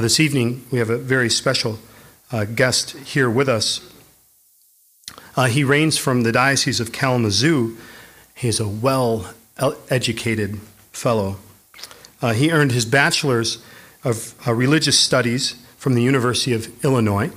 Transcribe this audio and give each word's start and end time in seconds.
Uh, 0.00 0.02
this 0.02 0.18
evening, 0.18 0.64
we 0.70 0.78
have 0.78 0.88
a 0.88 0.96
very 0.96 1.28
special 1.28 1.78
uh, 2.32 2.46
guest 2.46 2.92
here 3.00 3.28
with 3.28 3.50
us. 3.50 3.86
Uh, 5.36 5.44
he 5.44 5.62
reigns 5.62 5.98
from 5.98 6.22
the 6.22 6.32
Diocese 6.32 6.80
of 6.80 6.90
Kalamazoo. 6.90 7.76
He 8.34 8.48
is 8.48 8.58
a 8.60 8.66
well 8.66 9.34
educated 9.90 10.58
fellow. 10.90 11.36
Uh, 12.22 12.32
he 12.32 12.50
earned 12.50 12.72
his 12.72 12.86
bachelor's 12.86 13.62
of 14.02 14.34
uh, 14.46 14.54
religious 14.54 14.98
studies 14.98 15.62
from 15.76 15.92
the 15.92 16.02
University 16.02 16.54
of 16.54 16.82
Illinois, 16.82 17.30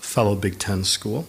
fellow 0.00 0.34
Big 0.34 0.58
Ten 0.58 0.84
school. 0.84 1.26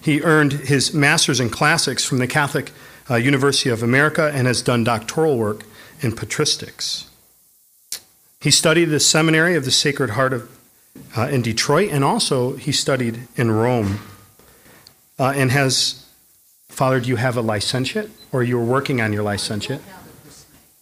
He 0.00 0.22
earned 0.22 0.52
his 0.52 0.94
master's 0.94 1.40
in 1.40 1.50
classics 1.50 2.06
from 2.06 2.20
the 2.20 2.26
Catholic 2.26 2.72
uh, 3.10 3.16
University 3.16 3.68
of 3.68 3.82
America 3.82 4.30
and 4.32 4.46
has 4.46 4.62
done 4.62 4.82
doctoral 4.82 5.36
work 5.36 5.64
in 6.00 6.12
patristics. 6.12 7.07
He 8.40 8.50
studied 8.50 8.86
the 8.86 9.00
seminary 9.00 9.56
of 9.56 9.64
the 9.64 9.70
Sacred 9.70 10.10
Heart 10.10 10.32
of, 10.32 10.50
uh, 11.16 11.28
in 11.28 11.42
Detroit, 11.42 11.90
and 11.90 12.04
also 12.04 12.54
he 12.56 12.70
studied 12.70 13.26
in 13.36 13.50
Rome. 13.50 13.98
Uh, 15.18 15.32
and 15.34 15.50
has, 15.50 16.06
Father, 16.68 17.00
do 17.00 17.08
you 17.08 17.16
have 17.16 17.36
a 17.36 17.40
licentiate, 17.40 18.10
or 18.30 18.44
you 18.44 18.58
are 18.58 18.64
working 18.64 19.00
on 19.00 19.12
your 19.12 19.24
licentiate? 19.24 19.80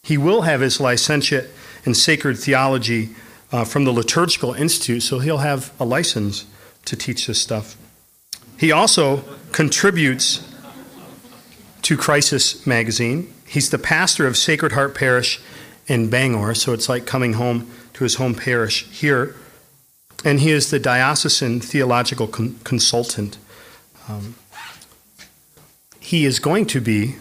He 0.02 0.18
will 0.18 0.42
have 0.42 0.60
his 0.60 0.80
licentiate 0.80 1.48
in 1.84 1.94
sacred 1.94 2.38
theology 2.38 3.10
uh, 3.50 3.64
from 3.64 3.84
the 3.84 3.92
Liturgical 3.92 4.52
Institute, 4.52 5.02
so 5.02 5.18
he'll 5.20 5.38
have 5.38 5.72
a 5.80 5.84
license 5.84 6.44
to 6.84 6.94
teach 6.94 7.26
this 7.26 7.40
stuff. 7.40 7.76
He 8.58 8.70
also 8.70 9.24
contributes 9.52 10.46
to 11.82 11.96
Crisis 11.96 12.66
Magazine. 12.66 13.32
He's 13.46 13.70
the 13.70 13.78
pastor 13.78 14.26
of 14.26 14.36
Sacred 14.36 14.72
Heart 14.72 14.94
Parish 14.94 15.40
in 15.86 16.10
Bangor, 16.10 16.54
so 16.54 16.72
it's 16.72 16.88
like 16.88 17.06
coming 17.06 17.34
home 17.34 17.70
to 17.94 18.04
his 18.04 18.16
home 18.16 18.34
parish 18.34 18.86
here. 18.86 19.36
And 20.24 20.40
he 20.40 20.50
is 20.50 20.70
the 20.70 20.78
diocesan 20.78 21.60
theological 21.60 22.26
con- 22.26 22.58
consultant. 22.64 23.38
Um, 24.08 24.34
he 26.00 26.24
is 26.24 26.38
going 26.38 26.66
to 26.66 26.80
be 26.80 27.16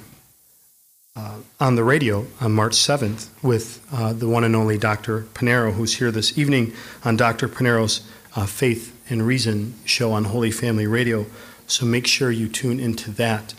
uh, 1.16 1.38
on 1.60 1.76
the 1.76 1.84
radio 1.84 2.28
on 2.42 2.52
March 2.52 2.74
7th 2.74 3.30
with 3.42 3.86
uh, 3.92 4.14
the 4.14 4.28
one 4.28 4.44
and 4.44 4.56
only 4.56 4.78
Dr. 4.78 5.22
Panero, 5.34 5.74
who's 5.74 5.98
here 5.98 6.12
this 6.12 6.38
evening 6.38 6.74
on 7.04 7.16
Dr. 7.16 7.48
Panero's 7.48 8.02
uh, 8.36 8.46
Faith 8.46 8.94
and 9.10 9.26
Reason 9.26 9.74
show 9.86 10.12
on 10.12 10.26
Holy 10.26 10.52
Family 10.52 10.88
Radio. 10.88 11.26
So 11.68 11.86
make 11.86 12.06
sure 12.06 12.32
you 12.32 12.48
tune 12.48 12.80
into 12.80 13.12
that. 13.12 13.54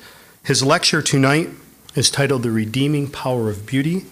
His 0.44 0.62
lecture 0.62 1.02
tonight 1.02 1.48
is 1.94 2.10
titled 2.10 2.42
The 2.42 2.50
Redeeming 2.50 3.10
Power 3.10 3.48
of 3.48 3.66
Beauty. 3.66 4.04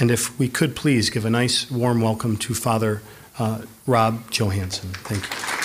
And 0.00 0.10
if 0.10 0.38
we 0.38 0.48
could 0.48 0.76
please 0.76 1.10
give 1.10 1.24
a 1.24 1.30
nice 1.30 1.70
warm 1.70 2.00
welcome 2.00 2.36
to 2.38 2.54
Father 2.54 3.02
uh, 3.38 3.62
Rob 3.86 4.30
Johansen. 4.30 4.94
Thank 4.98 5.24
you. 5.24 5.58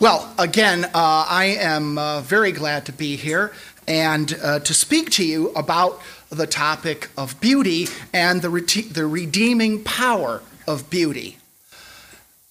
Well, 0.00 0.32
again, 0.38 0.84
uh, 0.84 0.90
I 0.94 1.56
am 1.58 1.98
uh, 1.98 2.20
very 2.20 2.52
glad 2.52 2.86
to 2.86 2.92
be 2.92 3.16
here 3.16 3.52
and 3.88 4.38
uh, 4.40 4.60
to 4.60 4.72
speak 4.72 5.10
to 5.12 5.24
you 5.24 5.50
about 5.50 6.00
the 6.30 6.46
topic 6.46 7.08
of 7.16 7.40
beauty 7.40 7.88
and 8.12 8.40
the, 8.40 8.50
re- 8.50 8.62
the 8.62 9.06
redeeming 9.06 9.82
power 9.82 10.42
of 10.68 10.88
beauty. 10.88 11.38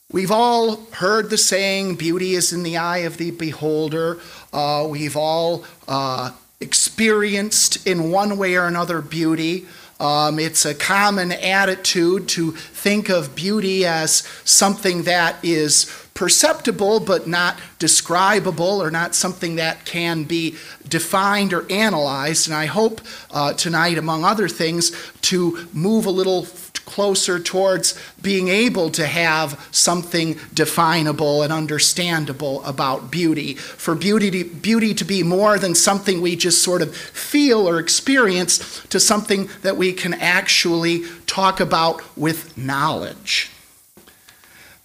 We've 0.10 0.32
all 0.32 0.86
heard 0.92 1.30
the 1.30 1.38
saying, 1.38 1.98
beauty 1.98 2.36
is 2.36 2.54
in 2.54 2.64
the 2.64 2.78
eye 2.78 3.00
of 3.00 3.18
the 3.18 3.32
beholder. 3.32 4.20
Uh, 4.54 4.88
we've 4.90 5.18
all 5.18 5.66
uh, 5.86 6.32
experienced 6.62 7.86
in 7.86 8.10
one 8.10 8.38
way 8.38 8.56
or 8.56 8.68
another 8.68 9.02
beauty. 9.02 9.68
Um, 10.00 10.40
it's 10.40 10.66
a 10.66 10.74
common 10.74 11.34
attitude 11.34 12.30
to 12.30 12.52
think 12.52 13.10
of 13.10 13.36
beauty 13.36 13.86
as 13.86 14.20
something 14.46 15.04
that 15.04 15.44
is 15.44 15.94
perceptible 16.14 17.02
but 17.02 17.28
not 17.28 17.60
describable 17.78 18.82
or 18.82 18.90
not 18.90 19.14
something 19.14 19.58
that 19.58 19.84
can 19.84 20.24
be 20.24 20.56
defined 20.88 21.52
or 21.52 21.70
analyzed. 21.70 22.48
And 22.48 22.56
I 22.56 22.68
hope 22.68 23.02
uh, 23.30 23.54
tonight, 23.54 23.98
among 23.98 24.24
other 24.24 24.48
things, 24.48 24.92
to 25.24 25.68
move 25.74 26.06
a 26.06 26.12
little 26.12 26.44
closer 26.88 27.38
towards 27.38 27.94
being 28.22 28.48
able 28.48 28.90
to 28.90 29.06
have 29.06 29.68
something 29.72 30.40
definable 30.54 31.44
and 31.44 31.54
understandable 31.54 32.64
about 32.64 33.12
beauty. 33.12 33.54
For 33.54 33.94
beauty 33.94 34.32
to, 34.32 34.44
beauty 34.44 34.96
to 34.96 35.06
be 35.06 35.22
more 35.22 35.60
than 35.60 35.76
something 35.76 36.22
we 36.22 36.36
just 36.36 36.64
sort 36.64 36.82
of 36.82 36.96
feel 36.96 37.70
or 37.70 37.78
experience 37.78 38.82
to 38.88 39.00
something 39.00 39.50
that 39.62 39.78
we 39.78 39.94
can 39.94 40.16
actually 40.16 41.04
talk 41.28 41.60
about 41.60 42.02
with 42.18 42.58
knowledge. 42.58 43.52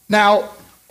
Now, 0.09 0.51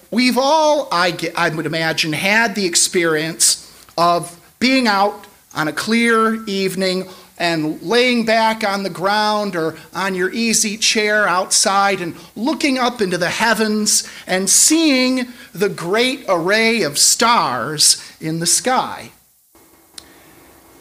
we've 0.09 0.38
all, 0.38 0.88
I, 0.91 1.16
I 1.35 1.49
would 1.49 1.66
imagine, 1.66 2.13
had 2.13 2.55
the 2.55 2.66
experience 2.66 3.69
of 3.97 4.39
being 4.59 4.88
out 4.88 5.28
on 5.53 5.67
a 5.67 5.73
clear 5.73 6.43
evening 6.45 7.07
and 7.41 7.81
laying 7.81 8.24
back 8.24 8.63
on 8.63 8.84
the 8.84 8.90
ground 8.90 9.56
or 9.56 9.75
on 9.96 10.13
your 10.13 10.31
easy 10.31 10.78
chair 10.78 11.28
outside 11.28 12.00
and 12.00 12.16
looking 12.35 12.78
up 12.78 13.02
into 13.02 13.18
the 13.18 13.31
heavens 13.31 14.07
and 14.28 14.47
seeing 14.47 15.25
the 15.52 15.68
great 15.68 16.24
array 16.29 16.84
of 16.84 17.00
stars 17.00 18.00
in 18.22 18.38
the 18.38 18.46
sky. 18.46 19.12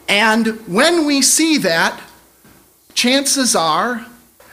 And 0.07 0.49
when 0.67 1.07
we 1.07 1.23
see 1.23 1.57
that, 1.57 1.99
chances 2.93 3.55
are, 3.55 4.05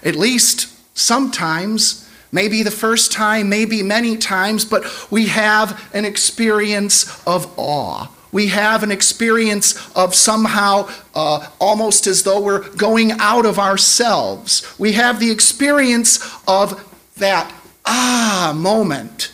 at 0.03 0.17
least 0.17 0.75
sometimes, 0.97 2.09
maybe 2.33 2.63
the 2.63 2.71
first 2.71 3.13
time, 3.13 3.51
maybe 3.51 3.83
many 3.83 4.17
times, 4.17 4.65
but 4.65 5.11
we 5.11 5.27
have 5.27 5.91
an 5.93 6.07
experience 6.07 7.23
of 7.27 7.53
awe 7.59 8.09
we 8.33 8.49
have 8.49 8.83
an 8.83 8.91
experience 8.91 9.91
of 9.97 10.15
somehow 10.15 10.89
uh, 11.15 11.49
almost 11.59 12.07
as 12.07 12.23
though 12.23 12.41
we're 12.41 12.69
going 12.75 13.13
out 13.13 13.47
of 13.47 13.59
ourselves. 13.59 14.67
We 14.79 14.93
have 14.93 15.19
the 15.21 15.31
experience 15.31 16.19
of 16.47 16.85
that 17.17 17.53
ah 17.87 18.53
moment, 18.55 19.33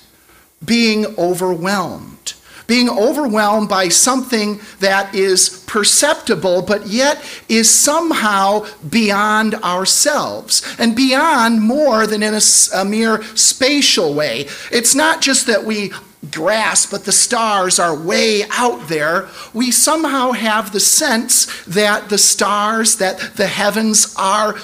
being 0.64 1.06
overwhelmed. 1.18 2.34
Being 2.66 2.88
overwhelmed 2.88 3.68
by 3.68 3.88
something 3.88 4.58
that 4.80 5.14
is 5.14 5.62
perceptible, 5.66 6.62
but 6.62 6.86
yet 6.86 7.22
is 7.46 7.68
somehow 7.68 8.66
beyond 8.88 9.54
ourselves 9.56 10.62
and 10.78 10.96
beyond 10.96 11.60
more 11.60 12.06
than 12.06 12.22
in 12.22 12.32
a, 12.32 12.40
a 12.74 12.84
mere 12.86 13.22
spatial 13.36 14.14
way. 14.14 14.46
It's 14.72 14.94
not 14.94 15.20
just 15.20 15.46
that 15.48 15.64
we 15.64 15.92
grasp, 16.30 16.90
but 16.90 17.04
the 17.04 17.12
stars 17.12 17.78
are 17.78 17.94
way 17.94 18.44
out 18.50 18.88
there, 18.88 19.28
we 19.52 19.70
somehow 19.70 20.32
have 20.32 20.72
the 20.72 20.80
sense 20.80 21.64
that 21.64 22.08
the 22.08 22.18
stars, 22.18 22.96
that 22.96 23.36
the 23.36 23.46
heavens 23.46 24.14
are 24.16 24.56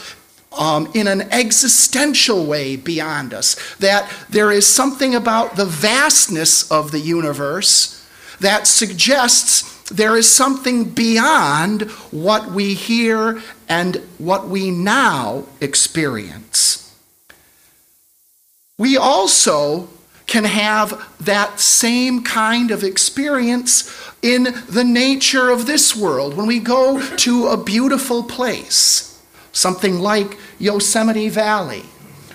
um, 0.53 0.91
in 0.95 1.07
an 1.07 1.23
existential 1.33 2.45
way 2.45 2.77
beyond 2.77 3.33
us. 3.33 3.77
That 3.77 4.11
there 4.29 4.51
is 4.51 4.67
something 4.67 5.15
about 5.15 5.57
the 5.57 5.65
vastness 5.67 6.71
of 6.71 6.91
the 6.91 7.01
universe 7.01 7.97
that 8.41 8.67
suggests 8.67 9.79
there 9.91 10.17
is 10.17 10.31
something 10.31 10.85
beyond 10.85 11.83
what 12.11 12.51
we 12.51 12.75
hear 12.75 13.43
and 13.69 13.97
what 14.19 14.49
we 14.49 14.71
now 14.71 15.45
experience. 15.61 16.95
We 18.79 18.97
also 18.97 19.89
can 20.31 20.45
have 20.45 21.05
that 21.19 21.59
same 21.59 22.23
kind 22.23 22.71
of 22.71 22.85
experience 22.85 23.93
in 24.23 24.45
the 24.69 24.85
nature 24.85 25.51
of 25.51 25.67
this 25.67 25.97
world 25.97 26.37
when 26.37 26.47
we 26.47 26.61
go 26.61 27.05
to 27.17 27.49
a 27.49 27.57
beautiful 27.57 28.23
place, 28.23 29.21
something 29.51 29.99
like 29.99 30.39
Yosemite 30.61 31.29
Valley. 31.29 31.83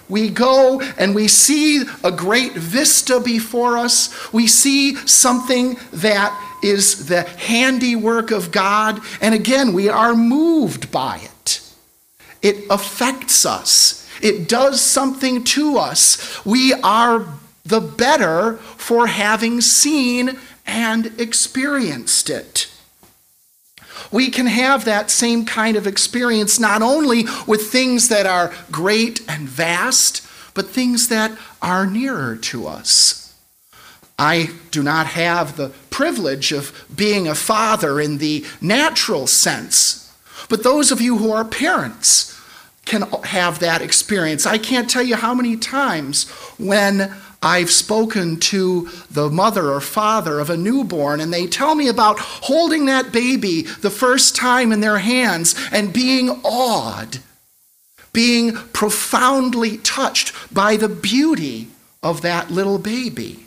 We 0.10 0.30
go 0.30 0.82
and 0.98 1.16
we 1.16 1.30
see 1.30 1.84
a 2.04 2.12
great 2.12 2.52
vista 2.52 3.22
before 3.22 3.78
us. 3.78 4.34
We 4.34 4.46
see 4.46 4.96
something 5.08 5.78
that 5.94 6.38
is 6.62 7.08
the 7.08 7.24
handiwork 7.24 8.30
of 8.30 8.52
God. 8.52 9.00
And 9.22 9.34
again, 9.34 9.72
we 9.72 9.88
are 9.88 10.14
moved 10.14 10.92
by 10.92 11.22
it. 11.24 11.62
It 12.42 12.66
affects 12.70 13.46
us, 13.46 14.06
it 14.22 14.50
does 14.50 14.82
something 14.82 15.46
to 15.46 15.78
us. 15.78 16.46
We 16.46 16.74
are 16.74 17.26
the 17.66 17.82
better 17.82 18.58
for 18.58 19.08
having 19.08 19.60
seen 19.62 20.38
and 20.66 21.20
experienced 21.20 22.30
it. 22.30 22.72
We 24.12 24.30
can 24.30 24.46
have 24.46 24.86
that 24.86 25.10
same 25.10 25.46
kind 25.46 25.76
of 25.76 25.88
experience 25.88 26.60
not 26.60 26.82
only 26.82 27.26
with 27.48 27.72
things 27.72 28.10
that 28.10 28.26
are 28.26 28.54
great 28.72 29.22
and 29.28 29.48
vast, 29.48 30.26
but 30.54 30.70
things 30.70 31.10
that 31.10 31.38
are 31.62 31.86
nearer 31.86 32.36
to 32.36 32.68
us. 32.68 33.34
I 34.18 34.52
do 34.72 34.82
not 34.82 35.08
have 35.08 35.58
the 35.58 35.70
privilege 35.90 36.52
of 36.52 36.86
being 36.96 37.28
a 37.28 37.36
father 37.36 38.00
in 38.00 38.20
the 38.20 38.46
natural 38.62 39.28
sense, 39.28 40.14
but 40.50 40.64
those 40.64 40.92
of 40.92 41.02
you 41.02 41.18
who 41.18 41.32
are 41.32 41.44
parents 41.44 42.32
can 42.86 43.02
have 43.24 43.60
that 43.60 43.82
experience. 43.82 44.46
I 44.46 44.58
can't 44.58 44.90
tell 44.90 45.04
you 45.04 45.16
how 45.16 45.34
many 45.34 45.58
times 45.58 46.30
when 46.58 47.14
I've 47.46 47.70
spoken 47.70 48.40
to 48.40 48.90
the 49.12 49.30
mother 49.30 49.72
or 49.72 49.80
father 49.80 50.40
of 50.40 50.50
a 50.50 50.58
newborn, 50.58 51.22
and 51.22 51.32
they 51.32 51.46
tell 51.46 51.76
me 51.76 51.88
about 51.88 52.18
holding 52.18 52.88
that 52.88 53.12
baby 53.12 53.62
the 53.62 53.92
first 53.92 54.36
time 54.36 54.72
in 54.72 54.80
their 54.80 54.98
hands 54.98 55.54
and 55.72 55.94
being 55.94 56.32
awed, 56.44 57.20
being 58.12 58.54
profoundly 58.74 59.78
touched 59.78 60.34
by 60.52 60.76
the 60.76 60.90
beauty 60.90 61.68
of 62.02 62.24
that 62.24 62.50
little 62.50 62.80
baby. 62.80 63.46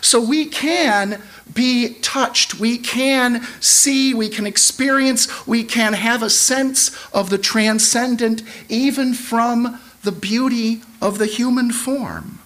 So 0.00 0.18
we 0.18 0.46
can 0.46 1.20
be 1.52 1.98
touched, 2.00 2.58
we 2.58 2.78
can 2.78 3.42
see, 3.60 4.14
we 4.14 4.30
can 4.30 4.46
experience, 4.46 5.46
we 5.46 5.62
can 5.62 5.92
have 5.92 6.22
a 6.22 6.30
sense 6.30 6.90
of 7.12 7.28
the 7.28 7.38
transcendent 7.38 8.42
even 8.70 9.12
from 9.12 9.78
the 10.02 10.12
beauty 10.12 10.80
of 11.02 11.18
the 11.18 11.26
human 11.26 11.70
form. 11.70 12.40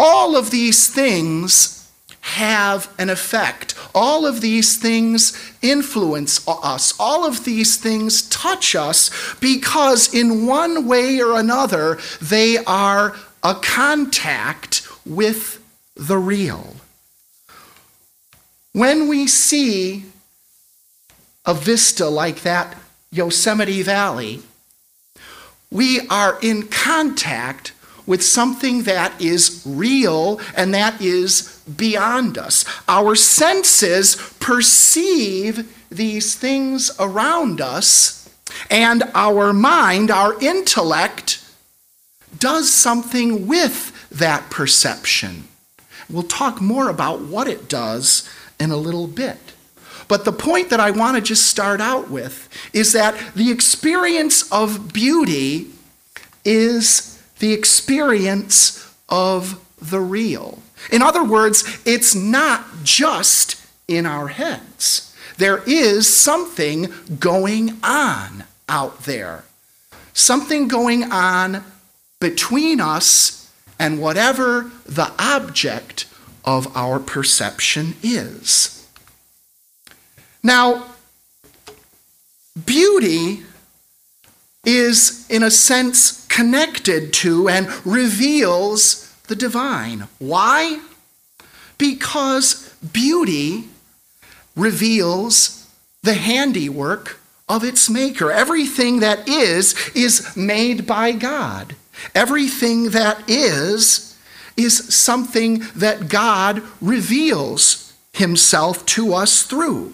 All 0.00 0.36
of 0.36 0.52
these 0.52 0.86
things 0.86 1.90
have 2.20 2.88
an 2.98 3.10
effect. 3.10 3.74
All 3.92 4.24
of 4.26 4.40
these 4.40 4.76
things 4.76 5.36
influence 5.60 6.46
us. 6.46 6.94
All 7.00 7.26
of 7.26 7.44
these 7.44 7.76
things 7.76 8.22
touch 8.28 8.76
us 8.76 9.10
because, 9.40 10.14
in 10.14 10.46
one 10.46 10.86
way 10.86 11.20
or 11.20 11.36
another, 11.36 11.98
they 12.22 12.58
are 12.58 13.16
a 13.42 13.56
contact 13.56 14.86
with 15.04 15.60
the 15.96 16.18
real. 16.18 16.76
When 18.72 19.08
we 19.08 19.26
see 19.26 20.04
a 21.44 21.54
vista 21.54 22.08
like 22.08 22.42
that 22.42 22.76
Yosemite 23.10 23.82
Valley, 23.82 24.42
we 25.72 26.06
are 26.08 26.38
in 26.40 26.68
contact 26.68 27.72
with 28.08 28.24
something 28.24 28.84
that 28.84 29.20
is 29.20 29.62
real 29.66 30.40
and 30.56 30.72
that 30.72 31.00
is 31.00 31.62
beyond 31.76 32.38
us. 32.38 32.64
Our 32.88 33.14
senses 33.14 34.16
perceive 34.40 35.76
these 35.90 36.34
things 36.34 36.90
around 36.98 37.60
us, 37.60 38.28
and 38.70 39.04
our 39.14 39.52
mind, 39.52 40.10
our 40.10 40.40
intellect, 40.40 41.44
does 42.38 42.72
something 42.72 43.46
with 43.46 44.08
that 44.10 44.48
perception. 44.50 45.46
We'll 46.08 46.22
talk 46.22 46.62
more 46.62 46.88
about 46.88 47.20
what 47.20 47.46
it 47.46 47.68
does 47.68 48.28
in 48.58 48.70
a 48.70 48.76
little 48.76 49.06
bit. 49.06 49.38
But 50.08 50.24
the 50.24 50.32
point 50.32 50.70
that 50.70 50.80
I 50.80 50.90
want 50.92 51.16
to 51.16 51.22
just 51.22 51.46
start 51.46 51.82
out 51.82 52.10
with 52.10 52.48
is 52.72 52.94
that 52.94 53.34
the 53.34 53.50
experience 53.50 54.50
of 54.50 54.94
beauty 54.94 55.70
is 56.46 57.17
the 57.38 57.52
experience 57.52 58.92
of 59.08 59.64
the 59.80 60.00
real. 60.00 60.62
In 60.90 61.02
other 61.02 61.24
words, 61.24 61.80
it's 61.84 62.14
not 62.14 62.64
just 62.82 63.64
in 63.86 64.06
our 64.06 64.28
heads. 64.28 65.14
There 65.36 65.62
is 65.66 66.12
something 66.12 66.92
going 67.18 67.78
on 67.82 68.44
out 68.68 69.04
there, 69.04 69.44
something 70.12 70.68
going 70.68 71.04
on 71.04 71.64
between 72.20 72.80
us 72.80 73.52
and 73.78 74.00
whatever 74.00 74.70
the 74.84 75.12
object 75.18 76.06
of 76.44 76.76
our 76.76 76.98
perception 76.98 77.94
is. 78.02 78.86
Now, 80.42 80.86
beauty 82.66 83.42
is, 84.64 85.26
in 85.30 85.42
a 85.42 85.50
sense, 85.50 86.26
connected 86.38 87.12
to 87.12 87.48
and 87.48 87.66
reveals 87.84 89.12
the 89.26 89.34
divine. 89.34 90.06
Why? 90.20 90.80
Because 91.78 92.72
beauty 92.92 93.64
reveals 94.54 95.68
the 96.04 96.14
handiwork 96.14 97.18
of 97.48 97.64
its 97.64 97.90
maker. 97.90 98.30
Everything 98.30 99.00
that 99.00 99.28
is, 99.28 99.74
is 99.96 100.36
made 100.36 100.86
by 100.86 101.10
God. 101.10 101.74
Everything 102.14 102.90
that 102.90 103.28
is, 103.28 104.16
is 104.56 104.94
something 104.94 105.64
that 105.74 106.08
God 106.08 106.62
reveals 106.80 107.92
himself 108.12 108.86
to 108.86 109.12
us 109.12 109.42
through. 109.42 109.92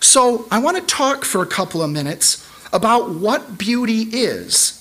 So 0.00 0.48
I 0.50 0.58
want 0.58 0.76
to 0.76 0.82
talk 0.82 1.24
for 1.24 1.40
a 1.40 1.46
couple 1.46 1.84
of 1.84 1.90
minutes 1.90 2.44
about 2.72 3.10
what 3.10 3.56
beauty 3.56 4.08
is 4.10 4.80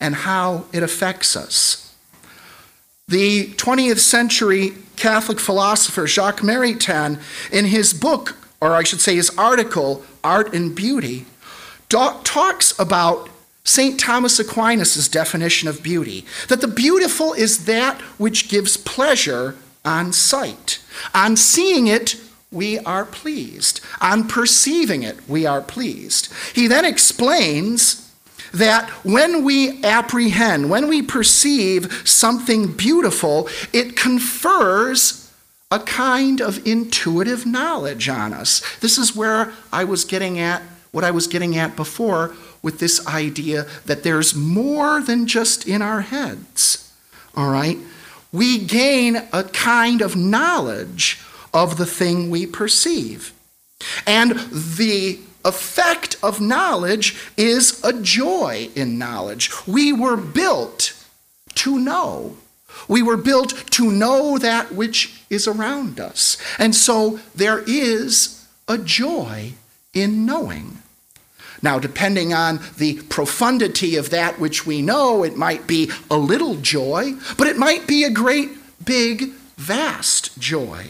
and 0.00 0.14
how 0.14 0.64
it 0.72 0.82
affects 0.82 1.36
us. 1.36 1.94
The 3.08 3.48
20th 3.54 3.98
century 3.98 4.74
Catholic 4.96 5.38
philosopher 5.40 6.06
Jacques 6.06 6.40
Maritain, 6.40 7.20
in 7.52 7.66
his 7.66 7.94
book, 7.94 8.36
or 8.60 8.72
I 8.72 8.82
should 8.82 9.00
say 9.00 9.14
his 9.14 9.30
article, 9.38 10.04
Art 10.24 10.52
and 10.52 10.74
Beauty, 10.74 11.24
talks 11.88 12.78
about 12.78 13.30
St. 13.64 13.98
Thomas 13.98 14.38
Aquinas' 14.38 15.08
definition 15.08 15.68
of 15.68 15.82
beauty 15.82 16.24
that 16.48 16.60
the 16.60 16.68
beautiful 16.68 17.32
is 17.32 17.66
that 17.66 18.00
which 18.18 18.48
gives 18.48 18.76
pleasure 18.76 19.56
on 19.84 20.12
sight. 20.12 20.82
On 21.14 21.36
seeing 21.36 21.86
it, 21.86 22.16
we 22.50 22.78
are 22.80 23.04
pleased. 23.04 23.80
On 24.00 24.26
perceiving 24.26 25.02
it, 25.02 25.16
we 25.28 25.46
are 25.46 25.60
pleased. 25.60 26.32
He 26.54 26.66
then 26.66 26.84
explains 26.84 28.07
that 28.52 28.88
when 29.04 29.44
we 29.44 29.82
apprehend, 29.84 30.70
when 30.70 30.88
we 30.88 31.02
perceive 31.02 32.02
something 32.04 32.72
beautiful, 32.72 33.48
it 33.72 33.96
confers 33.96 35.30
a 35.70 35.78
kind 35.78 36.40
of 36.40 36.66
intuitive 36.66 37.44
knowledge 37.44 38.08
on 38.08 38.32
us. 38.32 38.62
This 38.80 38.96
is 38.96 39.14
where 39.14 39.52
I 39.72 39.84
was 39.84 40.04
getting 40.04 40.38
at, 40.38 40.62
what 40.92 41.04
I 41.04 41.10
was 41.10 41.26
getting 41.26 41.56
at 41.56 41.76
before 41.76 42.34
with 42.62 42.78
this 42.78 43.06
idea 43.06 43.66
that 43.84 44.02
there's 44.02 44.34
more 44.34 45.00
than 45.00 45.26
just 45.26 45.68
in 45.68 45.82
our 45.82 46.00
heads. 46.00 46.92
All 47.36 47.50
right? 47.50 47.78
We 48.32 48.58
gain 48.58 49.16
a 49.32 49.44
kind 49.44 50.00
of 50.00 50.16
knowledge 50.16 51.20
of 51.52 51.76
the 51.76 51.86
thing 51.86 52.30
we 52.30 52.46
perceive. 52.46 53.32
And 54.06 54.32
the 54.50 55.20
effect 55.44 56.16
of 56.22 56.40
knowledge 56.40 57.16
is 57.36 57.82
a 57.84 57.92
joy 57.92 58.68
in 58.74 58.98
knowledge. 58.98 59.50
We 59.66 59.92
were 59.92 60.16
built 60.16 60.94
to 61.54 61.78
know. 61.78 62.36
We 62.86 63.02
were 63.02 63.16
built 63.16 63.70
to 63.72 63.90
know 63.90 64.38
that 64.38 64.72
which 64.72 65.22
is 65.30 65.46
around 65.46 66.00
us. 66.00 66.36
And 66.58 66.74
so 66.74 67.20
there 67.34 67.62
is 67.66 68.46
a 68.66 68.78
joy 68.78 69.52
in 69.94 70.26
knowing. 70.26 70.78
Now, 71.60 71.78
depending 71.78 72.32
on 72.32 72.60
the 72.76 73.02
profundity 73.04 73.96
of 73.96 74.10
that 74.10 74.38
which 74.38 74.64
we 74.64 74.80
know, 74.80 75.24
it 75.24 75.36
might 75.36 75.66
be 75.66 75.90
a 76.10 76.16
little 76.16 76.54
joy, 76.56 77.14
but 77.36 77.48
it 77.48 77.56
might 77.56 77.86
be 77.86 78.04
a 78.04 78.10
great, 78.10 78.50
big, 78.84 79.32
vast 79.56 80.38
joy. 80.38 80.86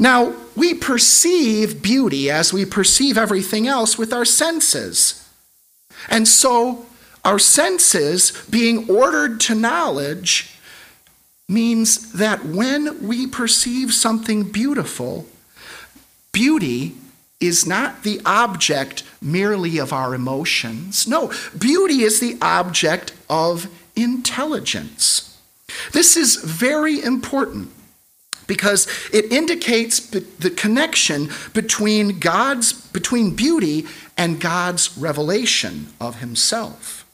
Now, 0.00 0.34
we 0.56 0.72
perceive 0.72 1.82
beauty 1.82 2.30
as 2.30 2.54
we 2.54 2.64
perceive 2.64 3.18
everything 3.18 3.68
else 3.68 3.98
with 3.98 4.14
our 4.14 4.24
senses. 4.24 5.28
And 6.08 6.26
so, 6.26 6.86
our 7.22 7.38
senses 7.38 8.32
being 8.48 8.88
ordered 8.90 9.40
to 9.40 9.54
knowledge 9.54 10.58
means 11.50 12.12
that 12.12 12.46
when 12.46 13.06
we 13.06 13.26
perceive 13.26 13.92
something 13.92 14.44
beautiful, 14.44 15.26
beauty 16.32 16.94
is 17.38 17.66
not 17.66 18.02
the 18.02 18.22
object 18.24 19.02
merely 19.20 19.76
of 19.76 19.92
our 19.92 20.14
emotions. 20.14 21.06
No, 21.06 21.30
beauty 21.58 22.00
is 22.02 22.20
the 22.20 22.38
object 22.40 23.12
of 23.28 23.68
intelligence. 23.94 25.38
This 25.92 26.16
is 26.16 26.36
very 26.36 27.02
important 27.02 27.70
because 28.50 28.88
it 29.12 29.30
indicates 29.30 30.00
the 30.00 30.50
connection 30.50 31.30
between 31.54 32.18
God's 32.18 32.72
between 32.72 33.36
beauty 33.36 33.86
and 34.16 34.40
God's 34.40 34.98
revelation 34.98 35.86
of 36.00 36.16
himself. 36.16 37.06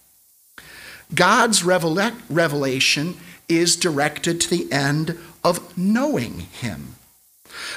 God's 1.14 1.62
revelation 1.62 3.18
is 3.50 3.76
directed 3.76 4.40
to 4.40 4.48
the 4.48 4.72
end 4.72 5.18
of 5.44 5.76
knowing 5.76 6.38
him. 6.40 6.96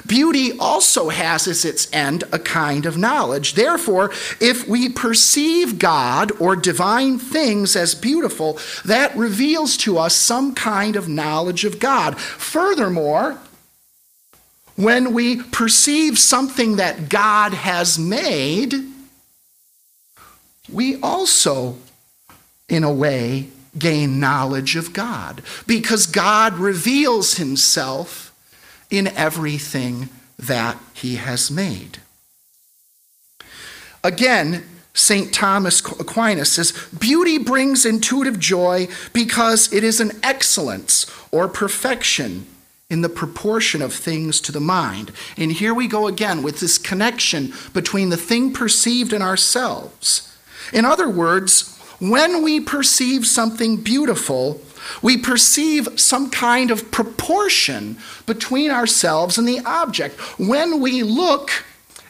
Beauty 0.05 0.57
also 0.57 1.09
has 1.09 1.47
as 1.47 1.65
its 1.65 1.91
end 1.93 2.23
a 2.31 2.39
kind 2.39 2.85
of 2.85 2.97
knowledge. 2.97 3.53
Therefore, 3.53 4.11
if 4.39 4.67
we 4.67 4.89
perceive 4.89 5.79
God 5.79 6.31
or 6.39 6.55
divine 6.55 7.17
things 7.19 7.75
as 7.75 7.95
beautiful, 7.95 8.59
that 8.85 9.15
reveals 9.15 9.77
to 9.77 9.97
us 9.97 10.15
some 10.15 10.53
kind 10.53 10.95
of 10.95 11.07
knowledge 11.07 11.65
of 11.65 11.79
God. 11.79 12.19
Furthermore, 12.19 13.37
when 14.79 15.13
we 15.13 15.43
perceive 15.43 16.17
something 16.17 16.77
that 16.77 17.09
God 17.09 17.53
has 17.53 17.99
made, 17.99 18.73
we 20.71 20.97
also, 21.01 21.75
in 22.69 22.85
a 22.85 22.93
way, 22.93 23.49
gain 23.77 24.21
knowledge 24.21 24.77
of 24.77 24.93
God 24.93 25.41
because 25.67 26.05
God 26.05 26.53
reveals 26.53 27.35
himself 27.35 28.33
in 28.89 29.07
everything 29.07 30.07
that 30.37 30.77
he 30.93 31.17
has 31.17 31.51
made. 31.51 31.97
Again, 34.01 34.63
St. 34.93 35.33
Thomas 35.33 35.81
Aquinas 35.81 36.53
says, 36.53 36.71
Beauty 36.97 37.37
brings 37.37 37.85
intuitive 37.85 38.39
joy 38.39 38.87
because 39.11 39.73
it 39.73 39.83
is 39.83 39.99
an 39.99 40.11
excellence 40.23 41.05
or 41.33 41.49
perfection 41.49 42.45
in 42.89 43.01
the 43.01 43.09
proportion 43.09 43.83
of 43.83 43.93
things 43.93 44.41
to 44.41 44.51
the 44.51 44.59
mind. 44.59 45.11
And 45.37 45.51
here 45.51 45.75
we 45.75 45.87
go 45.87 46.07
again 46.07 46.41
with 46.41 46.59
this 46.59 46.79
connection 46.79 47.53
between 47.71 48.09
the 48.09 48.17
thing 48.17 48.51
perceived 48.51 49.13
and 49.13 49.21
ourselves. 49.21 50.35
In 50.73 50.85
other 50.85 51.07
words, 51.07 51.77
when 51.99 52.41
we 52.41 52.59
perceive 52.59 53.27
something 53.27 53.77
beautiful, 53.77 54.59
we 55.03 55.17
perceive 55.17 55.99
some 55.99 56.31
kind 56.31 56.71
of 56.71 56.89
proportion 56.89 57.97
between 58.25 58.71
ourselves 58.71 59.37
and 59.37 59.47
the 59.47 59.59
object. 59.65 60.19
When 60.39 60.79
we 60.79 61.03
look 61.03 61.51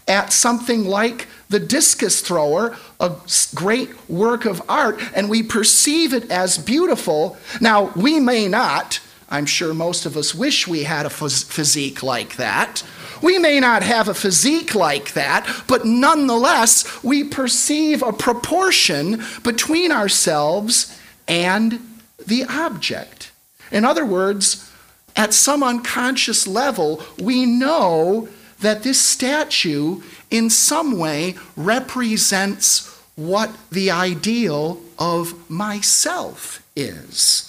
at 0.08 0.32
something 0.32 0.86
like 0.86 1.28
the 1.50 1.60
discus 1.60 2.22
thrower, 2.22 2.78
a 3.00 3.16
great 3.54 4.10
work 4.10 4.46
of 4.46 4.62
art, 4.70 5.02
and 5.14 5.30
we 5.30 5.44
perceive 5.44 6.14
it 6.14 6.30
as 6.32 6.58
beautiful, 6.58 7.38
now 7.60 7.92
we 7.96 8.20
may 8.20 8.48
not, 8.48 9.02
I'm 9.30 9.46
sure 9.46 9.74
most 9.74 10.06
of 10.06 10.18
us 10.18 10.34
wish 10.34 10.68
we 10.68 10.84
had 10.84 11.06
a 11.06 11.10
physique 11.10 12.02
like 12.02 12.36
that. 12.38 12.84
We 13.22 13.38
may 13.38 13.60
not 13.60 13.84
have 13.84 14.08
a 14.08 14.14
physique 14.14 14.74
like 14.74 15.14
that, 15.14 15.48
but 15.68 15.86
nonetheless, 15.86 17.04
we 17.04 17.24
perceive 17.24 18.02
a 18.02 18.14
proportion 18.14 19.24
between 19.44 19.92
ourselves 19.92 20.98
and 21.28 21.80
the 22.26 22.46
object. 22.46 23.32
In 23.72 23.86
other 23.86 24.06
words, 24.06 24.72
at 25.16 25.34
some 25.34 25.64
unconscious 25.64 26.48
level, 26.48 27.04
we 27.20 27.46
know 27.46 28.30
that 28.62 28.84
this 28.84 29.00
statue 29.00 30.02
in 30.32 30.50
some 30.50 30.98
way 30.98 31.36
represents 31.56 32.88
what 33.16 33.52
the 33.70 33.92
ideal 33.92 34.82
of 34.98 35.50
myself 35.50 36.64
is. 36.76 37.49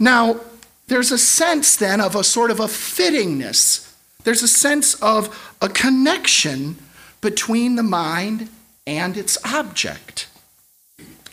Now, 0.00 0.40
there's 0.88 1.12
a 1.12 1.18
sense 1.18 1.76
then 1.76 2.00
of 2.00 2.16
a 2.16 2.24
sort 2.24 2.50
of 2.50 2.58
a 2.58 2.64
fittingness. 2.64 3.94
There's 4.24 4.42
a 4.42 4.48
sense 4.48 4.94
of 4.94 5.54
a 5.60 5.68
connection 5.68 6.76
between 7.20 7.76
the 7.76 7.82
mind 7.82 8.48
and 8.86 9.16
its 9.16 9.36
object. 9.44 10.26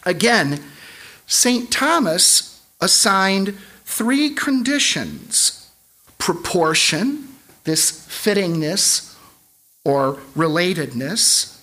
Again, 0.05 0.61
St. 1.25 1.71
Thomas 1.71 2.61
assigned 2.79 3.57
three 3.85 4.29
conditions 4.29 5.53
proportion, 6.17 7.27
this 7.63 7.91
fittingness 7.91 9.15
or 9.85 10.15
relatedness, 10.35 11.61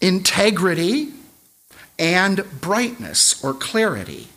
integrity, 0.00 1.08
and 1.98 2.44
brightness 2.60 3.42
or 3.42 3.52
clarity. 3.52 4.28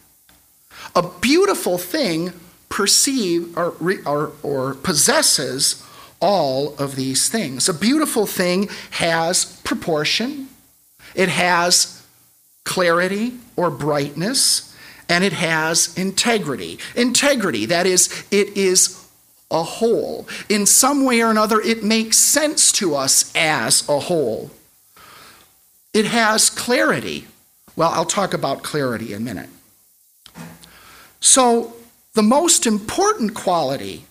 A 0.95 1.01
beautiful 1.21 1.77
thing 1.77 2.33
perceive 2.69 3.57
or, 3.57 3.75
or, 4.05 4.31
or 4.41 4.73
possesses 4.75 5.83
all 6.19 6.75
of 6.77 6.95
these 6.95 7.29
things. 7.29 7.67
A 7.67 7.73
beautiful 7.73 8.25
thing 8.25 8.69
has 8.91 9.45
proportion, 9.63 10.49
it 11.15 11.29
has 11.29 12.03
clarity 12.63 13.33
or 13.55 13.69
brightness, 13.69 14.75
and 15.09 15.23
it 15.23 15.33
has 15.33 15.95
integrity. 15.97 16.79
Integrity, 16.95 17.65
that 17.65 17.85
is, 17.85 18.25
it 18.31 18.55
is 18.57 19.05
a 19.51 19.63
whole. 19.63 20.27
In 20.49 20.65
some 20.65 21.05
way 21.05 21.21
or 21.21 21.29
another, 21.29 21.59
it 21.61 21.83
makes 21.83 22.17
sense 22.17 22.71
to 22.73 22.95
us 22.95 23.31
as 23.35 23.87
a 23.87 23.99
whole. 23.99 24.49
It 25.93 26.05
has 26.05 26.49
clarity. 26.49 27.27
Well, 27.75 27.91
I'll 27.91 28.05
talk 28.05 28.33
about 28.33 28.63
clarity 28.63 29.13
in 29.13 29.21
a 29.21 29.25
minute. 29.25 29.49
So, 31.23 31.73
the 32.15 32.21
most 32.21 32.67
important 32.67 33.33
quality 33.33 34.03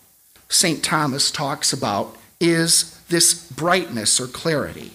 St. 0.49 0.83
Thomas 0.83 1.29
talks 1.29 1.71
about 1.71 2.17
is 2.39 2.99
this 3.07 3.35
brightness 3.51 4.19
or 4.19 4.25
clarity. 4.25 4.93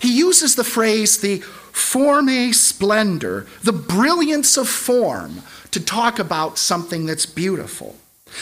He 0.00 0.16
uses 0.16 0.56
the 0.56 0.64
phrase 0.64 1.20
the 1.20 1.40
forme 1.40 2.54
splendor, 2.54 3.46
the 3.62 3.72
brilliance 3.72 4.56
of 4.56 4.66
form, 4.66 5.42
to 5.72 5.78
talk 5.78 6.18
about 6.18 6.56
something 6.56 7.04
that's 7.04 7.26
beautiful. 7.26 7.96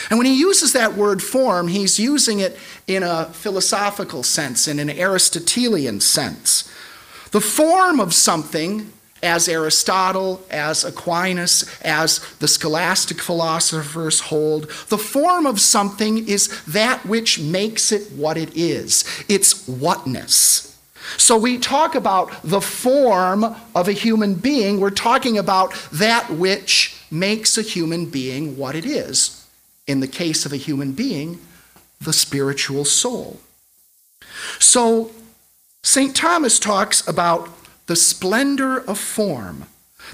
And 0.09 0.17
when 0.17 0.27
he 0.27 0.39
uses 0.39 0.73
that 0.73 0.95
word 0.95 1.21
form, 1.21 1.67
he's 1.67 1.99
using 1.99 2.39
it 2.39 2.57
in 2.87 3.03
a 3.03 3.25
philosophical 3.25 4.23
sense, 4.23 4.69
in 4.69 4.79
an 4.79 4.89
Aristotelian 4.89 6.01
sense. 6.01 6.73
The 7.33 7.41
form 7.41 7.99
of 7.99 8.15
something, 8.15 8.93
as 9.23 9.49
Aristotle, 9.49 10.45
as 10.51 10.85
Aquinas, 10.85 11.65
as 11.83 12.19
the 12.41 12.49
scholastic 12.49 13.21
philosophers 13.21 14.21
hold, 14.21 14.69
the 14.89 14.99
form 14.99 15.47
of 15.47 15.61
something 15.61 16.27
is 16.29 16.63
that 16.65 17.07
which 17.07 17.39
makes 17.39 17.93
it 17.93 18.11
what 18.13 18.37
it 18.37 18.57
is. 18.57 19.05
It's 19.29 19.67
whatness. 19.69 20.69
So 21.17 21.37
we 21.37 21.59
talk 21.59 21.95
about 21.95 22.33
the 22.43 22.61
form 22.61 23.45
of 23.75 23.89
a 23.89 23.93
human 23.93 24.35
being, 24.35 24.81
we're 24.81 24.91
talking 24.91 25.39
about 25.39 25.73
that 25.93 26.31
which 26.31 26.97
makes 27.11 27.59
a 27.59 27.63
human 27.63 28.07
being 28.07 28.57
what 28.57 28.75
it 28.75 28.87
is. 28.87 29.47
In 29.87 30.01
the 30.01 30.09
case 30.09 30.47
of 30.47 30.53
a 30.53 30.57
human 30.57 30.93
being, 30.93 31.41
the 32.01 32.13
spiritual 32.13 32.85
soul. 32.85 33.41
So 34.59 35.11
St. 35.83 36.15
Thomas 36.15 36.59
talks 36.59 37.07
about 37.07 37.51
the 37.87 37.97
splendor 37.97 38.79
of 38.79 38.99
form. 38.99 39.67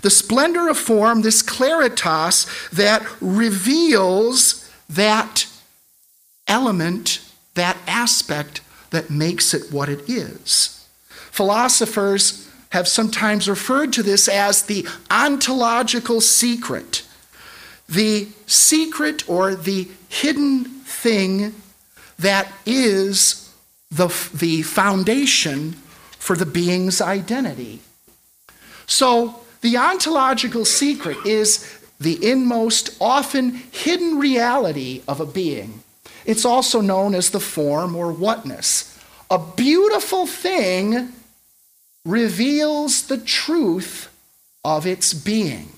The 0.02 0.10
splendor 0.10 0.68
of 0.68 0.78
form, 0.78 1.22
this 1.22 1.42
claritas 1.42 2.70
that 2.70 3.06
reveals 3.20 4.70
that 4.88 5.46
element, 6.46 7.20
that 7.54 7.76
aspect 7.86 8.60
that 8.90 9.10
makes 9.10 9.52
it 9.54 9.72
what 9.72 9.88
it 9.88 10.08
is. 10.08 10.86
Philosophers 11.08 12.48
have 12.70 12.88
sometimes 12.88 13.48
referred 13.48 13.92
to 13.94 14.02
this 14.02 14.28
as 14.28 14.62
the 14.62 14.86
ontological 15.10 16.20
secret, 16.20 17.06
the 17.88 18.28
secret 18.46 19.28
or 19.28 19.54
the 19.54 19.88
hidden 20.08 20.64
thing 20.64 21.54
that 22.18 22.48
is 22.66 23.52
the, 23.90 24.08
the 24.34 24.62
foundation 24.62 25.76
for 26.18 26.36
the 26.36 26.46
being's 26.46 27.00
identity. 27.00 27.80
So, 28.86 29.40
the 29.60 29.76
ontological 29.76 30.64
secret 30.64 31.18
is 31.26 31.78
the 32.00 32.30
inmost, 32.30 32.96
often 33.00 33.50
hidden 33.72 34.18
reality 34.18 35.02
of 35.08 35.20
a 35.20 35.26
being. 35.26 35.82
It's 36.24 36.44
also 36.44 36.80
known 36.80 37.14
as 37.14 37.30
the 37.30 37.40
form 37.40 37.96
or 37.96 38.12
whatness. 38.12 38.98
A 39.30 39.38
beautiful 39.38 40.26
thing 40.26 41.12
reveals 42.04 43.02
the 43.02 43.18
truth 43.18 44.08
of 44.64 44.86
its 44.86 45.12
being. 45.12 45.70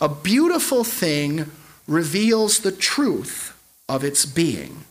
A 0.00 0.08
beautiful 0.08 0.82
thing 0.82 1.50
reveals 1.86 2.60
the 2.60 2.72
truth 2.72 3.56
of 3.88 4.02
its 4.02 4.24
being. 4.24 4.84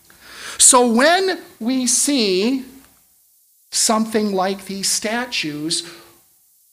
So 0.58 0.90
when 0.90 1.42
we 1.60 1.88
see 1.88 2.66
something 3.72 4.34
like 4.34 4.66
these 4.66 4.90
statues, 4.90 5.90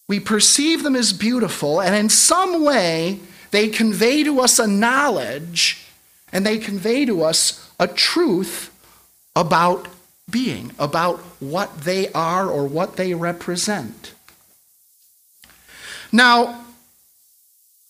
we 0.08 0.20
perceive 0.20 0.82
them 0.82 0.96
as 0.96 1.12
beautiful, 1.12 1.80
and 1.80 1.94
in 1.94 2.08
some 2.08 2.64
way, 2.64 3.20
they 3.50 3.68
convey 3.68 4.24
to 4.24 4.40
us 4.40 4.58
a 4.58 4.66
knowledge 4.66 5.86
and 6.32 6.44
they 6.44 6.58
convey 6.58 7.04
to 7.06 7.22
us 7.22 7.70
a 7.80 7.88
truth 7.88 8.70
about 9.34 9.88
being, 10.30 10.72
about 10.78 11.18
what 11.40 11.82
they 11.82 12.12
are 12.12 12.50
or 12.50 12.66
what 12.66 12.96
they 12.96 13.14
represent. 13.14 14.12
Now, 16.12 16.64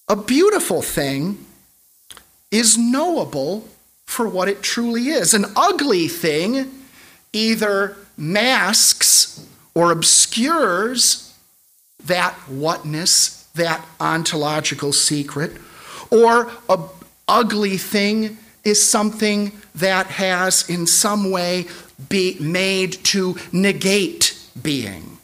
a 0.09 0.17
beautiful 0.17 0.83
thing 0.83 1.45
is 2.51 2.79
knowable 2.79 3.69
for 4.07 4.29
what 4.29 4.49
it 4.49 4.63
truly 4.63 5.09
is. 5.09 5.35
An 5.35 5.47
ugly 5.57 6.09
thing 6.09 6.71
either 7.33 7.97
masks 8.19 9.47
or 9.75 9.93
obscures 9.93 11.33
that 12.05 12.35
whatness, 12.49 13.49
that 13.55 13.85
ontological 14.01 14.93
secret, 14.93 15.53
or 16.11 16.51
a 16.69 16.79
ugly 17.29 17.77
thing 17.77 18.39
is 18.65 18.83
something 18.83 19.53
that 19.75 20.07
has 20.07 20.69
in 20.69 20.87
some 20.87 21.31
way 21.31 21.67
be 22.09 22.37
made 22.41 22.93
to 23.05 23.37
negate 23.53 24.39
being. 24.61 25.19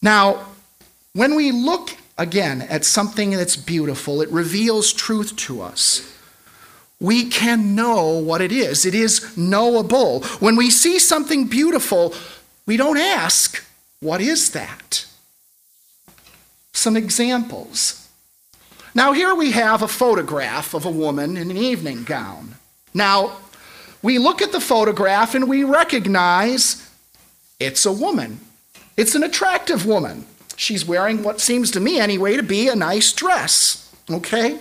Now, 0.00 0.46
when 1.12 1.34
we 1.34 1.52
look 1.52 1.96
again 2.16 2.62
at 2.62 2.84
something 2.84 3.30
that's 3.30 3.56
beautiful, 3.56 4.22
it 4.22 4.30
reveals 4.30 4.92
truth 4.92 5.36
to 5.36 5.62
us. 5.62 6.11
We 7.02 7.24
can 7.24 7.74
know 7.74 8.16
what 8.16 8.40
it 8.40 8.52
is. 8.52 8.86
It 8.86 8.94
is 8.94 9.36
knowable. 9.36 10.22
When 10.38 10.54
we 10.54 10.70
see 10.70 11.00
something 11.00 11.48
beautiful, 11.48 12.14
we 12.64 12.76
don't 12.76 12.96
ask, 12.96 13.62
What 13.98 14.20
is 14.20 14.52
that? 14.52 15.04
Some 16.72 16.96
examples. 16.96 18.08
Now, 18.94 19.12
here 19.12 19.34
we 19.34 19.50
have 19.50 19.82
a 19.82 19.88
photograph 19.88 20.74
of 20.74 20.84
a 20.84 20.90
woman 20.90 21.36
in 21.36 21.50
an 21.50 21.56
evening 21.56 22.04
gown. 22.04 22.54
Now, 22.94 23.36
we 24.00 24.18
look 24.18 24.40
at 24.40 24.52
the 24.52 24.60
photograph 24.60 25.34
and 25.34 25.48
we 25.48 25.64
recognize 25.64 26.88
it's 27.58 27.84
a 27.84 27.92
woman. 27.92 28.38
It's 28.96 29.16
an 29.16 29.24
attractive 29.24 29.86
woman. 29.86 30.26
She's 30.56 30.86
wearing 30.86 31.24
what 31.24 31.40
seems 31.40 31.72
to 31.72 31.80
me, 31.80 31.98
anyway, 31.98 32.36
to 32.36 32.44
be 32.44 32.68
a 32.68 32.76
nice 32.76 33.12
dress. 33.12 33.92
Okay? 34.08 34.60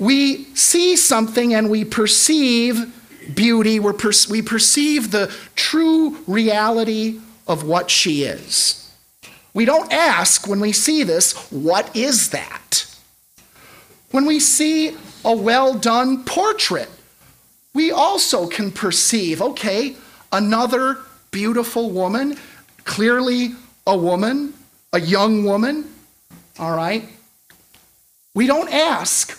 We 0.00 0.44
see 0.54 0.96
something 0.96 1.52
and 1.52 1.68
we 1.68 1.84
perceive 1.84 2.96
beauty, 3.34 3.78
we 3.78 3.92
we 4.30 4.40
perceive 4.40 5.10
the 5.10 5.30
true 5.54 6.16
reality 6.26 7.20
of 7.46 7.64
what 7.64 7.90
she 7.90 8.24
is. 8.24 8.90
We 9.52 9.66
don't 9.66 9.92
ask 9.92 10.48
when 10.48 10.58
we 10.58 10.72
see 10.72 11.02
this, 11.02 11.34
what 11.50 11.94
is 11.94 12.30
that? 12.30 12.86
When 14.10 14.24
we 14.24 14.40
see 14.40 14.96
a 15.22 15.36
well 15.36 15.74
done 15.74 16.24
portrait, 16.24 16.88
we 17.74 17.90
also 17.90 18.46
can 18.46 18.72
perceive 18.72 19.42
okay, 19.42 19.96
another 20.32 20.96
beautiful 21.30 21.90
woman, 21.90 22.38
clearly 22.84 23.50
a 23.86 23.96
woman, 23.98 24.54
a 24.94 25.00
young 25.00 25.44
woman, 25.44 25.92
all 26.58 26.74
right? 26.74 27.04
We 28.34 28.46
don't 28.46 28.72
ask, 28.72 29.36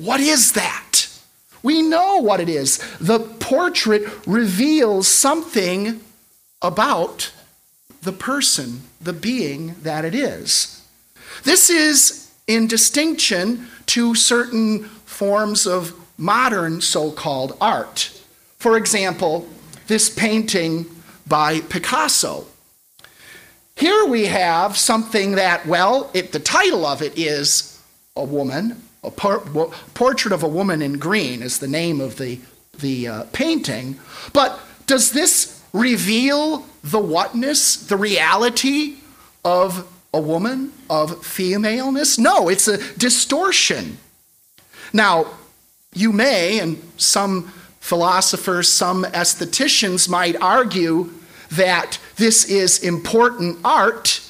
what 0.00 0.20
is 0.20 0.52
that? 0.52 1.08
We 1.62 1.82
know 1.82 2.18
what 2.18 2.40
it 2.40 2.48
is. 2.48 2.78
The 3.00 3.18
portrait 3.18 4.04
reveals 4.26 5.08
something 5.08 6.00
about 6.62 7.32
the 8.02 8.12
person, 8.12 8.82
the 9.00 9.12
being 9.12 9.74
that 9.82 10.04
it 10.04 10.14
is. 10.14 10.86
This 11.44 11.70
is 11.70 12.30
in 12.46 12.66
distinction 12.66 13.68
to 13.86 14.14
certain 14.14 14.84
forms 14.84 15.66
of 15.66 15.92
modern 16.18 16.80
so 16.80 17.10
called 17.10 17.56
art. 17.60 18.12
For 18.58 18.76
example, 18.76 19.48
this 19.86 20.08
painting 20.08 20.86
by 21.26 21.60
Picasso. 21.60 22.46
Here 23.76 24.06
we 24.06 24.26
have 24.26 24.76
something 24.76 25.32
that, 25.32 25.66
well, 25.66 26.10
it, 26.14 26.32
the 26.32 26.38
title 26.38 26.86
of 26.86 27.02
it 27.02 27.18
is 27.18 27.80
A 28.16 28.24
Woman, 28.24 28.82
a 29.06 29.10
por- 29.10 29.70
Portrait 29.94 30.32
of 30.32 30.42
a 30.42 30.48
Woman 30.48 30.82
in 30.82 30.98
Green 30.98 31.42
is 31.42 31.58
the 31.58 31.68
name 31.68 32.00
of 32.00 32.18
the, 32.18 32.40
the 32.80 33.08
uh, 33.08 33.22
painting. 33.32 33.98
But 34.32 34.58
does 34.86 35.12
this 35.12 35.62
reveal 35.72 36.66
the 36.82 36.98
whatness, 36.98 37.76
the 37.76 37.96
reality 37.96 38.96
of 39.44 39.86
a 40.12 40.20
woman, 40.20 40.72
of 40.90 41.24
femaleness? 41.24 42.18
No, 42.18 42.48
it's 42.48 42.68
a 42.68 42.78
distortion. 42.94 43.98
Now, 44.92 45.26
you 45.94 46.12
may, 46.12 46.58
and 46.58 46.82
some 46.96 47.52
philosophers, 47.80 48.68
some 48.68 49.04
aestheticians 49.04 50.08
might 50.08 50.36
argue 50.40 51.12
that 51.52 51.98
this 52.16 52.44
is 52.44 52.80
important 52.80 53.58
art 53.64 54.20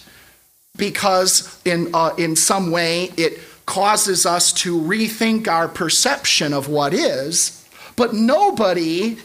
because, 0.76 1.58
in, 1.64 1.94
uh, 1.94 2.14
in 2.18 2.36
some 2.36 2.70
way, 2.70 3.10
it 3.16 3.40
causes 3.66 4.24
us 4.24 4.52
to 4.52 4.81
rethink 4.81 5.48
our 5.48 5.68
perception 5.68 6.55
of 6.55 6.68
what 6.68 6.94
is. 6.94 7.64
But 7.96 8.14
nobody 8.14 9.18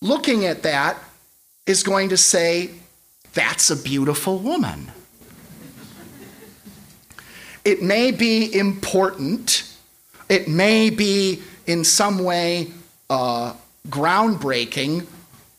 looking 0.00 0.44
at 0.44 0.62
that 0.62 0.96
is 1.66 1.82
going 1.82 2.10
to 2.10 2.16
say, 2.16 2.70
that's 3.32 3.70
a 3.70 3.76
beautiful 3.76 4.38
woman. 4.38 4.92
It 7.64 7.82
may 7.82 8.10
be 8.10 8.54
important, 8.54 9.74
it 10.28 10.48
may 10.48 10.90
be 10.90 11.42
in 11.66 11.82
some 11.82 12.22
way 12.22 12.70
uh, 13.08 13.54
groundbreaking, 13.88 15.06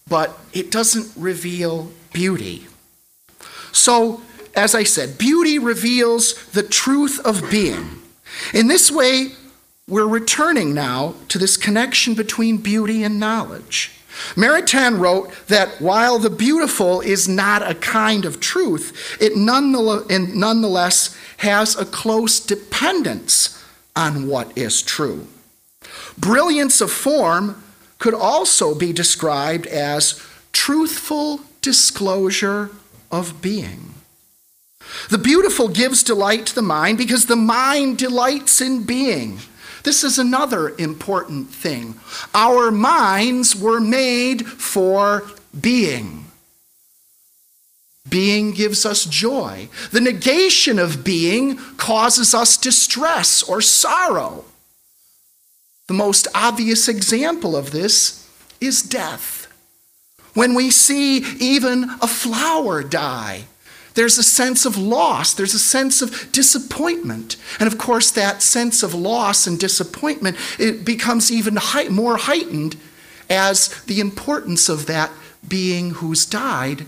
but 0.07 0.37
it 0.53 0.69
doesn't 0.69 1.11
reveal 1.17 1.91
beauty. 2.13 2.67
So, 3.71 4.21
as 4.55 4.75
I 4.75 4.83
said, 4.83 5.17
beauty 5.17 5.57
reveals 5.59 6.45
the 6.51 6.63
truth 6.63 7.19
of 7.25 7.49
being. 7.49 8.03
In 8.53 8.67
this 8.67 8.91
way, 8.91 9.29
we're 9.87 10.07
returning 10.07 10.73
now 10.73 11.15
to 11.29 11.37
this 11.37 11.57
connection 11.57 12.15
between 12.15 12.57
beauty 12.57 13.03
and 13.03 13.19
knowledge. 13.19 13.91
Maritain 14.35 14.99
wrote 14.99 15.31
that 15.47 15.81
while 15.81 16.19
the 16.19 16.29
beautiful 16.29 17.01
is 17.01 17.27
not 17.27 17.69
a 17.69 17.75
kind 17.75 18.23
of 18.25 18.39
truth, 18.39 19.17
it 19.19 19.35
nonetheless 19.35 21.17
has 21.37 21.75
a 21.75 21.85
close 21.85 22.39
dependence 22.39 23.61
on 23.95 24.27
what 24.27 24.57
is 24.57 24.81
true. 24.81 25.27
Brilliance 26.17 26.79
of 26.81 26.91
form 26.91 27.61
could 27.99 28.13
also 28.13 28.73
be 28.73 28.93
described 28.93 29.67
as 29.67 30.21
truthful 30.53 31.41
disclosure 31.61 32.69
of 33.11 33.41
being. 33.41 33.94
The 35.09 35.17
beautiful 35.17 35.67
gives 35.67 36.03
delight 36.03 36.47
to 36.47 36.55
the 36.55 36.61
mind 36.61 36.97
because 36.97 37.25
the 37.25 37.35
mind 37.35 37.97
delights 37.97 38.61
in 38.61 38.83
being. 38.83 39.39
This 39.83 40.03
is 40.03 40.17
another 40.17 40.69
important 40.77 41.49
thing. 41.49 41.95
Our 42.33 42.71
minds 42.71 43.55
were 43.55 43.79
made 43.79 44.47
for 44.47 45.23
being. 45.59 46.25
Being 48.09 48.51
gives 48.51 48.85
us 48.85 49.05
joy. 49.05 49.69
The 49.91 50.01
negation 50.01 50.79
of 50.79 51.03
being 51.03 51.57
causes 51.77 52.33
us 52.33 52.57
distress 52.57 53.43
or 53.43 53.61
sorrow. 53.61 54.45
The 55.87 55.93
most 55.93 56.27
obvious 56.33 56.87
example 56.87 57.55
of 57.55 57.71
this 57.71 58.27
is 58.59 58.81
death. 58.81 59.47
When 60.33 60.53
we 60.55 60.71
see 60.71 61.17
even 61.39 61.91
a 62.01 62.07
flower 62.07 62.83
die, 62.83 63.45
there's 63.95 64.17
a 64.17 64.23
sense 64.23 64.65
of 64.65 64.77
loss, 64.77 65.33
there's 65.33 65.53
a 65.53 65.59
sense 65.59 66.01
of 66.01 66.31
disappointment. 66.31 67.37
And 67.59 67.67
of 67.67 67.77
course, 67.77 68.11
that 68.11 68.41
sense 68.41 68.83
of 68.83 68.93
loss 68.93 69.47
and 69.47 69.59
disappointment 69.59 70.37
it 70.59 70.85
becomes 70.85 71.31
even 71.31 71.57
more 71.89 72.17
heightened 72.17 72.75
as 73.29 73.69
the 73.83 73.99
importance 73.99 74.69
of 74.69 74.85
that 74.85 75.11
being 75.47 75.91
who's 75.91 76.25
died 76.25 76.85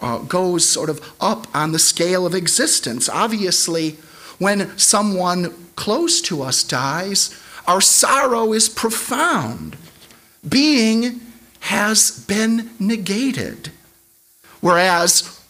uh, 0.00 0.18
goes 0.18 0.68
sort 0.68 0.90
of 0.90 1.14
up 1.20 1.46
on 1.54 1.72
the 1.72 1.78
scale 1.78 2.26
of 2.26 2.34
existence. 2.34 3.08
Obviously, 3.08 3.96
when 4.38 4.76
someone 4.76 5.54
close 5.76 6.20
to 6.22 6.42
us 6.42 6.62
dies, 6.62 7.40
our 7.66 7.80
sorrow 7.80 8.52
is 8.52 8.68
profound. 8.68 9.76
Being 10.46 11.20
has 11.60 12.24
been 12.26 12.70
negated. 12.78 13.70
Whereas, 14.60 15.40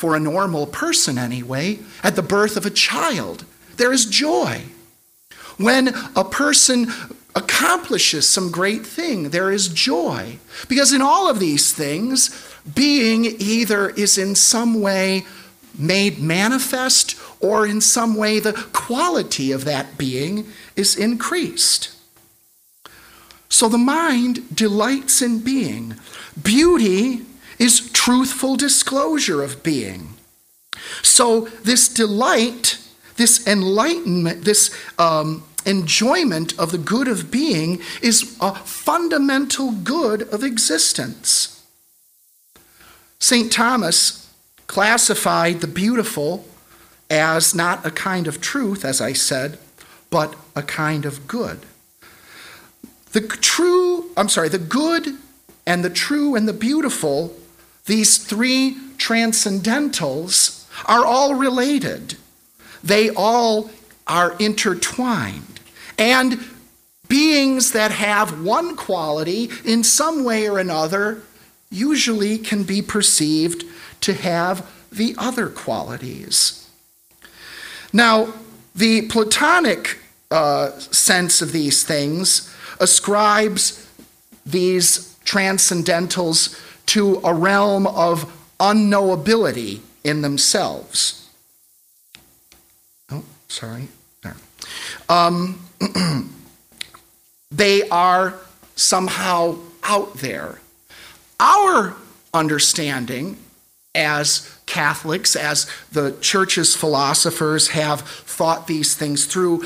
for 0.00 0.16
a 0.16 0.20
normal 0.20 0.66
person 0.66 1.18
anyway, 1.18 1.78
at 2.02 2.16
the 2.16 2.22
birth 2.22 2.56
of 2.56 2.64
a 2.64 2.70
child, 2.70 3.44
there 3.76 3.92
is 3.92 4.06
joy. 4.06 4.62
When 5.58 5.88
a 6.16 6.24
person 6.24 6.90
accomplishes 7.34 8.26
some 8.26 8.50
great 8.50 8.86
thing, 8.86 9.28
there 9.28 9.50
is 9.50 9.68
joy. 9.68 10.38
Because 10.70 10.94
in 10.94 11.02
all 11.02 11.28
of 11.28 11.38
these 11.38 11.74
things, 11.74 12.30
being 12.74 13.26
either 13.26 13.90
is 13.90 14.16
in 14.16 14.34
some 14.36 14.80
way 14.80 15.26
made 15.78 16.18
manifest 16.18 17.14
or 17.38 17.66
in 17.66 17.82
some 17.82 18.14
way 18.14 18.40
the 18.40 18.54
quality 18.72 19.52
of 19.52 19.66
that 19.66 19.98
being 19.98 20.46
is 20.76 20.96
increased. 20.96 21.94
So 23.50 23.68
the 23.68 23.76
mind 23.76 24.56
delights 24.56 25.20
in 25.20 25.40
being. 25.40 25.96
Beauty 26.42 27.26
is 27.60 27.88
truthful 27.92 28.56
disclosure 28.56 29.42
of 29.42 29.62
being. 29.62 30.14
So 31.02 31.42
this 31.62 31.86
delight, 31.86 32.78
this 33.16 33.46
enlightenment, 33.46 34.44
this 34.44 34.74
um, 34.98 35.44
enjoyment 35.66 36.58
of 36.58 36.72
the 36.72 36.78
good 36.78 37.06
of 37.06 37.30
being 37.30 37.80
is 38.02 38.36
a 38.40 38.54
fundamental 38.54 39.72
good 39.72 40.22
of 40.22 40.42
existence. 40.42 41.62
St. 43.18 43.52
Thomas 43.52 44.32
classified 44.66 45.60
the 45.60 45.66
beautiful 45.66 46.46
as 47.10 47.54
not 47.54 47.84
a 47.84 47.90
kind 47.90 48.26
of 48.26 48.40
truth, 48.40 48.84
as 48.84 49.00
I 49.00 49.12
said, 49.12 49.58
but 50.08 50.34
a 50.56 50.62
kind 50.62 51.04
of 51.04 51.26
good. 51.26 51.60
The 53.12 53.20
true, 53.20 54.10
I'm 54.16 54.28
sorry, 54.28 54.48
the 54.48 54.58
good 54.58 55.18
and 55.66 55.84
the 55.84 55.90
true 55.90 56.36
and 56.36 56.48
the 56.48 56.52
beautiful, 56.52 57.36
these 57.90 58.18
three 58.18 58.76
transcendentals, 58.98 60.64
are 60.86 61.04
all 61.04 61.34
related. 61.34 62.14
They 62.84 63.10
all 63.10 63.68
are 64.06 64.36
intertwined. 64.38 65.58
And 65.98 66.38
beings 67.08 67.72
that 67.72 67.90
have 67.90 68.44
one 68.44 68.76
quality 68.76 69.50
in 69.64 69.82
some 69.82 70.22
way 70.22 70.48
or 70.48 70.60
another 70.60 71.22
usually 71.68 72.38
can 72.38 72.62
be 72.62 72.80
perceived 72.80 73.64
to 74.02 74.14
have 74.14 74.70
the 74.92 75.16
other 75.18 75.48
qualities. 75.48 76.68
Now, 77.92 78.32
the 78.72 79.02
Platonic 79.08 79.98
uh, 80.30 80.70
sense 80.78 81.42
of 81.42 81.50
these 81.50 81.82
things 81.82 82.54
ascribes 82.78 83.84
these 84.46 85.16
transcendentals 85.24 86.56
to 86.90 87.20
a 87.22 87.32
realm 87.32 87.86
of 87.86 88.24
unknowability 88.58 89.78
in 90.02 90.22
themselves. 90.22 91.30
Oh, 93.12 93.22
sorry. 93.46 93.86
There. 94.24 94.34
Um, 95.08 95.60
they 97.52 97.88
are 97.90 98.34
somehow 98.74 99.58
out 99.84 100.14
there. 100.14 100.58
Our 101.38 101.94
understanding 102.34 103.36
as 103.94 104.52
Catholics, 104.66 105.36
as 105.36 105.70
the 105.92 106.16
church's 106.20 106.74
philosophers 106.74 107.68
have 107.68 108.00
thought 108.00 108.66
these 108.66 108.96
things 108.96 109.26
through, 109.26 109.64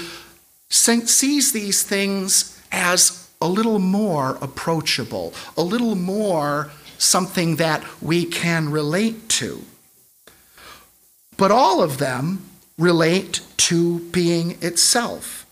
sees 0.69 1.53
these 1.53 1.83
things 1.83 2.61
as 2.71 3.31
a 3.41 3.49
little 3.49 3.79
more 3.79 4.37
approachable, 4.43 5.33
a 5.57 5.63
little 5.63 5.95
more 5.95 6.71
something 6.99 7.57
that 7.57 7.85
we 8.03 8.25
can 8.25 8.71
relate 8.71 9.29
to. 9.29 9.65
But 11.37 11.51
all 11.51 11.83
of 11.83 11.99
them 11.99 12.49
relate 12.79 13.41
to 13.57 14.01
being 14.11 14.59
itself. 14.63 15.47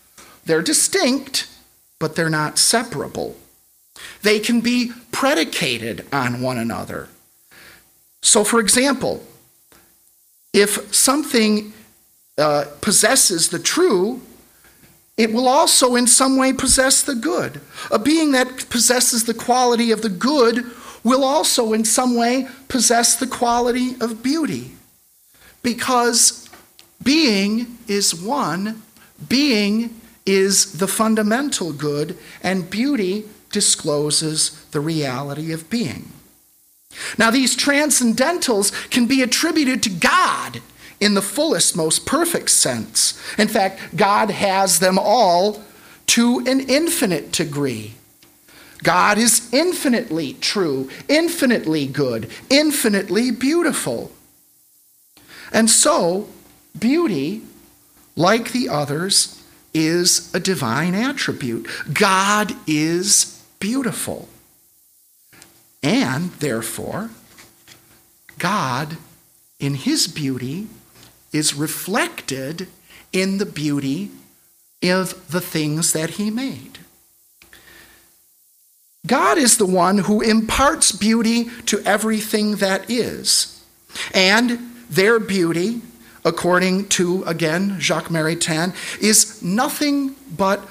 They're 0.45 0.61
distinct, 0.61 1.47
but 1.99 2.15
they're 2.15 2.29
not 2.29 2.57
separable. 2.57 3.35
They 4.21 4.39
can 4.39 4.61
be 4.61 4.91
predicated 5.11 6.05
on 6.11 6.41
one 6.41 6.57
another. 6.57 7.09
So, 8.21 8.43
for 8.43 8.59
example, 8.59 9.25
if 10.53 10.93
something 10.93 11.73
uh, 12.37 12.65
possesses 12.81 13.49
the 13.49 13.59
true, 13.59 14.21
it 15.17 15.31
will 15.31 15.47
also 15.47 15.95
in 15.95 16.07
some 16.07 16.37
way 16.37 16.53
possess 16.53 17.01
the 17.03 17.15
good. 17.15 17.61
A 17.91 17.99
being 17.99 18.31
that 18.31 18.69
possesses 18.69 19.25
the 19.25 19.33
quality 19.33 19.91
of 19.91 20.01
the 20.01 20.09
good 20.09 20.65
will 21.03 21.23
also 21.23 21.73
in 21.73 21.85
some 21.85 22.15
way 22.15 22.47
possess 22.67 23.15
the 23.15 23.27
quality 23.27 23.95
of 23.99 24.23
beauty. 24.23 24.71
Because 25.61 26.49
being 27.01 27.77
is 27.87 28.15
one, 28.15 28.81
being 29.27 29.99
is 30.25 30.73
the 30.73 30.87
fundamental 30.87 31.73
good, 31.73 32.17
and 32.41 32.69
beauty 32.69 33.25
discloses 33.51 34.65
the 34.71 34.79
reality 34.79 35.51
of 35.51 35.69
being. 35.69 36.11
Now, 37.17 37.31
these 37.31 37.57
transcendentals 37.57 38.89
can 38.89 39.07
be 39.07 39.21
attributed 39.21 39.81
to 39.83 39.89
God 39.89 40.61
in 40.99 41.15
the 41.15 41.21
fullest, 41.21 41.75
most 41.75 42.05
perfect 42.05 42.49
sense. 42.49 43.19
In 43.37 43.47
fact, 43.47 43.95
God 43.95 44.29
has 44.29 44.79
them 44.79 44.97
all 44.99 45.63
to 46.07 46.39
an 46.47 46.61
infinite 46.61 47.31
degree. 47.31 47.95
God 48.83 49.17
is 49.17 49.51
infinitely 49.53 50.33
true, 50.33 50.89
infinitely 51.07 51.87
good, 51.87 52.29
infinitely 52.49 53.31
beautiful. 53.31 54.11
And 55.51 55.69
so, 55.69 56.27
beauty, 56.77 57.43
like 58.15 58.51
the 58.51 58.69
others, 58.69 59.41
is 59.73 60.33
a 60.35 60.39
divine 60.39 60.93
attribute. 60.93 61.67
God 61.93 62.53
is 62.67 63.43
beautiful. 63.59 64.27
And 65.81 66.31
therefore, 66.33 67.09
God, 68.37 68.97
in 69.59 69.75
his 69.75 70.07
beauty, 70.07 70.67
is 71.31 71.55
reflected 71.55 72.67
in 73.11 73.37
the 73.37 73.45
beauty 73.45 74.11
of 74.83 75.31
the 75.31 75.41
things 75.41 75.93
that 75.93 76.11
he 76.11 76.29
made. 76.29 76.72
God 79.05 79.37
is 79.37 79.57
the 79.57 79.65
one 79.65 79.97
who 79.99 80.21
imparts 80.21 80.93
beauty 80.93 81.45
to 81.65 81.81
everything 81.81 82.55
that 82.57 82.89
is. 82.89 83.61
And 84.13 84.59
their 84.89 85.19
beauty, 85.19 85.81
according 86.23 86.87
to, 86.89 87.23
again, 87.25 87.79
Jacques 87.79 88.07
Maritain, 88.07 88.73
is 89.01 89.43
nothing 89.43 90.15
but 90.35 90.65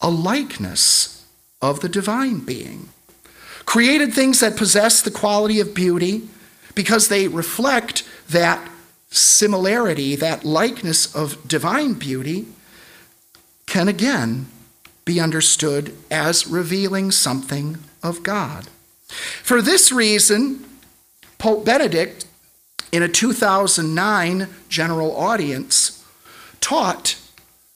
a 0.00 0.10
likeness 0.10 1.24
of 1.60 1.80
the 1.80 1.88
divine 1.88 2.40
being. 2.40 2.88
Created 3.64 4.12
things 4.12 4.40
that 4.40 4.56
possess 4.56 5.00
the 5.00 5.10
quality 5.12 5.60
of 5.60 5.72
beauty 5.72 6.28
because 6.74 7.06
they 7.06 7.28
reflect 7.28 8.02
that 8.28 8.68
similarity, 9.10 10.16
that 10.16 10.44
likeness 10.44 11.14
of 11.14 11.46
divine 11.46 11.92
beauty, 11.94 12.46
can 13.66 13.86
again 13.86 14.46
be 15.04 15.20
understood 15.20 15.94
as 16.10 16.46
revealing 16.46 17.10
something 17.10 17.78
of 18.02 18.22
God. 18.22 18.68
For 19.08 19.60
this 19.60 19.92
reason, 19.92 20.64
Pope 21.38 21.64
Benedict, 21.64 22.24
in 22.92 23.02
a 23.02 23.08
2009 23.08 24.48
general 24.68 25.16
audience, 25.16 26.04
taught 26.60 27.16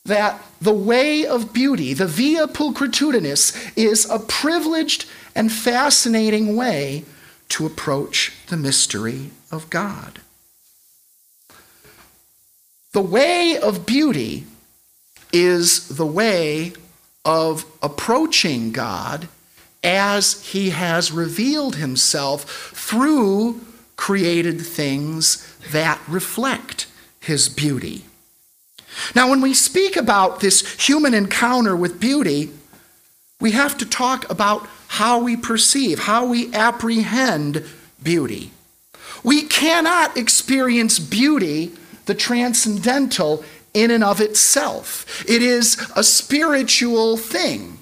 that 0.04 0.40
the 0.60 0.72
way 0.72 1.26
of 1.26 1.52
beauty, 1.52 1.92
the 1.92 2.06
via 2.06 2.46
pulchritudinis, 2.46 3.72
is 3.76 4.08
a 4.08 4.18
privileged 4.18 5.06
and 5.34 5.52
fascinating 5.52 6.56
way 6.56 7.04
to 7.48 7.66
approach 7.66 8.32
the 8.48 8.56
mystery 8.56 9.30
of 9.50 9.68
God. 9.68 10.20
The 12.92 13.02
way 13.02 13.58
of 13.58 13.84
beauty 13.84 14.46
is 15.32 15.88
the 15.88 16.06
way 16.06 16.72
of 17.26 17.66
approaching 17.82 18.72
God 18.72 19.28
as 19.82 20.42
he 20.46 20.70
has 20.70 21.12
revealed 21.12 21.76
himself 21.76 22.70
through 22.74 23.60
created 23.96 24.60
things 24.60 25.46
that 25.72 26.00
reflect 26.08 26.86
his 27.20 27.48
beauty. 27.48 28.04
Now, 29.14 29.28
when 29.28 29.40
we 29.40 29.52
speak 29.52 29.96
about 29.96 30.40
this 30.40 30.86
human 30.86 31.12
encounter 31.12 31.76
with 31.76 32.00
beauty, 32.00 32.50
we 33.40 33.50
have 33.50 33.76
to 33.78 33.86
talk 33.86 34.30
about 34.30 34.66
how 34.88 35.22
we 35.22 35.36
perceive, 35.36 35.98
how 36.00 36.26
we 36.26 36.52
apprehend 36.54 37.64
beauty. 38.02 38.52
We 39.22 39.42
cannot 39.42 40.16
experience 40.16 40.98
beauty, 40.98 41.72
the 42.06 42.14
transcendental, 42.14 43.44
in 43.76 43.90
and 43.90 44.02
of 44.02 44.22
itself. 44.22 45.22
It 45.28 45.42
is 45.42 45.76
a 45.94 46.02
spiritual 46.02 47.18
thing. 47.18 47.78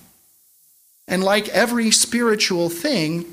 And 1.07 1.23
like 1.23 1.49
every 1.51 1.93
spiritual 1.93 2.69
thing, 2.69 3.25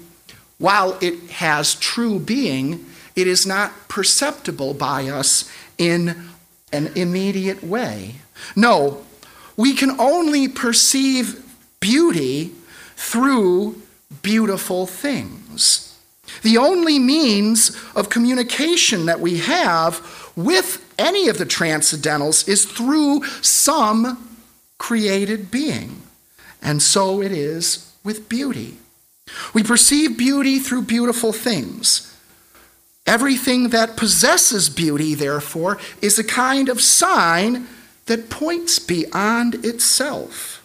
while 0.59 0.95
it 1.01 1.31
has 1.31 1.73
true 1.73 2.19
being, 2.19 2.85
it 3.15 3.25
is 3.25 3.47
not 3.47 3.71
perceptible 3.87 4.75
by 4.75 5.07
us 5.09 5.51
in 5.79 6.29
an 6.71 6.91
immediate 6.95 7.63
way. 7.63 8.15
No, 8.55 9.03
we 9.57 9.73
can 9.73 9.99
only 9.99 10.47
perceive 10.47 11.43
beauty 11.79 12.51
through 12.95 13.81
beautiful 14.21 14.85
things. 14.85 15.99
The 16.43 16.59
only 16.59 16.99
means 16.99 17.75
of 17.95 18.09
communication 18.09 19.07
that 19.07 19.19
we 19.19 19.39
have 19.39 20.31
with 20.35 20.80
any 20.97 21.27
of 21.27 21.37
the 21.37 21.45
transcendentals 21.45 22.47
is 22.47 22.65
through 22.65 23.23
some 23.41 24.37
created 24.77 25.51
being. 25.51 26.01
And 26.61 26.81
so 26.81 27.21
it 27.21 27.31
is 27.31 27.93
with 28.03 28.29
beauty. 28.29 28.77
We 29.53 29.63
perceive 29.63 30.17
beauty 30.17 30.59
through 30.59 30.83
beautiful 30.83 31.33
things. 31.33 32.07
Everything 33.05 33.69
that 33.69 33.97
possesses 33.97 34.69
beauty, 34.69 35.15
therefore, 35.15 35.79
is 36.01 36.19
a 36.19 36.23
kind 36.23 36.69
of 36.69 36.81
sign 36.81 37.67
that 38.05 38.29
points 38.29 38.79
beyond 38.79 39.65
itself. 39.65 40.63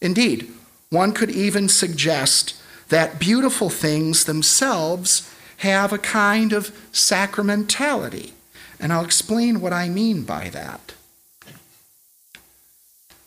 Indeed, 0.00 0.50
one 0.90 1.12
could 1.12 1.30
even 1.30 1.68
suggest 1.68 2.54
that 2.88 3.18
beautiful 3.18 3.70
things 3.70 4.24
themselves 4.24 5.28
have 5.58 5.92
a 5.92 5.98
kind 5.98 6.52
of 6.52 6.70
sacramentality. 6.92 8.32
And 8.82 8.92
I'll 8.92 9.04
explain 9.04 9.60
what 9.60 9.72
I 9.72 9.88
mean 9.88 10.24
by 10.24 10.50
that. 10.50 10.94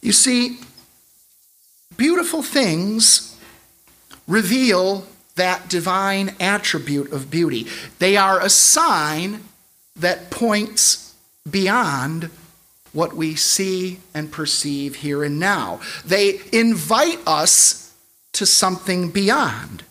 You 0.02 0.12
see, 0.12 0.60
beautiful 1.96 2.44
things 2.44 3.40
reveal 4.28 5.08
that 5.36 5.70
divine 5.70 6.36
attribute 6.40 7.12
of 7.12 7.32
beauty. 7.32 7.68
They 8.00 8.18
are 8.18 8.40
a 8.40 8.50
sign 8.50 9.46
that 9.96 10.30
points 10.30 11.16
beyond 11.50 12.30
what 12.92 13.16
we 13.16 13.36
see 13.36 14.00
and 14.14 14.32
perceive 14.32 14.98
here 14.98 15.24
and 15.24 15.40
now. 15.40 15.80
They 16.06 16.42
invite 16.52 17.20
us 17.26 17.94
to 18.34 18.46
something 18.46 19.10
beyond. 19.10 19.84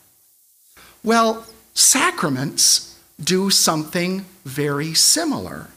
Well, 1.02 1.46
sacraments 1.72 2.98
do 3.22 3.50
something 3.50 4.26
very 4.44 4.94
similar. 4.94 5.68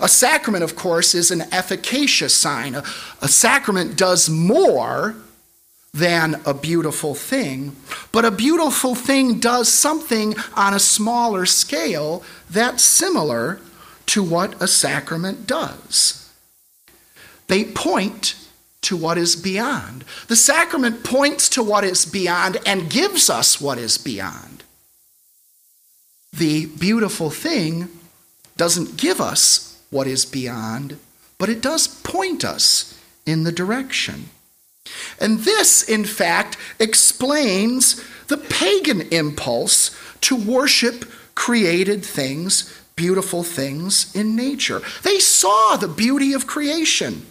A 0.00 0.08
sacrament, 0.08 0.64
of 0.64 0.76
course, 0.76 1.14
is 1.14 1.30
an 1.30 1.42
efficacious 1.52 2.34
sign. 2.34 2.74
A, 2.74 2.82
a, 3.20 3.28
sacrament 3.28 3.96
does 3.96 4.30
more 4.30 5.14
than 5.92 6.40
a 6.46 6.54
beautiful 6.54 7.14
thing, 7.14 7.76
but 8.10 8.24
a 8.24 8.30
beautiful 8.30 8.94
thing 8.94 9.38
does 9.38 9.68
something 9.68 10.34
on 10.54 10.72
a 10.72 10.78
smaller 10.78 11.44
scale 11.44 12.22
that's 12.48 12.82
similar 12.82 13.60
to 14.06 14.22
what 14.22 14.60
a 14.62 14.66
sacrament 14.66 15.46
does. 15.46 16.30
They 17.48 17.64
point 17.64 18.34
to 18.82 18.96
what 18.96 19.18
is 19.18 19.36
beyond. 19.36 20.04
The 20.28 20.36
sacrament 20.36 21.04
points 21.04 21.48
to 21.50 21.62
what 21.62 21.84
is 21.84 22.06
beyond 22.06 22.56
and 22.66 22.90
gives 22.90 23.28
us 23.28 23.60
what 23.60 23.78
is 23.78 23.98
beyond. 23.98 24.51
The 26.32 26.66
beautiful 26.66 27.30
thing 27.30 27.88
doesn't 28.56 28.96
give 28.96 29.20
us 29.20 29.80
what 29.90 30.06
is 30.06 30.24
beyond, 30.24 30.98
but 31.38 31.48
it 31.48 31.60
does 31.60 31.86
point 31.86 32.44
us 32.44 32.98
in 33.26 33.44
the 33.44 33.52
direction. 33.52 34.30
And 35.20 35.40
this, 35.40 35.82
in 35.82 36.04
fact, 36.04 36.56
explains 36.78 38.02
the 38.28 38.38
pagan 38.38 39.02
impulse 39.12 39.90
to 40.22 40.36
worship 40.36 41.04
created 41.34 42.04
things, 42.04 42.80
beautiful 42.96 43.42
things 43.42 44.14
in 44.14 44.34
nature. 44.34 44.80
They 45.02 45.18
saw 45.18 45.76
the 45.76 45.88
beauty 45.88 46.32
of 46.32 46.46
creation. 46.46 47.26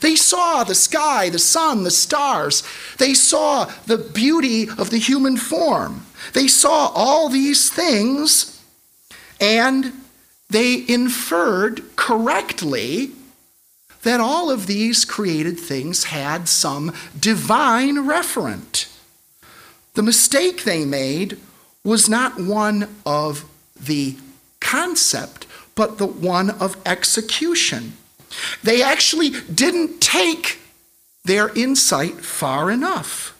They 0.00 0.14
saw 0.14 0.64
the 0.64 0.74
sky, 0.74 1.30
the 1.30 1.38
sun, 1.38 1.82
the 1.82 1.90
stars. 1.90 2.62
They 2.98 3.14
saw 3.14 3.64
the 3.86 3.98
beauty 3.98 4.68
of 4.68 4.90
the 4.90 4.98
human 4.98 5.36
form. 5.36 6.06
They 6.32 6.48
saw 6.48 6.88
all 6.94 7.28
these 7.28 7.70
things 7.70 8.62
and 9.40 9.92
they 10.48 10.84
inferred 10.86 11.96
correctly 11.96 13.12
that 14.02 14.20
all 14.20 14.50
of 14.50 14.66
these 14.66 15.04
created 15.04 15.58
things 15.58 16.04
had 16.04 16.48
some 16.48 16.92
divine 17.18 17.96
referent. 17.96 18.88
The 19.94 20.02
mistake 20.02 20.64
they 20.64 20.84
made 20.84 21.38
was 21.84 22.08
not 22.08 22.38
one 22.40 22.88
of 23.04 23.44
the 23.78 24.16
concept, 24.60 25.46
but 25.74 25.98
the 25.98 26.06
one 26.06 26.50
of 26.50 26.76
execution. 26.86 27.94
They 28.62 28.82
actually 28.82 29.30
didn't 29.52 30.00
take 30.00 30.58
their 31.24 31.50
insight 31.50 32.20
far 32.24 32.70
enough. 32.70 33.36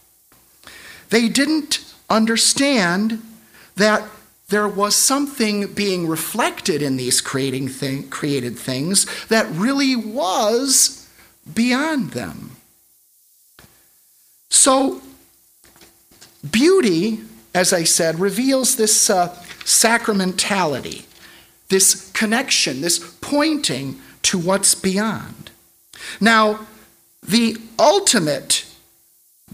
They 1.11 1.29
didn't 1.29 1.85
understand 2.11 3.23
that 3.77 4.03
there 4.49 4.69
was 4.69 4.97
something 4.97 5.73
being 5.73 6.09
reflected 6.09 6.83
in 6.83 6.97
these 6.97 7.21
creating 7.21 7.69
thing, 7.69 8.09
created 8.11 8.59
things 8.59 9.07
that 9.29 9.49
really 9.51 9.95
was 9.95 11.09
beyond 11.55 12.11
them. 12.11 12.57
So, 14.51 15.01
beauty, 16.51 17.21
as 17.55 17.73
I 17.73 17.85
said, 17.85 18.19
reveals 18.19 18.77
this 18.77 19.09
uh, 19.09 19.29
sacramentality, 19.61 21.05
this 21.69 22.11
connection, 22.11 22.81
this 22.81 23.17
pointing 23.21 24.01
to 24.23 24.39
what's 24.39 24.75
beyond. 24.75 25.51
Now, 26.21 26.67
the 27.23 27.57
ultimate 27.79 28.67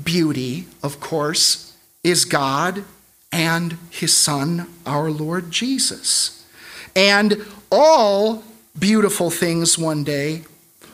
beauty, 0.03 0.67
of 0.83 1.01
course, 1.01 1.66
is 2.07 2.25
God 2.25 2.85
and 3.33 3.77
his 3.91 4.17
Son, 4.17 4.69
our 4.87 5.11
Lord 5.11 5.51
Jesus. 5.51 6.47
And 6.95 7.45
all 7.71 8.45
beautiful 8.79 9.29
things 9.29 9.77
one 9.77 10.05
day 10.05 10.45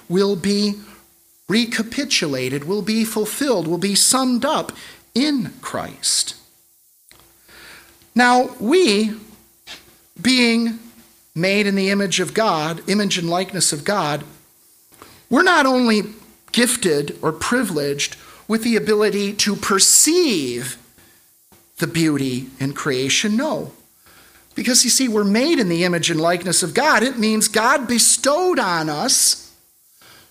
will 0.08 0.36
be 0.36 0.80
recapitulated, 1.48 2.64
will 2.64 2.80
be 2.80 3.04
fulfilled, 3.04 3.68
will 3.68 3.76
be 3.76 3.94
summed 3.94 4.46
up 4.46 4.72
in 5.14 5.52
Christ. 5.60 6.34
Now, 8.14 8.56
we, 8.58 9.14
being 10.20 10.78
made 11.34 11.66
in 11.66 11.74
the 11.74 11.90
image 11.90 12.20
of 12.20 12.32
God, 12.32 12.88
image 12.88 13.18
and 13.18 13.28
likeness 13.28 13.70
of 13.70 13.84
God, 13.84 14.24
we're 15.28 15.42
not 15.42 15.66
only 15.66 16.04
gifted 16.52 17.18
or 17.20 17.32
privileged 17.32 18.16
with 18.48 18.62
the 18.62 18.76
ability 18.76 19.34
to 19.34 19.54
perceive 19.56 20.78
the 21.78 21.86
beauty 21.86 22.48
in 22.60 22.72
creation, 22.72 23.36
no. 23.36 23.72
Because 24.54 24.84
you 24.84 24.90
see, 24.90 25.08
we're 25.08 25.24
made 25.24 25.58
in 25.58 25.68
the 25.68 25.84
image 25.84 26.10
and 26.10 26.20
likeness 26.20 26.62
of 26.62 26.74
God. 26.74 27.02
It 27.02 27.18
means 27.18 27.48
God 27.48 27.88
bestowed 27.88 28.58
on 28.58 28.88
us 28.88 29.54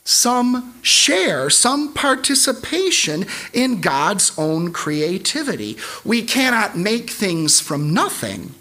some 0.04 0.74
share, 0.82 1.50
some 1.50 1.94
participation 1.94 3.26
in 3.54 3.82
God's 3.82 4.38
own 4.38 4.74
creativity. 4.74 5.78
We 6.04 6.24
cannot 6.24 6.78
make 6.78 7.10
things 7.10 7.60
from 7.60 7.94
nothing, 7.94 8.56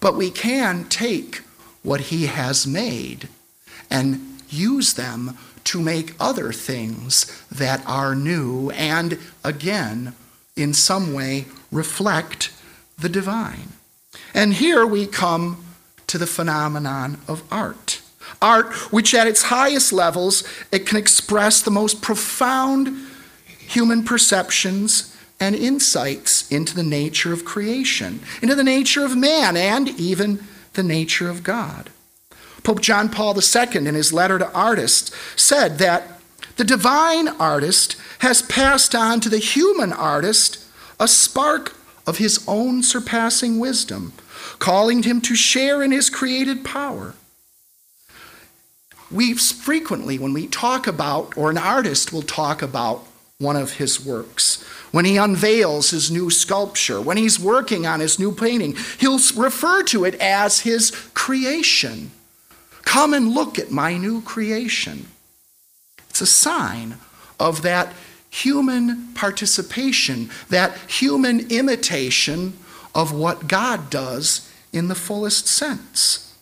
but 0.00 0.16
we 0.16 0.30
can 0.30 0.84
take 0.84 1.42
what 1.82 2.02
He 2.02 2.26
has 2.26 2.66
made 2.66 3.28
and 3.90 4.40
use 4.48 4.94
them 4.94 5.36
to 5.64 5.80
make 5.80 6.14
other 6.18 6.52
things 6.52 7.26
that 7.50 7.82
are 7.86 8.14
new 8.14 8.70
and, 8.70 9.18
again, 9.44 10.14
in 10.56 10.74
some 10.74 11.12
way 11.12 11.46
reflect 11.72 12.52
the 12.98 13.08
divine. 13.08 13.72
And 14.34 14.54
here 14.54 14.86
we 14.86 15.06
come 15.06 15.64
to 16.06 16.18
the 16.18 16.26
phenomenon 16.26 17.18
of 17.26 17.42
art. 17.50 18.00
Art, 18.40 18.72
which 18.92 19.14
at 19.14 19.26
its 19.26 19.44
highest 19.44 19.92
levels, 19.92 20.44
it 20.70 20.86
can 20.86 20.98
express 20.98 21.60
the 21.60 21.70
most 21.70 22.02
profound 22.02 23.06
human 23.58 24.04
perceptions 24.04 25.16
and 25.40 25.54
insights 25.54 26.50
into 26.52 26.74
the 26.74 26.82
nature 26.82 27.32
of 27.32 27.44
creation, 27.44 28.20
into 28.42 28.54
the 28.54 28.62
nature 28.62 29.04
of 29.04 29.16
man, 29.16 29.56
and 29.56 29.88
even 29.98 30.44
the 30.74 30.82
nature 30.82 31.28
of 31.28 31.42
God. 31.42 31.90
Pope 32.62 32.80
John 32.80 33.08
Paul 33.08 33.34
II, 33.36 33.86
in 33.86 33.94
his 33.94 34.12
letter 34.12 34.38
to 34.38 34.52
artists, 34.52 35.10
said 35.34 35.78
that 35.78 36.20
the 36.56 36.64
divine 36.64 37.28
artist 37.28 37.96
has 38.20 38.42
passed 38.42 38.94
on 38.94 39.20
to 39.20 39.28
the 39.28 39.38
human 39.38 39.92
artist 39.92 40.64
a 41.02 41.08
spark 41.08 41.74
of 42.06 42.18
his 42.18 42.44
own 42.46 42.80
surpassing 42.80 43.58
wisdom, 43.58 44.12
calling 44.60 45.02
him 45.02 45.20
to 45.20 45.34
share 45.34 45.82
in 45.82 45.90
his 45.90 46.08
created 46.08 46.64
power. 46.64 47.14
We 49.10 49.34
frequently, 49.34 50.16
when 50.16 50.32
we 50.32 50.46
talk 50.46 50.86
about, 50.86 51.36
or 51.36 51.50
an 51.50 51.58
artist 51.58 52.12
will 52.12 52.22
talk 52.22 52.62
about 52.62 53.04
one 53.38 53.56
of 53.56 53.74
his 53.74 54.04
works, 54.04 54.62
when 54.92 55.04
he 55.04 55.16
unveils 55.16 55.90
his 55.90 56.08
new 56.08 56.30
sculpture, 56.30 57.00
when 57.00 57.16
he's 57.16 57.40
working 57.40 57.84
on 57.84 57.98
his 57.98 58.20
new 58.20 58.30
painting, 58.30 58.76
he'll 59.00 59.18
refer 59.36 59.82
to 59.82 60.04
it 60.04 60.14
as 60.20 60.60
his 60.60 60.92
creation. 61.14 62.12
Come 62.82 63.12
and 63.12 63.34
look 63.34 63.58
at 63.58 63.72
my 63.72 63.96
new 63.96 64.22
creation. 64.22 65.08
It's 66.10 66.20
a 66.20 66.26
sign 66.26 66.98
of 67.40 67.62
that 67.62 67.92
human 68.32 69.12
participation, 69.14 70.30
that 70.48 70.74
human 70.90 71.52
imitation 71.52 72.54
of 72.94 73.12
what 73.12 73.46
God 73.46 73.90
does 73.90 74.50
in 74.72 74.88
the 74.88 74.94
fullest 74.94 75.46
sense. 75.46 76.34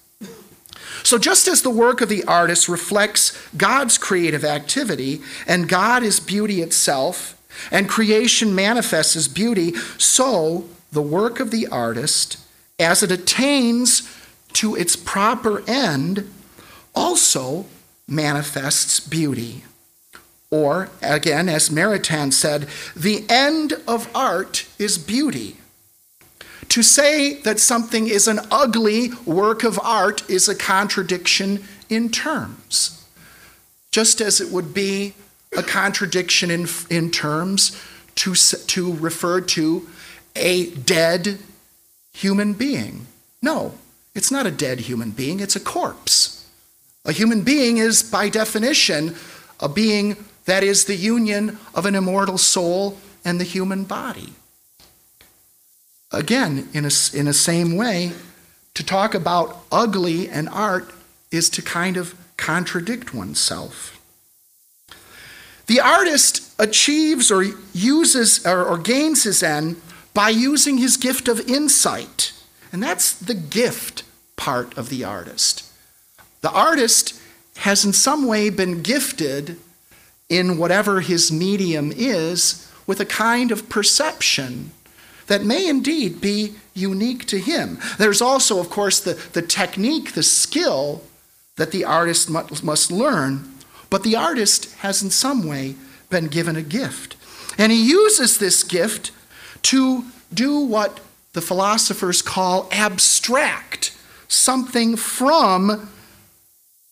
So, 1.02 1.18
just 1.18 1.48
as 1.48 1.62
the 1.62 1.70
work 1.70 2.00
of 2.00 2.08
the 2.08 2.22
artist 2.24 2.68
reflects 2.68 3.36
God's 3.56 3.98
creative 3.98 4.44
activity, 4.44 5.20
and 5.46 5.68
God 5.68 6.02
is 6.04 6.20
beauty 6.20 6.62
itself, 6.62 7.36
and 7.72 7.88
creation 7.88 8.54
manifests 8.54 9.16
as 9.16 9.26
beauty, 9.26 9.74
so 9.98 10.68
the 10.92 11.02
work 11.02 11.40
of 11.40 11.50
the 11.50 11.66
artist, 11.66 12.38
as 12.78 13.02
it 13.02 13.10
attains 13.10 14.08
to 14.52 14.76
its 14.76 14.94
proper 14.94 15.68
end, 15.68 16.30
also 16.94 17.66
manifests 18.06 19.00
beauty. 19.00 19.64
Or, 20.50 20.88
again, 21.00 21.48
as 21.48 21.68
Maritain 21.68 22.32
said, 22.32 22.66
the 22.96 23.24
end 23.28 23.74
of 23.86 24.10
art 24.14 24.66
is 24.78 24.98
beauty. 24.98 25.56
To 26.70 26.82
say 26.82 27.34
that 27.42 27.60
something 27.60 28.08
is 28.08 28.28
an 28.28 28.40
ugly 28.50 29.10
work 29.24 29.64
of 29.64 29.78
art 29.80 30.28
is 30.28 30.48
a 30.48 30.54
contradiction 30.54 31.64
in 31.88 32.10
terms, 32.10 33.04
just 33.90 34.20
as 34.20 34.40
it 34.40 34.50
would 34.52 34.72
be 34.72 35.14
a 35.56 35.62
contradiction 35.62 36.50
in, 36.50 36.68
in 36.88 37.10
terms 37.10 37.80
to, 38.16 38.34
to 38.34 38.94
refer 38.94 39.40
to 39.40 39.88
a 40.36 40.70
dead 40.70 41.38
human 42.12 42.52
being. 42.52 43.06
No, 43.42 43.74
it's 44.14 44.30
not 44.30 44.46
a 44.46 44.50
dead 44.50 44.80
human 44.80 45.10
being, 45.10 45.40
it's 45.40 45.56
a 45.56 45.60
corpse. 45.60 46.48
A 47.04 47.12
human 47.12 47.42
being 47.42 47.78
is, 47.78 48.02
by 48.02 48.28
definition, 48.28 49.16
a 49.58 49.68
being 49.68 50.16
that 50.44 50.62
is 50.62 50.84
the 50.84 50.96
union 50.96 51.58
of 51.74 51.86
an 51.86 51.94
immortal 51.94 52.38
soul 52.38 52.98
and 53.24 53.40
the 53.40 53.44
human 53.44 53.84
body. 53.84 54.32
Again, 56.12 56.68
in 56.72 56.84
a, 56.84 56.90
in 57.14 57.28
a 57.28 57.32
same 57.32 57.76
way, 57.76 58.12
to 58.74 58.84
talk 58.84 59.14
about 59.14 59.58
ugly 59.70 60.28
and 60.28 60.48
art 60.48 60.92
is 61.30 61.50
to 61.50 61.62
kind 61.62 61.96
of 61.96 62.14
contradict 62.36 63.14
oneself. 63.14 64.00
The 65.66 65.80
artist 65.80 66.52
achieves 66.58 67.30
or 67.30 67.44
uses 67.72 68.44
or, 68.44 68.64
or 68.64 68.78
gains 68.78 69.22
his 69.22 69.42
end 69.42 69.80
by 70.14 70.30
using 70.30 70.78
his 70.78 70.96
gift 70.96 71.28
of 71.28 71.48
insight. 71.48 72.32
And 72.72 72.82
that's 72.82 73.12
the 73.12 73.34
gift 73.34 74.02
part 74.36 74.76
of 74.76 74.88
the 74.88 75.04
artist. 75.04 75.64
The 76.40 76.50
artist 76.50 77.20
has 77.58 77.84
in 77.84 77.92
some 77.92 78.26
way 78.26 78.50
been 78.50 78.82
gifted 78.82 79.58
in 80.30 80.56
whatever 80.56 81.00
his 81.00 81.30
medium 81.30 81.92
is 81.94 82.66
with 82.86 83.00
a 83.00 83.04
kind 83.04 83.50
of 83.50 83.68
perception 83.68 84.70
that 85.26 85.44
may 85.44 85.68
indeed 85.68 86.20
be 86.20 86.54
unique 86.74 87.26
to 87.26 87.38
him. 87.38 87.78
There's 87.98 88.22
also, 88.22 88.58
of 88.58 88.70
course, 88.70 89.00
the, 89.00 89.14
the 89.32 89.42
technique, 89.42 90.12
the 90.12 90.22
skill 90.22 91.02
that 91.56 91.72
the 91.72 91.84
artist 91.84 92.30
must, 92.30 92.64
must 92.64 92.90
learn, 92.90 93.52
but 93.90 94.02
the 94.02 94.16
artist 94.16 94.74
has 94.76 95.02
in 95.02 95.10
some 95.10 95.46
way 95.46 95.74
been 96.08 96.26
given 96.26 96.56
a 96.56 96.62
gift. 96.62 97.16
And 97.58 97.70
he 97.70 97.90
uses 97.90 98.38
this 98.38 98.62
gift 98.62 99.10
to 99.62 100.04
do 100.32 100.60
what 100.60 101.00
the 101.32 101.40
philosophers 101.40 102.22
call 102.22 102.68
abstract 102.72 103.96
something 104.26 104.96
from 104.96 105.90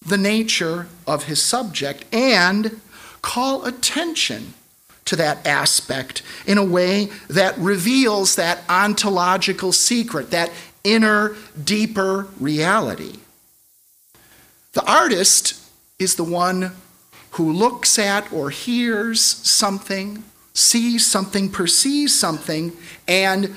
the 0.05 0.19
nature 0.19 0.87
of 1.07 1.25
his 1.25 1.41
subject 1.41 2.05
and 2.13 2.81
call 3.29 3.67
attention 3.67 4.55
to 5.05 5.15
that 5.15 5.47
aspect 5.47 6.23
in 6.47 6.57
a 6.57 6.65
way 6.65 7.11
that 7.29 7.59
reveals 7.59 8.37
that 8.37 8.59
ontological 8.71 9.71
secret, 9.71 10.31
that 10.31 10.51
inner, 10.83 11.37
deeper 11.63 12.27
reality. 12.41 13.19
The 14.73 14.83
artist 14.91 15.63
is 15.99 16.15
the 16.15 16.25
one 16.25 16.73
who 17.33 17.53
looks 17.53 17.99
at 17.99 18.33
or 18.33 18.49
hears 18.49 19.21
something, 19.21 20.25
sees 20.55 21.07
something, 21.07 21.51
perceives 21.51 22.19
something, 22.19 22.73
and 23.07 23.55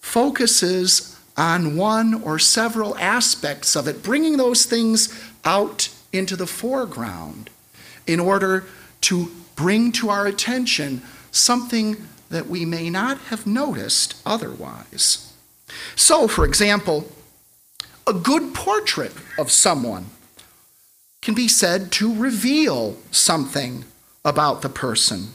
focuses 0.00 1.14
on 1.36 1.76
one 1.76 2.22
or 2.22 2.38
several 2.38 2.96
aspects 2.96 3.76
of 3.76 3.86
it, 3.86 4.02
bringing 4.02 4.38
those 4.38 4.64
things 4.64 5.30
out 5.44 5.90
into 6.10 6.36
the 6.36 6.46
foreground 6.46 7.50
in 8.06 8.18
order 8.18 8.64
to 9.02 9.30
bring 9.56 9.92
to 9.92 10.08
our 10.08 10.26
attention 10.26 11.02
something 11.30 12.08
that 12.30 12.46
we 12.46 12.64
may 12.64 12.90
not 12.90 13.18
have 13.28 13.46
noticed 13.46 14.20
otherwise. 14.24 15.32
So, 15.96 16.28
for 16.28 16.44
example, 16.44 17.10
a 18.06 18.12
good 18.12 18.54
portrait 18.54 19.12
of 19.38 19.50
someone 19.50 20.06
can 21.22 21.34
be 21.34 21.48
said 21.48 21.92
to 21.92 22.14
reveal 22.14 22.96
something 23.10 23.84
about 24.24 24.62
the 24.62 24.68
person. 24.68 25.28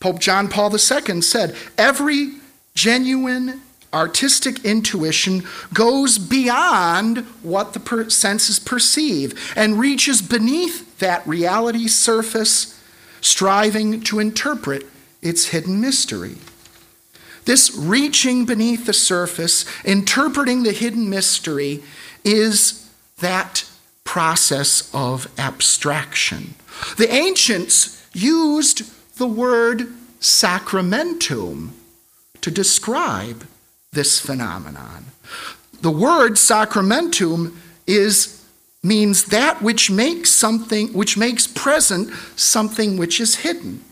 Pope 0.00 0.20
John 0.20 0.48
Paul 0.48 0.72
II 0.72 1.20
said, 1.20 1.56
Every 1.76 2.34
genuine 2.74 3.62
artistic 3.92 4.64
intuition 4.64 5.42
goes 5.74 6.18
beyond 6.18 7.18
what 7.42 7.74
the 7.74 8.10
senses 8.10 8.58
perceive 8.58 9.52
and 9.54 9.78
reaches 9.78 10.22
beneath 10.22 10.91
that 11.02 11.26
reality 11.26 11.88
surface, 11.88 12.80
striving 13.20 14.00
to 14.02 14.20
interpret 14.20 14.86
its 15.20 15.46
hidden 15.46 15.80
mystery. 15.80 16.36
This 17.44 17.76
reaching 17.76 18.46
beneath 18.46 18.86
the 18.86 18.92
surface, 18.92 19.66
interpreting 19.84 20.62
the 20.62 20.72
hidden 20.72 21.10
mystery, 21.10 21.82
is 22.24 22.88
that 23.18 23.64
process 24.04 24.88
of 24.94 25.28
abstraction. 25.38 26.54
The 26.96 27.12
ancients 27.12 28.06
used 28.12 28.90
the 29.18 29.26
word 29.26 29.88
sacramentum 30.20 31.70
to 32.40 32.50
describe 32.50 33.44
this 33.92 34.20
phenomenon. 34.20 35.06
The 35.80 35.90
word 35.90 36.34
sacramentum 36.34 37.56
is 37.88 38.41
means 38.82 39.24
that 39.26 39.62
which 39.62 39.90
makes 39.90 40.30
something 40.30 40.92
which 40.92 41.16
makes 41.16 41.46
present 41.46 42.12
something 42.36 42.96
which 42.96 43.20
is 43.20 43.36
hidden. 43.36 43.82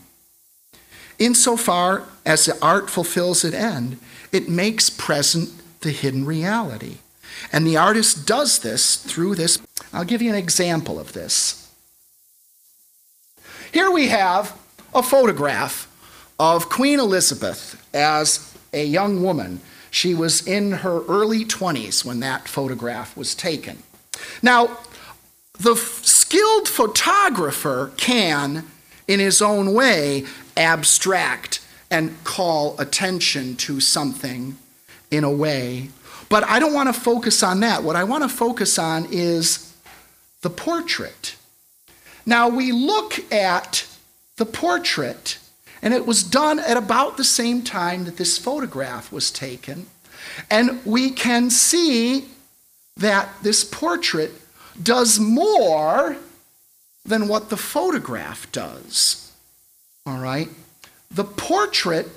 Insofar 1.17 2.07
as 2.25 2.45
the 2.45 2.61
art 2.61 2.89
fulfills 2.89 3.43
its 3.43 3.55
end, 3.55 3.99
it 4.31 4.49
makes 4.49 4.89
present 4.89 5.49
the 5.81 5.91
hidden 5.91 6.25
reality. 6.25 6.97
And 7.51 7.65
the 7.65 7.77
artist 7.77 8.27
does 8.27 8.59
this 8.59 8.97
through 8.97 9.35
this. 9.35 9.59
I'll 9.93 10.03
give 10.03 10.21
you 10.21 10.29
an 10.29 10.35
example 10.35 10.99
of 10.99 11.13
this. 11.13 11.69
Here 13.71 13.89
we 13.89 14.09
have 14.09 14.57
a 14.93 15.01
photograph 15.01 15.87
of 16.39 16.69
Queen 16.69 16.99
Elizabeth 16.99 17.81
as 17.93 18.53
a 18.73 18.83
young 18.83 19.23
woman 19.23 19.61
she 19.89 20.13
was 20.13 20.45
in 20.47 20.71
her 20.71 21.03
early 21.05 21.45
20s 21.45 22.03
when 22.03 22.19
that 22.21 22.47
photograph 22.47 23.15
was 23.15 23.35
taken. 23.35 23.83
Now, 24.41 24.77
the 25.59 25.75
skilled 25.75 26.67
photographer 26.67 27.91
can, 27.97 28.65
in 29.07 29.19
his 29.19 29.41
own 29.41 29.73
way, 29.73 30.25
abstract 30.57 31.65
and 31.89 32.23
call 32.23 32.79
attention 32.79 33.55
to 33.57 33.79
something 33.79 34.57
in 35.11 35.23
a 35.23 35.31
way. 35.31 35.89
But 36.29 36.45
I 36.45 36.59
don't 36.59 36.73
want 36.73 36.93
to 36.93 36.99
focus 36.99 37.43
on 37.43 37.59
that. 37.59 37.83
What 37.83 37.95
I 37.95 38.05
want 38.05 38.23
to 38.23 38.29
focus 38.29 38.79
on 38.79 39.07
is 39.11 39.75
the 40.41 40.49
portrait. 40.49 41.35
Now, 42.25 42.47
we 42.47 42.71
look 42.71 43.31
at 43.31 43.85
the 44.37 44.45
portrait 44.45 45.37
and 45.81 45.93
it 45.93 46.05
was 46.05 46.23
done 46.23 46.59
at 46.59 46.77
about 46.77 47.17
the 47.17 47.23
same 47.23 47.63
time 47.63 48.05
that 48.05 48.17
this 48.17 48.37
photograph 48.37 49.11
was 49.11 49.31
taken. 49.31 49.87
And 50.49 50.83
we 50.85 51.09
can 51.09 51.49
see 51.49 52.25
that 53.01 53.29
this 53.43 53.63
portrait 53.63 54.31
does 54.81 55.19
more 55.19 56.17
than 57.05 57.27
what 57.27 57.49
the 57.49 57.57
photograph 57.57 58.51
does. 58.51 59.31
All 60.05 60.19
right? 60.19 60.49
The 61.09 61.23
portrait 61.23 62.07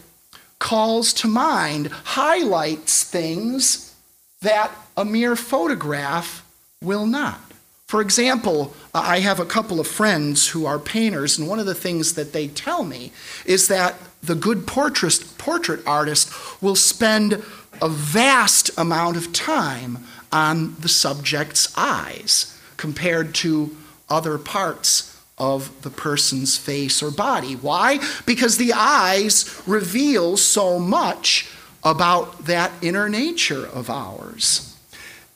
calls 0.58 1.12
to 1.12 1.28
mind, 1.28 1.88
highlights 1.88 3.04
things 3.04 3.94
that 4.40 4.70
a 4.96 5.04
mere 5.04 5.36
photograph 5.36 6.44
will 6.82 7.06
not. 7.06 7.40
For 7.86 8.00
example, 8.00 8.74
I 8.94 9.20
have 9.20 9.40
a 9.40 9.44
couple 9.44 9.78
of 9.78 9.86
friends 9.86 10.48
who 10.48 10.64
are 10.66 10.78
painters, 10.78 11.38
and 11.38 11.48
one 11.48 11.58
of 11.58 11.66
the 11.66 11.74
things 11.74 12.14
that 12.14 12.32
they 12.32 12.48
tell 12.48 12.84
me 12.84 13.12
is 13.44 13.68
that 13.68 13.96
the 14.22 14.34
good 14.34 14.66
portrait, 14.66 15.22
portrait 15.38 15.86
artist 15.86 16.30
will 16.62 16.76
spend 16.76 17.42
a 17.82 17.88
vast 17.88 18.70
amount 18.78 19.16
of 19.16 19.32
time 19.32 19.98
on 20.34 20.74
the 20.80 20.88
subject's 20.88 21.72
eyes 21.76 22.58
compared 22.76 23.34
to 23.36 23.74
other 24.10 24.36
parts 24.36 25.16
of 25.38 25.82
the 25.82 25.90
person's 25.90 26.56
face 26.56 27.02
or 27.02 27.10
body. 27.10 27.54
Why? 27.54 28.00
Because 28.26 28.56
the 28.56 28.72
eyes 28.72 29.62
reveal 29.66 30.36
so 30.36 30.78
much 30.78 31.48
about 31.84 32.46
that 32.46 32.72
inner 32.82 33.08
nature 33.08 33.64
of 33.66 33.88
ours. 33.88 34.76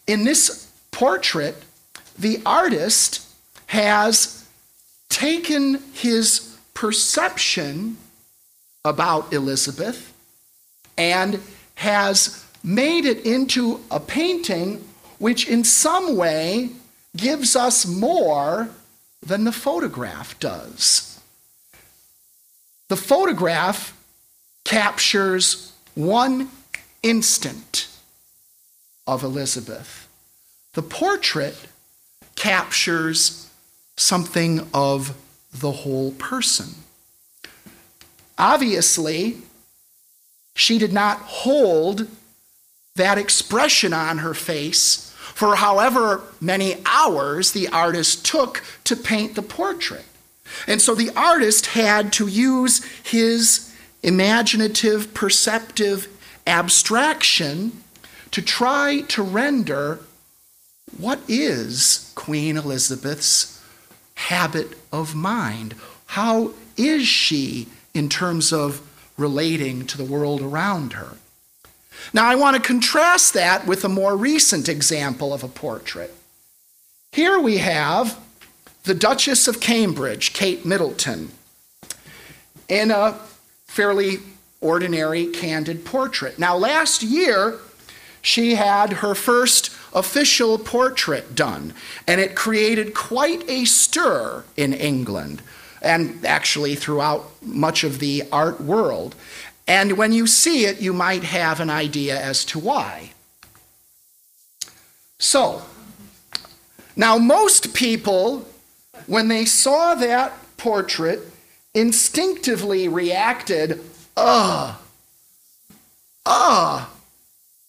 In 0.07 0.25
this 0.25 0.71
portrait, 0.91 1.63
the 2.19 2.43
artist 2.45 3.25
has 3.67 4.49
taken 5.09 5.81
his 5.93 6.57
perception 6.75 7.97
about 8.85 9.33
Elizabeth 9.33 10.13
and 10.97 11.41
has 11.77 12.45
made 12.65 13.05
it 13.05 13.25
into 13.25 13.81
a 13.91 14.01
painting 14.01 14.85
which, 15.19 15.49
in 15.49 15.65
some 15.65 16.17
way, 16.17 16.71
gives 17.17 17.57
us 17.57 17.87
more 17.87 18.71
than 19.23 19.45
the 19.45 19.53
photograph 19.53 20.39
does. 20.39 21.21
The 22.89 22.97
photograph 22.97 23.97
captures 24.65 25.73
one 25.95 26.51
instant 27.03 27.89
of 29.07 29.23
Elizabeth. 29.23 30.09
The 30.75 30.83
portrait 30.83 31.57
captures 32.37 33.51
something 33.97 34.69
of 34.73 35.17
the 35.53 35.73
whole 35.73 36.13
person. 36.13 36.69
Obviously, 38.39 39.39
she 40.55 40.79
did 40.79 40.93
not 40.93 41.19
hold 41.19 42.07
that 42.99 43.19
expression 43.19 43.93
on 43.93 44.19
her 44.19 44.35
face 44.35 45.13
for 45.35 45.57
however 45.57 46.23
many 46.41 46.77
hours 46.85 47.53
the 47.53 47.69
artist 47.69 48.25
took 48.27 48.63
to 48.85 48.95
paint 48.95 49.35
the 49.35 49.43
portrait. 49.43 50.05
And 50.67 50.81
so 50.81 50.95
the 50.95 51.11
artist 51.17 51.67
had 51.67 52.13
to 52.15 52.27
use 52.27 52.85
his 53.03 53.75
imaginative, 54.03 55.15
perceptive 55.15 56.09
abstraction 56.47 57.83
to 58.31 58.43
try 58.43 59.03
to 59.09 59.23
render 59.23 60.01
what 60.97 61.21
is 61.29 62.13
Queen 62.15 62.57
Elizabeth's 62.57 63.63
habit 64.15 64.77
of 64.93 65.15
mind? 65.15 65.75
How 66.07 66.53
is 66.77 67.07
she 67.07 67.69
in 67.95 68.09
terms 68.09 68.53
of 68.53 68.81
relating 69.17 69.87
to 69.87 69.99
the 69.99 70.05
world 70.05 70.41
around 70.41 70.95
her? 70.95 71.17
Now, 72.13 72.27
I 72.27 72.35
want 72.35 72.57
to 72.57 72.63
contrast 72.63 73.35
that 73.35 73.67
with 73.67 73.85
a 73.85 73.89
more 73.89 74.17
recent 74.17 74.69
example 74.69 75.33
of 75.33 75.43
a 75.43 75.49
portrait. 75.49 76.15
Here 77.13 77.39
we 77.39 77.59
have 77.59 78.19
the 78.85 78.95
Duchess 78.95 79.49
of 79.49 79.61
Cambridge, 79.61 80.33
Kate 80.33 80.65
Middleton, 80.65 81.31
in 82.69 82.91
a 82.91 83.19
fairly 83.67 84.19
ordinary, 84.61 85.27
candid 85.27 85.85
portrait. 85.85 86.39
Now, 86.39 86.57
last 86.57 87.03
year, 87.03 87.59
she 88.23 88.55
had 88.55 88.95
her 88.95 89.15
first 89.15 89.71
official 89.95 90.59
portrait 90.59 91.35
done, 91.35 91.73
and 92.07 92.21
it 92.21 92.35
created 92.35 92.95
quite 92.95 93.49
a 93.49 93.65
stir 93.65 94.45
in 94.57 94.73
England 94.73 95.43
and 95.81 96.25
actually 96.27 96.75
throughout 96.75 97.31
much 97.43 97.85
of 97.85 97.99
the 97.99 98.25
art 98.33 98.61
world. 98.61 99.15
And 99.69 99.99
when 99.99 100.13
you 100.13 100.27
see 100.27 100.65
it, 100.65 100.81
you 100.81 100.95
might 100.95 101.23
have 101.25 101.61
an 101.61 101.69
idea 101.69 102.19
as 102.19 102.43
to 102.47 102.59
why. 102.59 103.11
So, 105.19 105.63
now 106.97 107.19
most 107.19 107.75
people, 107.75 108.49
when 109.07 109.29
they 109.29 109.45
saw 109.45 109.95
that 109.95 110.33
portrait, 110.57 111.21
instinctively 111.75 112.89
reacted, 112.89 113.81
ugh, 114.17 114.75
ugh, 116.25 116.89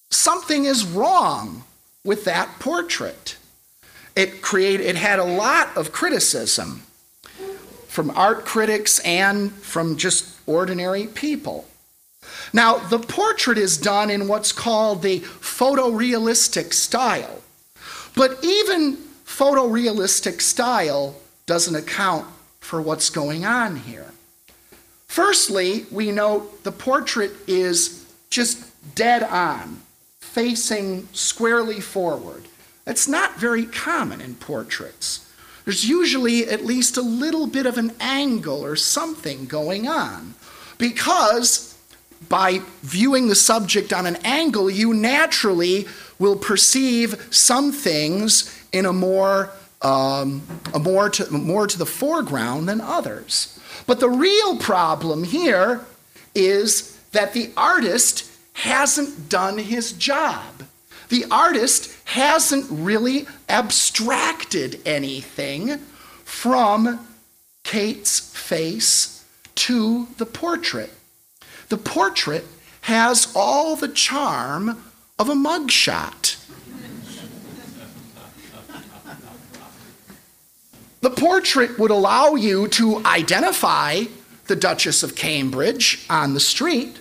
something 0.09 0.63
is 0.63 0.85
wrong 0.85 1.65
with 2.05 2.23
that 2.23 2.59
portrait. 2.59 3.35
It 4.15 4.41
created 4.41 4.85
it 4.85 4.95
had 4.95 5.19
a 5.19 5.25
lot 5.25 5.75
of 5.75 5.91
criticism 5.91 6.83
from 7.87 8.09
art 8.11 8.45
critics 8.45 8.99
and 8.99 9.51
from 9.51 9.97
just 9.97 10.37
ordinary 10.47 11.07
people. 11.07 11.68
Now, 12.53 12.77
the 12.77 12.99
portrait 12.99 13.57
is 13.57 13.77
done 13.77 14.09
in 14.09 14.27
what's 14.27 14.51
called 14.51 15.01
the 15.01 15.19
photorealistic 15.19 16.73
style. 16.73 17.41
But 18.15 18.43
even 18.43 18.97
photorealistic 19.25 20.41
style 20.41 21.15
doesn't 21.45 21.75
account 21.75 22.27
for 22.59 22.81
what's 22.81 23.09
going 23.09 23.45
on 23.45 23.77
here. 23.77 24.11
Firstly, 25.07 25.85
we 25.91 26.11
note 26.11 26.63
the 26.63 26.71
portrait 26.71 27.31
is 27.47 28.05
just 28.29 28.65
dead 28.95 29.23
on 29.23 29.81
facing 30.19 31.07
squarely 31.13 31.79
forward. 31.79 32.43
That's 32.85 33.07
not 33.07 33.39
very 33.39 33.65
common 33.65 34.21
in 34.21 34.35
portraits. 34.35 35.25
There's 35.65 35.87
usually 35.87 36.47
at 36.47 36.65
least 36.65 36.97
a 36.97 37.01
little 37.01 37.47
bit 37.47 37.65
of 37.65 37.77
an 37.77 37.93
angle 37.99 38.63
or 38.63 38.75
something 38.75 39.45
going 39.45 39.87
on 39.87 40.35
because 40.77 41.68
by 42.27 42.61
viewing 42.81 43.27
the 43.27 43.35
subject 43.35 43.93
on 43.93 44.05
an 44.05 44.17
angle, 44.23 44.69
you 44.69 44.93
naturally 44.93 45.87
will 46.19 46.35
perceive 46.35 47.27
some 47.33 47.71
things 47.71 48.55
in 48.71 48.85
a 48.85 48.93
more, 48.93 49.51
um, 49.81 50.41
a 50.73 50.79
more, 50.79 51.09
to, 51.09 51.31
more 51.31 51.65
to 51.65 51.77
the 51.77 51.85
foreground 51.85 52.67
than 52.67 52.81
others. 52.81 53.59
But 53.87 53.99
the 53.99 54.09
real 54.09 54.57
problem 54.57 55.23
here 55.23 55.85
is 56.35 56.97
that 57.11 57.33
the 57.33 57.51
artist 57.55 58.29
hasn't 58.53 59.29
done 59.29 59.57
his 59.57 59.93
job. 59.93 60.63
The 61.07 61.25
artist 61.31 61.95
hasn't 62.05 62.67
really 62.69 63.25
abstracted 63.47 64.81
anything 64.85 65.79
from 66.23 67.07
Kate's 67.63 68.19
face 68.19 69.25
to 69.55 70.07
the 70.17 70.25
portrait. 70.25 70.91
The 71.69 71.77
portrait 71.77 72.45
has 72.81 73.31
all 73.35 73.75
the 73.75 73.87
charm 73.87 74.83
of 75.17 75.29
a 75.29 75.35
mugshot. 75.35 76.35
the 81.01 81.09
portrait 81.09 81.79
would 81.79 81.91
allow 81.91 82.35
you 82.35 82.67
to 82.67 83.01
identify 83.05 84.03
the 84.47 84.55
Duchess 84.55 85.03
of 85.03 85.15
Cambridge 85.15 86.05
on 86.09 86.33
the 86.33 86.39
street 86.39 86.99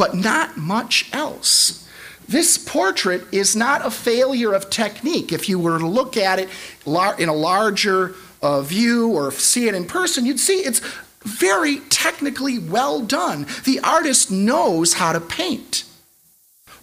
but 0.00 0.14
not 0.14 0.56
much 0.56 1.10
else. 1.12 1.86
This 2.26 2.56
portrait 2.56 3.22
is 3.32 3.54
not 3.54 3.84
a 3.84 3.90
failure 3.90 4.54
of 4.54 4.70
technique. 4.70 5.30
If 5.30 5.46
you 5.46 5.58
were 5.58 5.78
to 5.78 5.86
look 5.86 6.16
at 6.16 6.38
it 6.38 6.48
in 6.86 7.28
a 7.28 7.34
larger 7.34 8.14
uh, 8.40 8.62
view 8.62 9.08
or 9.10 9.30
see 9.30 9.68
it 9.68 9.74
in 9.74 9.84
person, 9.84 10.24
you'd 10.24 10.40
see 10.40 10.60
it's 10.60 10.80
very 11.24 11.80
technically 11.90 12.58
well 12.58 13.00
done. 13.00 13.46
The 13.64 13.80
artist 13.80 14.30
knows 14.30 14.94
how 14.94 15.12
to 15.12 15.20
paint. 15.20 15.84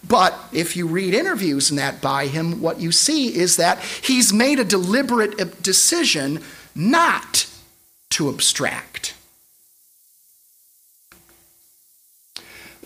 But 0.06 0.38
if 0.52 0.76
you 0.76 0.86
read 0.86 1.12
interviews 1.12 1.70
in 1.70 1.76
that 1.76 2.00
by 2.00 2.28
him, 2.28 2.60
what 2.60 2.80
you 2.80 2.92
see 2.92 3.34
is 3.36 3.56
that 3.56 3.80
he's 3.80 4.32
made 4.32 4.58
a 4.58 4.64
deliberate 4.64 5.62
decision 5.62 6.42
not 6.74 7.46
to 8.10 8.28
abstract. 8.28 9.14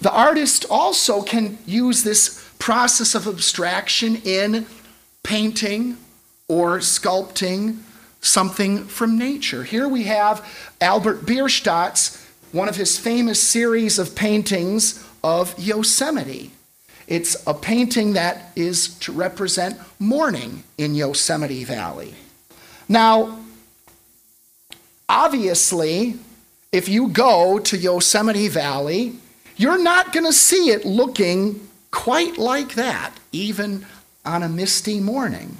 The 0.00 0.10
artist 0.10 0.64
also 0.68 1.22
can 1.22 1.58
use 1.64 2.02
this 2.02 2.50
process 2.58 3.14
of 3.14 3.28
abstraction 3.28 4.16
in 4.24 4.66
painting 5.22 5.96
or 6.48 6.78
sculpting 6.78 7.78
something 8.22 8.84
from 8.86 9.18
nature. 9.18 9.64
Here 9.64 9.86
we 9.86 10.04
have 10.04 10.48
Albert 10.80 11.26
Bierstadt's 11.26 12.18
one 12.52 12.68
of 12.68 12.76
his 12.76 12.98
famous 12.98 13.42
series 13.42 13.98
of 13.98 14.14
paintings 14.14 15.06
of 15.24 15.58
Yosemite. 15.58 16.52
It's 17.06 17.36
a 17.46 17.54
painting 17.54 18.12
that 18.12 18.52
is 18.54 18.94
to 19.00 19.12
represent 19.12 19.78
morning 19.98 20.62
in 20.78 20.94
Yosemite 20.94 21.64
Valley. 21.64 22.14
Now, 22.88 23.38
obviously, 25.08 26.16
if 26.70 26.88
you 26.88 27.08
go 27.08 27.58
to 27.58 27.76
Yosemite 27.76 28.48
Valley, 28.48 29.14
you're 29.56 29.82
not 29.82 30.12
going 30.12 30.26
to 30.26 30.32
see 30.32 30.70
it 30.70 30.84
looking 30.84 31.68
quite 31.90 32.38
like 32.38 32.74
that, 32.74 33.12
even 33.32 33.86
on 34.24 34.42
a 34.42 34.48
misty 34.48 35.00
morning. 35.00 35.58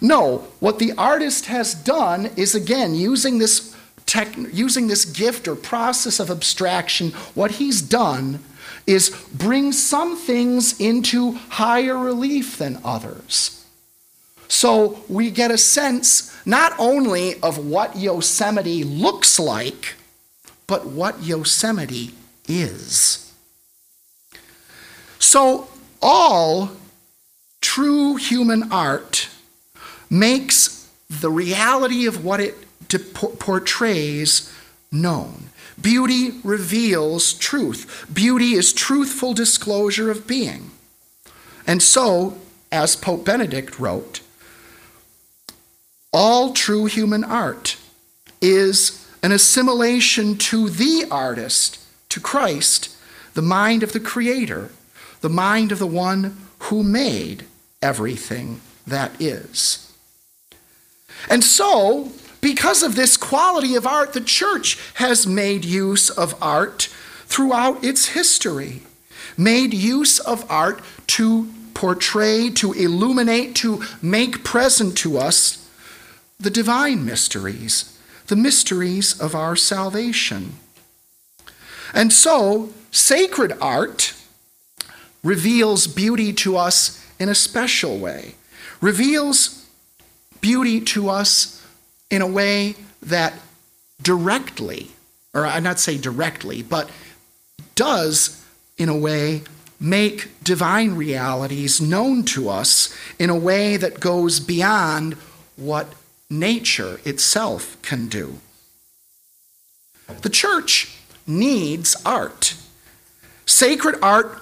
No, 0.00 0.38
what 0.60 0.78
the 0.78 0.92
artist 0.96 1.46
has 1.46 1.74
done 1.74 2.30
is 2.36 2.54
again 2.54 2.94
using 2.94 3.38
this 3.38 3.76
tech, 4.06 4.34
using 4.52 4.88
this 4.88 5.04
gift 5.04 5.46
or 5.46 5.54
process 5.54 6.18
of 6.18 6.30
abstraction, 6.30 7.10
what 7.34 7.52
he's 7.52 7.80
done 7.80 8.40
is 8.86 9.10
bring 9.32 9.72
some 9.72 10.16
things 10.16 10.78
into 10.80 11.32
higher 11.32 11.96
relief 11.96 12.58
than 12.58 12.80
others. 12.84 13.64
So 14.48 15.04
we 15.08 15.30
get 15.30 15.52
a 15.52 15.58
sense 15.58 16.36
not 16.44 16.72
only 16.78 17.40
of 17.40 17.58
what 17.58 17.96
Yosemite 17.96 18.82
looks 18.82 19.38
like, 19.38 19.94
but 20.66 20.86
what 20.86 21.22
Yosemite 21.22 22.10
is. 22.48 23.32
So, 25.20 25.68
all 26.02 26.70
true 27.60 28.16
human 28.16 28.72
art 28.72 29.28
makes 30.10 30.90
the 31.08 31.30
reality 31.30 32.06
of 32.06 32.24
what 32.24 32.40
it 32.40 32.56
portrays 33.38 34.52
known. 34.90 35.50
Beauty 35.80 36.32
reveals 36.44 37.32
truth. 37.32 38.06
Beauty 38.12 38.52
is 38.52 38.72
truthful 38.72 39.32
disclosure 39.32 40.10
of 40.10 40.26
being. 40.26 40.70
And 41.66 41.82
so, 41.82 42.36
as 42.70 42.96
Pope 42.96 43.24
Benedict 43.24 43.78
wrote, 43.78 44.20
All 46.12 46.52
true 46.52 46.86
human 46.86 47.24
art 47.24 47.76
is 48.40 49.06
an 49.22 49.32
assimilation 49.32 50.36
to 50.36 50.68
the 50.68 51.06
artist, 51.10 51.78
to 52.08 52.20
Christ, 52.20 52.96
the 53.34 53.42
mind 53.42 53.82
of 53.82 53.92
the 53.92 54.00
Creator, 54.00 54.70
the 55.20 55.28
mind 55.28 55.72
of 55.72 55.78
the 55.78 55.86
one 55.86 56.36
who 56.60 56.82
made 56.82 57.44
everything 57.80 58.60
that 58.86 59.12
is. 59.20 59.89
And 61.28 61.44
so, 61.44 62.10
because 62.40 62.82
of 62.82 62.96
this 62.96 63.16
quality 63.16 63.74
of 63.74 63.86
art, 63.86 64.12
the 64.12 64.20
church 64.20 64.78
has 64.94 65.26
made 65.26 65.64
use 65.64 66.10
of 66.10 66.34
art 66.42 66.88
throughout 67.26 67.84
its 67.84 68.08
history, 68.08 68.82
made 69.36 69.74
use 69.74 70.18
of 70.18 70.50
art 70.50 70.80
to 71.08 71.48
portray, 71.74 72.50
to 72.50 72.72
illuminate, 72.72 73.54
to 73.56 73.82
make 74.02 74.44
present 74.44 74.96
to 74.98 75.18
us 75.18 75.68
the 76.38 76.50
divine 76.50 77.04
mysteries, 77.04 77.98
the 78.28 78.36
mysteries 78.36 79.18
of 79.20 79.34
our 79.34 79.56
salvation. 79.56 80.54
And 81.92 82.12
so, 82.12 82.70
sacred 82.90 83.52
art 83.60 84.14
reveals 85.22 85.86
beauty 85.86 86.32
to 86.32 86.56
us 86.56 87.04
in 87.18 87.28
a 87.28 87.34
special 87.34 87.98
way, 87.98 88.34
reveals 88.80 89.59
beauty 90.40 90.80
to 90.80 91.08
us 91.08 91.64
in 92.10 92.22
a 92.22 92.26
way 92.26 92.74
that 93.02 93.34
directly, 94.02 94.90
or 95.34 95.46
I 95.46 95.60
not 95.60 95.80
say 95.80 95.98
directly, 95.98 96.62
but 96.62 96.90
does 97.74 98.44
in 98.78 98.88
a 98.88 98.96
way 98.96 99.42
make 99.78 100.28
divine 100.42 100.94
realities 100.94 101.80
known 101.80 102.22
to 102.24 102.48
us 102.48 102.94
in 103.18 103.30
a 103.30 103.38
way 103.38 103.76
that 103.76 104.00
goes 104.00 104.40
beyond 104.40 105.14
what 105.56 105.94
nature 106.28 107.00
itself 107.04 107.80
can 107.82 108.08
do. 108.08 108.38
The 110.22 110.28
church 110.28 110.96
needs 111.26 111.96
art. 112.04 112.56
Sacred 113.46 113.96
art 114.02 114.38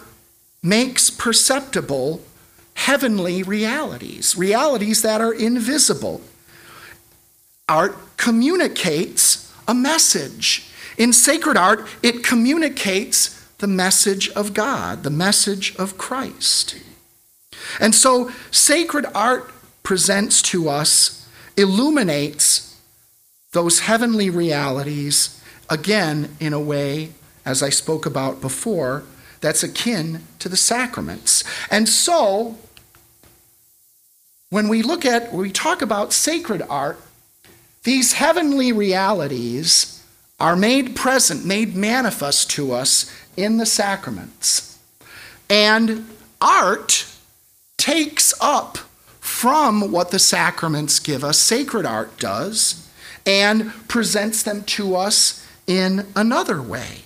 makes 0.62 1.10
perceptible 1.10 2.22
heavenly 2.78 3.42
realities, 3.42 4.36
realities 4.36 5.02
that 5.02 5.20
are 5.20 5.34
invisible. 5.34 6.20
Art 7.68 7.96
communicates 8.16 9.52
a 9.66 9.74
message. 9.74 10.70
In 10.96 11.12
sacred 11.12 11.56
art, 11.56 11.88
it 12.04 12.22
communicates 12.22 13.34
the 13.58 13.66
message 13.66 14.30
of 14.30 14.54
God, 14.54 15.02
the 15.02 15.10
message 15.10 15.74
of 15.76 15.98
Christ. 15.98 16.76
And 17.80 17.94
so, 17.94 18.30
sacred 18.52 19.06
art 19.12 19.50
presents 19.82 20.40
to 20.42 20.68
us, 20.68 21.28
illuminates 21.56 22.76
those 23.52 23.80
heavenly 23.80 24.30
realities, 24.30 25.42
again, 25.68 26.36
in 26.38 26.52
a 26.52 26.60
way, 26.60 27.10
as 27.44 27.60
I 27.60 27.70
spoke 27.70 28.06
about 28.06 28.40
before, 28.40 29.02
that's 29.40 29.64
akin 29.64 30.22
to 30.38 30.48
the 30.48 30.56
sacraments. 30.56 31.42
And 31.70 31.88
so, 31.88 32.56
when 34.50 34.68
we 34.68 34.82
look 34.82 35.04
at, 35.04 35.32
when 35.32 35.42
we 35.42 35.52
talk 35.52 35.82
about 35.82 36.12
sacred 36.12 36.62
art, 36.68 37.00
these 37.84 38.14
heavenly 38.14 38.72
realities 38.72 40.02
are 40.40 40.56
made 40.56 40.94
present, 40.96 41.44
made 41.44 41.74
manifest 41.74 42.50
to 42.50 42.72
us 42.72 43.12
in 43.36 43.56
the 43.56 43.66
sacraments. 43.66 44.78
And 45.50 46.08
art 46.40 47.06
takes 47.76 48.34
up 48.40 48.78
from 49.20 49.92
what 49.92 50.10
the 50.10 50.18
sacraments 50.18 50.98
give 50.98 51.24
us, 51.24 51.38
sacred 51.38 51.86
art 51.86 52.18
does, 52.18 52.88
and 53.26 53.72
presents 53.88 54.42
them 54.42 54.64
to 54.64 54.96
us 54.96 55.46
in 55.66 56.06
another 56.16 56.62
way, 56.62 57.02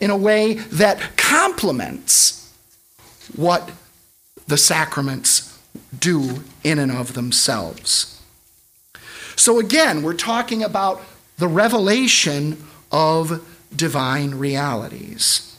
in 0.00 0.10
a 0.10 0.16
way 0.16 0.54
that 0.54 1.16
complements 1.16 2.52
what 3.34 3.70
the 4.46 4.56
sacraments 4.56 5.53
do 5.98 6.44
in 6.62 6.78
and 6.78 6.92
of 6.92 7.14
themselves. 7.14 8.20
So, 9.36 9.58
again, 9.58 10.02
we're 10.02 10.14
talking 10.14 10.62
about 10.62 11.02
the 11.38 11.48
revelation 11.48 12.62
of 12.92 13.44
divine 13.74 14.36
realities. 14.36 15.56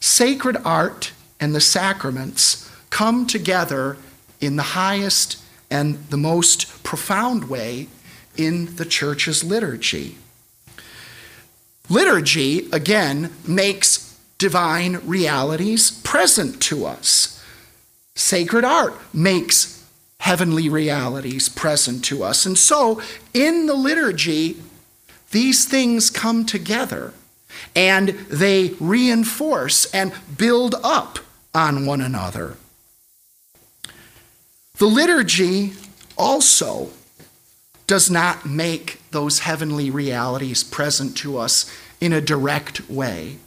Sacred 0.00 0.56
art 0.64 1.12
and 1.40 1.54
the 1.54 1.60
sacraments 1.60 2.70
come 2.90 3.26
together 3.26 3.96
in 4.40 4.56
the 4.56 4.62
highest 4.62 5.42
and 5.70 5.96
the 6.10 6.16
most 6.16 6.82
profound 6.84 7.48
way 7.48 7.88
in 8.36 8.76
the 8.76 8.84
church's 8.84 9.42
liturgy. 9.42 10.16
Liturgy, 11.88 12.68
again, 12.70 13.32
makes 13.46 14.11
divine 14.42 15.00
realities 15.06 15.92
present 16.02 16.60
to 16.60 16.84
us. 16.84 17.40
Sacred 18.16 18.64
art 18.64 18.92
makes 19.14 19.86
heavenly 20.18 20.68
realities 20.68 21.48
present 21.48 22.04
to 22.04 22.24
us. 22.24 22.44
And 22.44 22.58
so, 22.58 23.00
in 23.32 23.66
the 23.66 23.74
liturgy, 23.74 24.56
these 25.30 25.64
things 25.64 26.10
come 26.10 26.44
together 26.44 27.14
and 27.76 28.08
they 28.28 28.74
reinforce 28.80 29.86
and 29.94 30.12
build 30.36 30.74
up 30.82 31.20
on 31.54 31.86
one 31.86 32.00
another. 32.00 32.56
The 34.78 34.86
liturgy 34.86 35.74
also 36.18 36.90
does 37.86 38.10
not 38.10 38.44
make 38.44 39.00
those 39.12 39.38
heavenly 39.40 39.88
realities 39.88 40.64
present 40.64 41.16
to 41.18 41.38
us 41.38 41.72
in 42.00 42.12
a 42.12 42.20
direct 42.20 42.90
way. 42.90 43.38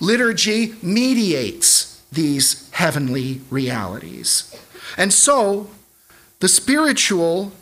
Liturgy 0.00 0.74
mediates 0.82 2.02
these 2.12 2.68
heavenly 2.70 3.40
realities. 3.50 4.54
And 4.96 5.12
so, 5.12 5.68
the 6.40 6.48
spiritual 6.48 7.52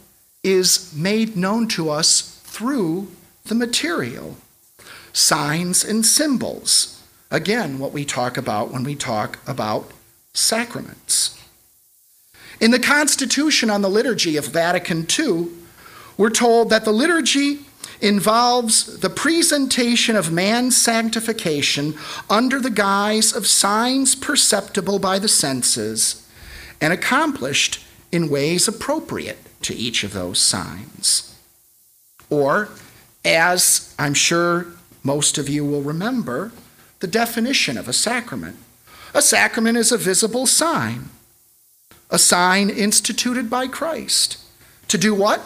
is 0.42 0.92
made 0.94 1.36
known 1.36 1.68
to 1.68 1.90
us 1.90 2.40
through 2.44 3.08
the 3.44 3.54
material 3.54 4.36
signs 5.12 5.84
and 5.84 6.04
symbols. 6.04 7.00
Again, 7.30 7.78
what 7.78 7.92
we 7.92 8.04
talk 8.04 8.36
about 8.36 8.70
when 8.70 8.84
we 8.84 8.94
talk 8.94 9.38
about 9.46 9.90
sacraments. 10.32 11.40
In 12.60 12.70
the 12.70 12.78
Constitution 12.78 13.70
on 13.70 13.82
the 13.82 13.88
Liturgy 13.88 14.36
of 14.36 14.46
Vatican 14.46 15.06
II, 15.18 15.48
we're 16.16 16.30
told 16.30 16.70
that 16.70 16.84
the 16.84 16.92
liturgy 16.92 17.60
involves 18.04 19.00
the 19.00 19.08
presentation 19.08 20.14
of 20.14 20.30
man's 20.30 20.76
sanctification 20.76 21.94
under 22.28 22.60
the 22.60 22.70
guise 22.70 23.34
of 23.34 23.46
signs 23.46 24.14
perceptible 24.14 24.98
by 24.98 25.18
the 25.18 25.28
senses 25.28 26.28
and 26.82 26.92
accomplished 26.92 27.82
in 28.12 28.28
ways 28.28 28.68
appropriate 28.68 29.38
to 29.62 29.74
each 29.74 30.04
of 30.04 30.12
those 30.12 30.38
signs. 30.38 31.34
Or, 32.28 32.68
as 33.24 33.94
I'm 33.98 34.12
sure 34.12 34.66
most 35.02 35.38
of 35.38 35.48
you 35.48 35.64
will 35.64 35.82
remember, 35.82 36.52
the 37.00 37.06
definition 37.06 37.78
of 37.78 37.88
a 37.88 37.94
sacrament. 37.94 38.56
A 39.14 39.22
sacrament 39.22 39.78
is 39.78 39.90
a 39.90 39.96
visible 39.96 40.46
sign, 40.46 41.08
a 42.10 42.18
sign 42.18 42.68
instituted 42.68 43.48
by 43.48 43.66
Christ. 43.66 44.36
To 44.88 44.98
do 44.98 45.14
what? 45.14 45.40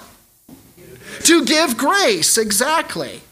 To 1.24 1.44
give 1.44 1.76
grace, 1.76 2.38
exactly. 2.38 3.22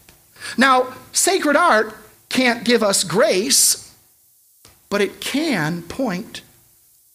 Now, 0.57 0.93
sacred 1.11 1.55
art 1.55 1.95
can't 2.29 2.63
give 2.63 2.83
us 2.83 3.03
grace, 3.03 3.95
but 4.89 5.01
it 5.01 5.19
can 5.19 5.81
point 5.83 6.41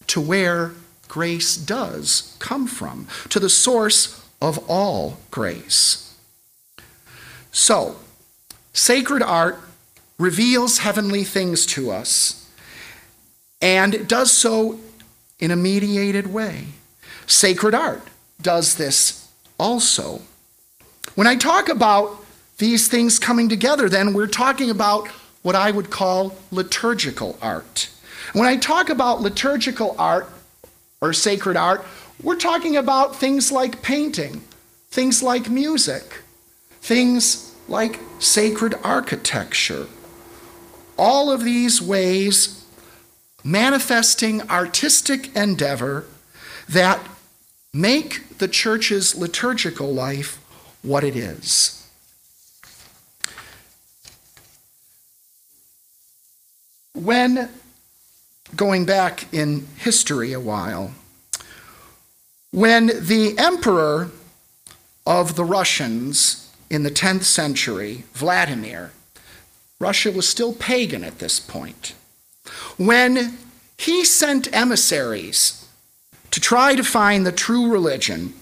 to 0.09 0.21
where 0.21 0.73
grace 1.09 1.57
does 1.57 2.37
come 2.39 2.67
from, 2.67 3.07
to 3.29 3.39
the 3.39 3.49
source 3.49 4.23
of 4.41 4.59
all 4.69 5.19
grace. 5.31 6.15
So, 7.51 7.97
sacred 8.73 9.23
art 9.23 9.61
reveals 10.19 10.79
heavenly 10.79 11.25
things 11.25 11.67
to 11.67 11.91
us, 11.91 12.51
and 13.61 13.95
it 13.95 14.09
does 14.09 14.33
so 14.33 14.81
in 15.39 15.51
a 15.51 15.57
mediated 15.57 16.33
way. 16.33 16.67
Sacred 17.27 17.75
art 17.75 18.03
does 18.41 18.77
this 18.77 19.29
also. 19.59 20.23
When 21.15 21.27
I 21.27 21.37
talk 21.37 21.69
about 21.69 22.25
these 22.57 22.89
things 22.89 23.19
coming 23.19 23.49
together, 23.49 23.89
then 23.89 24.15
we're 24.15 24.27
talking 24.27 24.71
about 24.71 25.09
what 25.43 25.55
I 25.55 25.71
would 25.71 25.91
call 25.91 26.39
liturgical 26.51 27.39
art. 27.43 27.91
When 28.33 28.47
I 28.47 28.57
talk 28.57 28.89
about 28.89 29.21
liturgical 29.21 29.95
art 29.99 30.27
or 31.03 31.13
sacred 31.13 31.57
art, 31.57 31.85
we're 32.23 32.37
talking 32.37 32.77
about 32.77 33.17
things 33.17 33.53
like 33.53 33.83
painting, 33.83 34.43
things 34.91 35.23
like 35.23 35.51
music, 35.51 36.23
things 36.81 37.55
like 37.69 37.99
sacred 38.19 38.75
architecture. 38.83 39.89
All 40.97 41.31
of 41.31 41.45
these 41.45 41.83
ways 41.83 42.65
manifesting 43.45 44.49
artistic 44.49 45.35
endeavor 45.37 46.07
that 46.69 47.01
make 47.75 48.39
the 48.39 48.49
church's 48.49 49.15
liturgical 49.15 49.93
life 49.93 50.39
what 50.83 51.05
it 51.05 51.17
is. 51.17 51.79
When 56.95 57.49
going 58.55 58.85
back 58.85 59.33
in 59.33 59.67
history 59.79 60.33
a 60.33 60.41
while, 60.41 60.93
when 62.51 62.87
the 62.87 63.35
emperor 63.39 64.11
of 65.07 65.37
the 65.37 65.45
Russians 65.45 66.51
in 66.69 66.83
the 66.83 66.91
10th 66.91 67.25
century, 67.25 68.05
Vladimir, 68.13 68.93
Russia 69.79 70.13
was 70.13 70.29
still 70.29 70.53
pagan 70.53 71.03
at 71.03 71.19
this 71.19 71.41
point, 71.41 71.95
when 72.77 73.39
he 73.79 74.05
sent 74.05 74.55
emissaries 74.55 75.67
to 76.31 76.41
try 76.41 76.75
to 76.75 76.85
find 76.85 77.27
the 77.27 77.33
true 77.33 77.71
religion, 77.71 78.33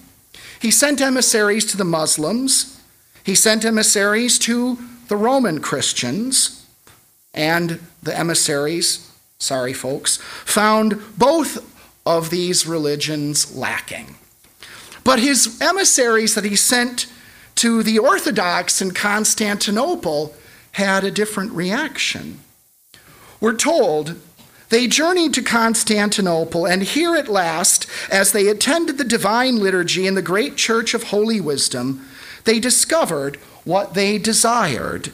he 0.61 0.69
sent 0.69 1.01
emissaries 1.01 1.65
to 1.65 1.77
the 1.77 1.83
Muslims, 1.83 2.79
he 3.23 3.33
sent 3.33 3.65
emissaries 3.65 4.37
to 4.39 4.77
the 5.07 5.17
Roman 5.17 5.59
Christians, 5.59 6.65
and 7.33 7.79
the 8.03 8.17
emissaries, 8.17 9.11
sorry 9.39 9.73
folks, 9.73 10.17
found 10.45 11.01
both 11.17 11.67
of 12.05 12.29
these 12.29 12.67
religions 12.67 13.55
lacking. 13.55 14.15
But 15.03 15.19
his 15.19 15.59
emissaries 15.61 16.35
that 16.35 16.45
he 16.45 16.55
sent 16.55 17.07
to 17.55 17.81
the 17.81 17.97
Orthodox 17.99 18.81
in 18.81 18.91
Constantinople 18.91 20.35
had 20.73 21.03
a 21.03 21.11
different 21.11 21.51
reaction. 21.53 22.39
We're 23.39 23.55
told 23.55 24.19
they 24.71 24.87
journeyed 24.87 25.33
to 25.35 25.43
Constantinople, 25.43 26.65
and 26.65 26.81
here 26.81 27.15
at 27.15 27.27
last, 27.27 27.85
as 28.09 28.31
they 28.31 28.47
attended 28.47 28.97
the 28.97 29.03
divine 29.03 29.57
liturgy 29.57 30.07
in 30.07 30.15
the 30.15 30.21
great 30.21 30.55
church 30.55 30.93
of 30.93 31.03
Holy 31.03 31.41
Wisdom, 31.41 32.07
they 32.45 32.57
discovered 32.59 33.35
what 33.65 33.93
they 33.93 34.17
desired. 34.17 35.11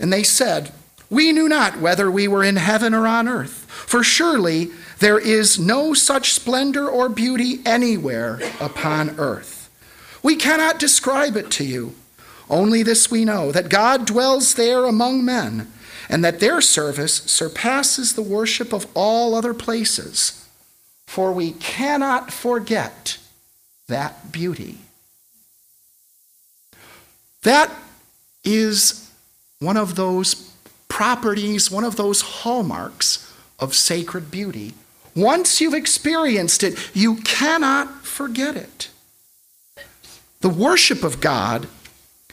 And 0.00 0.12
they 0.12 0.24
said, 0.24 0.72
We 1.08 1.30
knew 1.32 1.48
not 1.48 1.80
whether 1.80 2.10
we 2.10 2.26
were 2.26 2.42
in 2.42 2.56
heaven 2.56 2.92
or 2.92 3.06
on 3.06 3.28
earth, 3.28 3.66
for 3.70 4.02
surely 4.02 4.72
there 4.98 5.18
is 5.18 5.60
no 5.60 5.94
such 5.94 6.32
splendor 6.32 6.88
or 6.88 7.08
beauty 7.08 7.60
anywhere 7.64 8.40
upon 8.60 9.18
earth. 9.18 9.70
We 10.24 10.34
cannot 10.34 10.80
describe 10.80 11.36
it 11.36 11.50
to 11.52 11.64
you. 11.64 11.94
Only 12.50 12.82
this 12.82 13.10
we 13.10 13.24
know 13.24 13.52
that 13.52 13.68
God 13.68 14.06
dwells 14.06 14.54
there 14.54 14.84
among 14.84 15.24
men, 15.24 15.72
and 16.12 16.24
that 16.24 16.38
their 16.38 16.60
service 16.60 17.14
surpasses 17.14 18.14
the 18.14 18.22
worship 18.22 18.72
of 18.72 18.86
all 18.94 19.34
other 19.34 19.52
places. 19.52 20.46
For 21.08 21.32
we 21.32 21.52
cannot 21.52 22.32
forget 22.32 23.18
that 23.88 24.30
beauty. 24.30 24.78
That 27.42 27.72
is 28.44 29.10
one 29.58 29.76
of 29.76 29.96
those 29.96 30.54
properties, 30.88 31.70
one 31.70 31.84
of 31.84 31.96
those 31.96 32.20
hallmarks 32.20 33.28
of 33.58 33.74
sacred 33.74 34.30
beauty 34.30 34.74
once 35.14 35.60
you've 35.60 35.74
experienced 35.74 36.62
it, 36.62 36.78
you 36.94 37.16
cannot 37.16 38.04
forget 38.04 38.56
it. 38.56 38.88
The 40.40 40.48
worship 40.48 41.04
of 41.04 41.20
God 41.20 41.68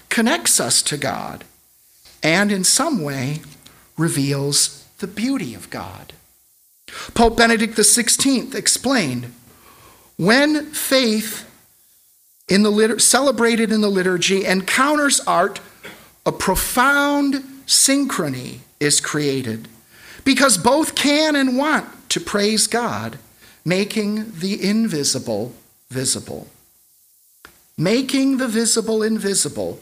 connects 0.07 0.59
us 0.59 0.81
to 0.83 0.97
God 0.97 1.43
and, 2.23 2.51
in 2.51 2.63
some 2.63 3.03
way, 3.03 3.41
reveals 3.99 4.85
the 4.99 5.07
beauty 5.07 5.53
of 5.53 5.69
God. 5.69 6.13
Pope 7.13 7.37
Benedict 7.37 7.75
XVI 7.75 8.55
explained 8.55 9.33
when 10.17 10.71
faith 10.71 11.45
in 12.47 12.63
the 12.63 12.99
celebrated 12.99 13.71
in 13.71 13.81
the 13.81 13.89
liturgy 13.89 14.45
encounters 14.45 15.19
art, 15.21 15.61
a 16.25 16.31
profound 16.31 17.35
synchrony 17.67 18.59
is 18.79 18.99
created 18.99 19.67
because 20.25 20.57
both 20.57 20.95
can 20.95 21.35
and 21.35 21.57
want 21.57 21.87
to 22.09 22.19
praise 22.19 22.65
God, 22.67 23.19
making 23.63 24.39
the 24.39 24.61
invisible 24.67 25.53
visible. 25.89 26.47
Making 27.77 28.37
the 28.37 28.47
visible 28.47 29.03
invisible. 29.03 29.79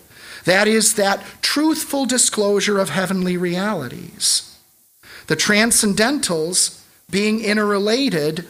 That 0.48 0.70
is, 0.70 0.94
that 0.94 1.22
truthful 1.42 2.06
disclosure 2.06 2.80
of 2.80 2.88
heavenly 2.90 3.36
realities. 3.36 4.58
The 5.28 5.36
transcendentals, 5.36 6.82
being 7.12 7.44
interrelated, 7.44 8.46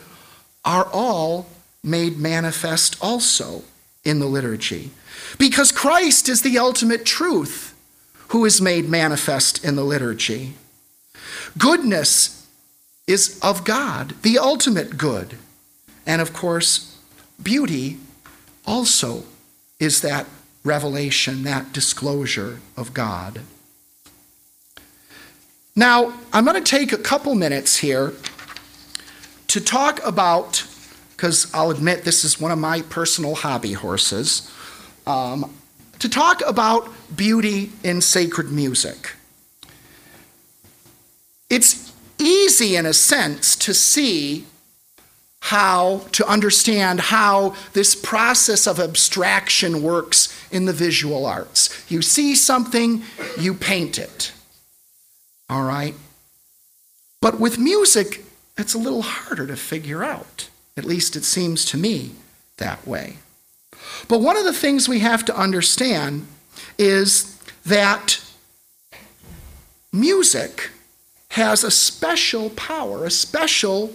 are 0.64 0.88
all 0.94 1.48
made 1.84 2.20
manifest 2.20 2.98
also 3.02 3.64
in 4.04 4.20
the 4.20 4.28
liturgy. 4.28 4.92
Because 5.40 5.72
Christ 5.72 6.30
is 6.30 6.44
the 6.44 6.60
ultimate 6.60 7.04
truth 7.04 7.74
who 8.28 8.46
is 8.46 8.62
made 8.62 8.88
manifest 8.88 9.66
in 9.66 9.76
the 9.76 9.84
liturgy. 9.84 10.54
Goodness 11.58 12.48
is 13.08 13.40
of 13.42 13.66
God, 13.66 14.14
the 14.22 14.38
ultimate 14.38 15.00
good. 15.00 15.36
And 16.06 16.22
of 16.22 16.32
course, 16.32 16.96
beauty 17.42 17.98
also 18.68 19.24
is 19.80 20.02
that 20.02 20.28
revelation, 20.68 21.44
that 21.44 21.74
disclosure 21.74 22.60
of 22.76 22.94
God. 22.94 23.40
Now, 25.76 26.14
I'm 26.34 26.44
going 26.46 26.62
to 26.62 26.78
take 26.78 26.92
a 26.92 26.98
couple 26.98 27.34
minutes 27.36 27.78
here 27.78 28.14
to 29.48 29.62
talk 29.62 30.06
about, 30.06 30.68
because 31.16 31.52
I'll 31.54 31.72
admit 31.72 32.04
this 32.04 32.24
is 32.24 32.40
one 32.40 32.52
of 32.52 32.60
my 32.60 32.82
personal 32.82 33.36
hobby 33.36 33.74
horses, 33.74 34.52
um, 35.06 35.54
to 36.00 36.10
talk 36.10 36.42
about 36.46 36.92
beauty 37.16 37.72
in 37.84 38.02
sacred 38.02 38.52
music. 38.52 39.14
It's 41.50 41.94
easy, 42.20 42.76
in 42.76 42.86
a 42.86 42.94
sense, 42.94 43.56
to 43.56 43.74
see 43.74 44.46
how, 45.48 46.02
to 46.12 46.28
understand 46.28 47.00
how 47.00 47.56
this 47.72 47.96
process 47.96 48.68
of 48.68 48.82
abstraction 48.82 49.82
works 49.82 50.38
in 50.52 50.66
the 50.66 50.74
visual 50.74 51.26
arts. 51.26 51.70
You 51.90 52.02
see 52.02 52.36
something, 52.36 53.02
you 53.40 53.54
paint 53.54 53.98
it. 53.98 54.34
All 55.50 55.64
right? 55.64 55.96
But 57.22 57.40
with 57.40 57.58
music, 57.58 58.26
it's 58.58 58.74
a 58.74 58.78
little 58.78 59.04
harder 59.04 59.48
to 59.48 59.56
figure 59.56 60.04
out. 60.04 60.50
At 60.76 60.84
least 60.84 61.16
it 61.16 61.24
seems 61.24 61.64
to 61.66 61.78
me 61.78 62.12
that 62.58 62.86
way. 62.86 63.16
But 64.10 64.20
one 64.20 64.36
of 64.36 64.44
the 64.44 64.52
things 64.52 64.90
we 64.90 65.00
have 65.00 65.24
to 65.26 65.38
understand 65.38 66.28
is 66.78 67.42
that 67.66 68.22
music 69.94 70.72
has 71.30 71.64
a 71.64 71.72
special 71.72 72.50
power, 72.50 73.06
a 73.06 73.12
special 73.12 73.94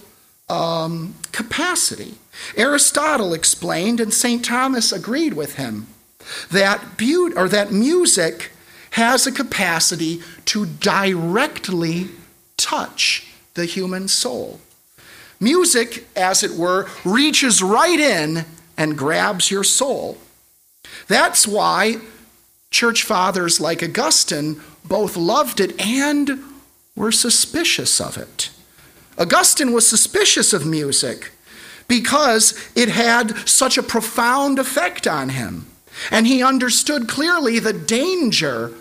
um, 0.52 1.14
capacity. 1.32 2.14
Aristotle 2.56 3.32
explained, 3.32 4.00
and 4.00 4.12
St. 4.12 4.44
Thomas 4.44 4.92
agreed 4.92 5.32
with 5.32 5.54
him, 5.54 5.86
that 6.50 6.96
beauty 6.96 7.34
or 7.34 7.48
that 7.48 7.72
music 7.72 8.52
has 8.90 9.26
a 9.26 9.32
capacity 9.32 10.22
to 10.44 10.66
directly 10.66 12.08
touch 12.58 13.26
the 13.54 13.64
human 13.64 14.08
soul. 14.08 14.60
Music, 15.40 16.06
as 16.14 16.42
it 16.42 16.52
were, 16.52 16.88
reaches 17.04 17.62
right 17.62 17.98
in 17.98 18.44
and 18.76 18.98
grabs 18.98 19.50
your 19.50 19.64
soul. 19.64 20.18
That's 21.08 21.46
why 21.48 21.96
church 22.70 23.02
fathers 23.02 23.60
like 23.60 23.82
Augustine 23.82 24.60
both 24.84 25.16
loved 25.16 25.60
it 25.60 25.80
and 25.80 26.44
were 26.94 27.12
suspicious 27.12 28.00
of 28.00 28.18
it. 28.18 28.50
Augustine 29.22 29.72
was 29.72 29.86
suspicious 29.86 30.52
of 30.52 30.66
music 30.66 31.30
because 31.86 32.58
it 32.74 32.88
had 32.88 33.48
such 33.48 33.78
a 33.78 33.82
profound 33.82 34.58
effect 34.58 35.06
on 35.06 35.28
him. 35.28 35.66
And 36.10 36.26
he 36.26 36.42
understood 36.42 37.06
clearly 37.06 37.60
the 37.60 37.72
danger 37.72 38.72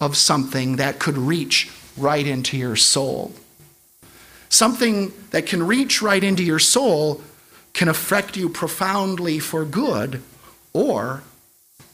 of 0.00 0.16
something 0.16 0.74
that 0.76 0.98
could 0.98 1.16
reach 1.16 1.70
right 1.96 2.26
into 2.26 2.56
your 2.56 2.74
soul. 2.74 3.32
Something 4.48 5.12
that 5.30 5.46
can 5.46 5.62
reach 5.62 6.02
right 6.02 6.24
into 6.24 6.42
your 6.42 6.58
soul 6.58 7.22
can 7.72 7.88
affect 7.88 8.36
you 8.36 8.48
profoundly 8.48 9.38
for 9.38 9.64
good 9.64 10.20
or 10.72 11.22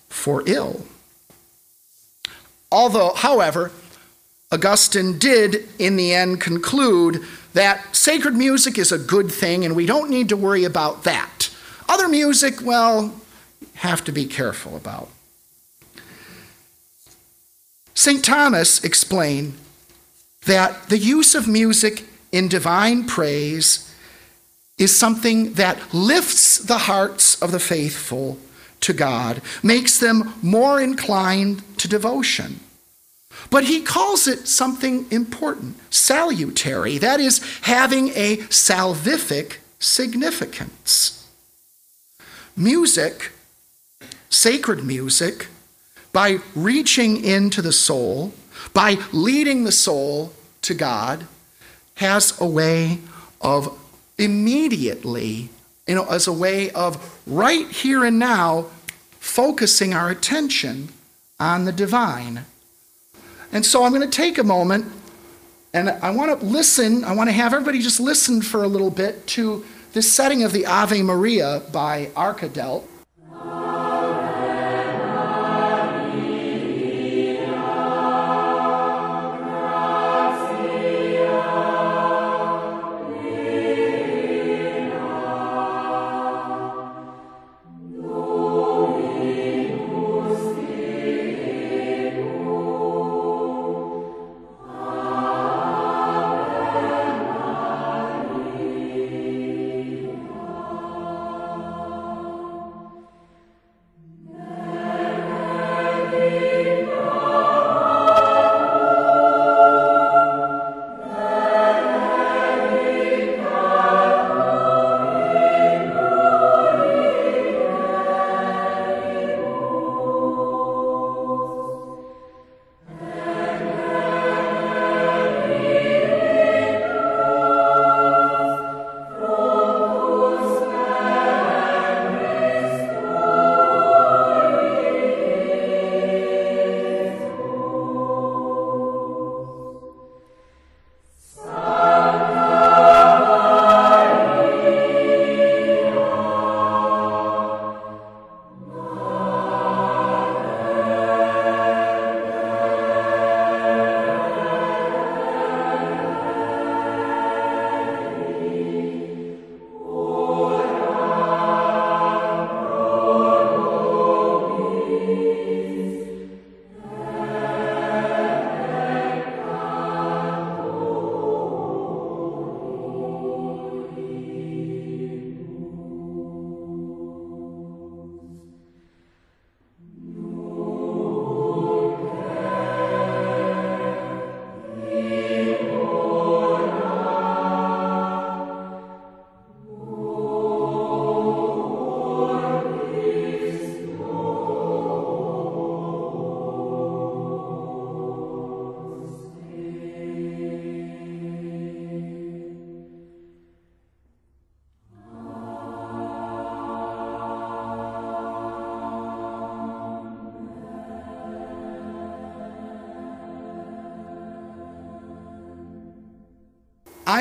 for 0.09 0.43
ill. 0.47 0.87
Although, 2.71 3.13
however, 3.13 3.71
Augustine 4.51 5.19
did, 5.19 5.69
in 5.79 5.97
the 5.97 6.15
end, 6.15 6.41
conclude 6.41 7.23
that 7.53 7.95
sacred 7.95 8.35
music 8.35 8.79
is 8.79 8.93
a 8.93 8.99
good 8.99 9.31
thing 9.31 9.65
and 9.65 9.77
we 9.77 9.87
don't 9.87 10.11
need 10.11 10.29
to 10.31 10.37
worry 10.37 10.65
about 10.65 11.05
that. 11.05 11.51
Other 11.89 12.09
music, 12.09 12.63
well, 12.63 13.15
have 13.75 14.05
to 14.05 14.13
be 14.13 14.27
careful 14.27 14.77
about. 14.77 15.09
St. 17.95 18.25
Thomas 18.25 18.83
explained 18.83 19.55
that 20.47 20.89
the 20.89 20.99
use 20.99 21.35
of 21.35 21.47
music 21.47 22.05
in 22.33 22.49
divine 22.49 23.07
praise 23.07 23.89
is 24.79 24.97
something 24.97 25.53
that 25.55 25.95
lifts 25.95 26.59
the 26.59 26.79
hearts 26.79 27.41
of 27.43 27.53
the 27.53 27.61
faithful 27.61 28.39
to 28.81 28.93
God, 28.93 29.41
makes 29.63 29.99
them 29.99 30.35
more 30.43 30.81
inclined 30.81 31.63
to 31.79 31.87
devotion. 31.87 32.61
But 33.51 33.65
he 33.65 33.83
calls 33.83 34.27
it 34.27 34.49
something 34.49 35.07
important, 35.11 35.77
salutary, 35.93 36.99
that 36.99 37.21
is, 37.21 37.41
having 37.63 38.09
a 38.11 38.39
salvific 38.49 39.57
significance. 39.79 41.29
Music, 42.57 43.33
sacred 44.31 44.85
music, 44.85 45.49
by 46.13 46.39
reaching 46.55 47.25
into 47.25 47.63
the 47.63 47.73
soul, 47.73 48.35
by 48.73 48.99
leading 49.13 49.65
the 49.65 49.73
soul 49.73 50.33
to 50.63 50.75
God, 50.75 51.27
has 51.95 52.39
a 52.41 52.47
way 52.47 52.99
of 53.41 53.79
immediately, 54.19 55.49
you 55.87 55.95
know, 55.95 56.05
as 56.07 56.27
a 56.27 56.33
way 56.33 56.71
of 56.71 57.21
right 57.27 57.69
here 57.69 58.05
and 58.05 58.19
now 58.19 58.67
focusing 59.19 59.95
our 59.95 60.11
attention 60.11 60.89
on 61.41 61.65
the 61.65 61.73
divine. 61.73 62.45
And 63.53 63.65
so 63.65 63.85
I'm 63.85 63.93
going 63.93 64.09
to 64.09 64.17
take 64.17 64.39
a 64.39 64.45
moment 64.45 64.87
and 65.75 65.89
I 65.89 66.11
want 66.11 66.39
to 66.39 66.47
listen, 66.47 67.05
I 67.05 67.15
want 67.15 67.29
to 67.29 67.33
have 67.33 67.55
everybody 67.55 67.79
just 67.79 68.01
listen 68.01 68.43
for 68.43 68.63
a 68.63 68.69
little 68.69 68.91
bit 68.91 69.27
to 69.29 69.65
this 69.93 70.11
setting 70.11 70.43
of 70.43 70.53
the 70.53 70.67
Ave 70.67 71.03
Maria 71.03 71.63
by 71.73 72.07
Arcadelt. 72.15 72.85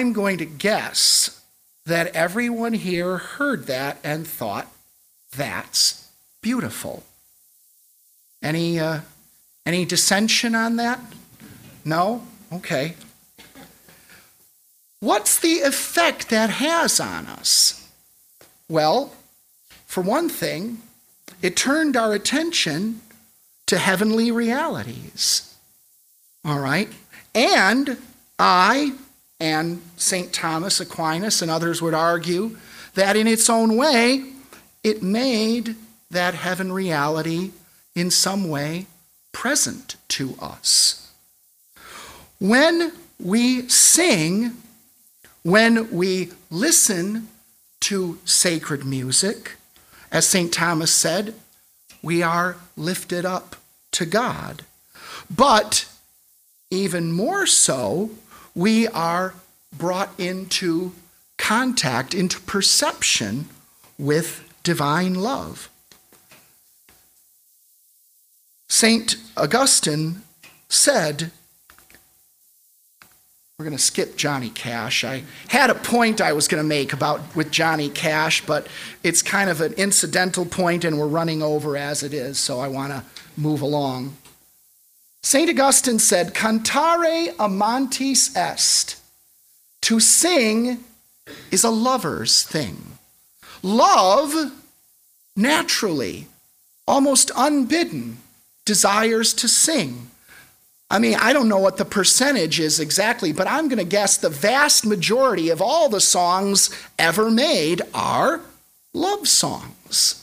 I'm 0.02 0.14
going 0.14 0.40
to 0.40 0.46
guess 0.46 1.44
that 1.86 2.08
everyone 2.16 2.74
here 2.74 3.18
heard 3.20 3.68
that 3.68 4.00
and 4.04 4.26
thought, 4.26 4.66
that's 5.38 6.10
beautiful. 6.42 7.04
Any, 8.42 8.80
uh, 8.80 9.02
any 9.64 9.86
dissension 9.86 10.56
on 10.56 10.78
that? 10.78 11.00
No? 11.86 12.24
Okay. 12.52 12.96
What's 15.02 15.38
the 15.40 15.60
effect 15.60 16.30
that 16.30 16.50
has 16.50 17.00
on 17.00 17.28
us? 17.28 17.88
Well, 18.68 19.14
for 19.86 20.02
one 20.02 20.30
thing, 20.30 20.82
it 21.44 21.56
turned 21.56 21.96
our 21.96 22.14
attention 22.16 23.02
to 23.68 23.78
heavenly 23.78 24.32
realities. 24.32 25.56
All 26.44 26.60
right? 26.60 26.90
And 27.36 27.98
I 28.40 28.94
and 29.42 29.82
St. 29.98 30.32
Thomas 30.32 30.80
Aquinas 30.80 31.42
and 31.42 31.50
others 31.50 31.82
would 31.82 31.96
argue 31.96 32.58
that 32.94 33.16
in 33.16 33.26
its 33.26 33.50
own 33.50 33.76
way, 33.76 34.24
it 34.84 35.02
made 35.02 35.76
that 36.12 36.36
heaven 36.36 36.72
reality 36.72 37.50
in 37.96 38.12
some 38.12 38.48
way 38.50 38.86
present 39.32 39.96
to 40.10 40.36
us. 40.40 41.12
When 42.40 42.92
we 43.20 43.68
sing, 43.68 44.58
when 45.42 45.90
we 45.90 46.32
listen 46.52 47.28
to 47.82 48.20
sacred 48.24 48.86
music, 48.86 49.54
as 50.12 50.28
St. 50.28 50.54
Thomas 50.54 50.92
said, 50.92 51.34
we 52.04 52.22
are 52.22 52.58
lifted 52.78 53.26
up 53.26 53.56
to 53.94 54.06
God. 54.06 54.66
But 55.36 55.88
even 56.70 57.12
more 57.12 57.48
so, 57.48 58.12
we 58.56 58.88
are 58.88 59.34
brought 59.78 60.18
into 60.20 60.92
contact, 61.38 62.14
into 62.14 62.40
perception 62.42 63.50
with 63.98 64.48
divine 64.64 65.16
love. 65.16 65.70
St. 68.68 69.16
Augustine 69.36 70.22
said, 70.70 71.32
we're 73.58 73.66
going 73.66 73.78
to 73.78 73.84
skip 73.84 74.16
Johnny 74.16 74.50
Cash. 74.50 75.04
I 75.04 75.24
had 75.50 75.70
a 75.70 75.76
point 75.76 76.20
I 76.20 76.34
was 76.34 76.48
going 76.48 76.64
to 76.64 76.68
make 76.68 76.94
about 76.94 77.36
with 77.36 77.52
Johnny 77.52 77.90
Cash, 77.90 78.44
but 78.46 78.66
it's 79.04 79.22
kind 79.22 79.52
of 79.52 79.62
an 79.62 79.74
incidental 79.74 80.46
point 80.46 80.84
and 80.84 80.98
we're 80.98 81.06
running 81.06 81.44
over 81.44 81.78
as 81.78 82.02
it 82.02 82.14
is, 82.14 82.40
so 82.40 82.60
I 82.60 82.68
want 82.70 82.92
to 82.92 83.04
move 83.38 83.62
along. 83.62 84.18
St. 85.24 85.50
Augustine 85.50 86.00
said, 86.00 86.34
Cantare 86.34 87.34
amantis 87.36 88.36
est. 88.36 88.98
To 89.82 90.00
sing 90.00 90.84
is 91.52 91.64
a 91.64 91.70
lover's 91.70 92.44
thing. 92.44 92.98
Love, 93.62 94.52
naturally, 95.36 96.28
almost 96.88 97.32
unbidden, 97.36 98.18
desires 98.66 99.34
to 99.36 99.48
sing. 99.48 100.10
I 100.90 101.00
mean, 101.00 101.16
I 101.16 101.32
don't 101.32 101.48
know 101.48 101.60
what 101.60 101.78
the 101.78 101.86
percentage 101.86 102.60
is 102.60 102.80
exactly, 102.80 103.32
but 103.32 103.48
I'm 103.48 103.70
going 103.70 103.80
to 103.80 103.86
guess 103.86 104.18
the 104.18 104.30
vast 104.30 104.86
majority 104.86 105.50
of 105.50 105.62
all 105.62 105.88
the 105.88 106.02
songs 106.02 106.70
ever 107.00 107.32
made 107.32 107.82
are 107.94 108.42
love 108.94 109.28
songs. 109.28 110.21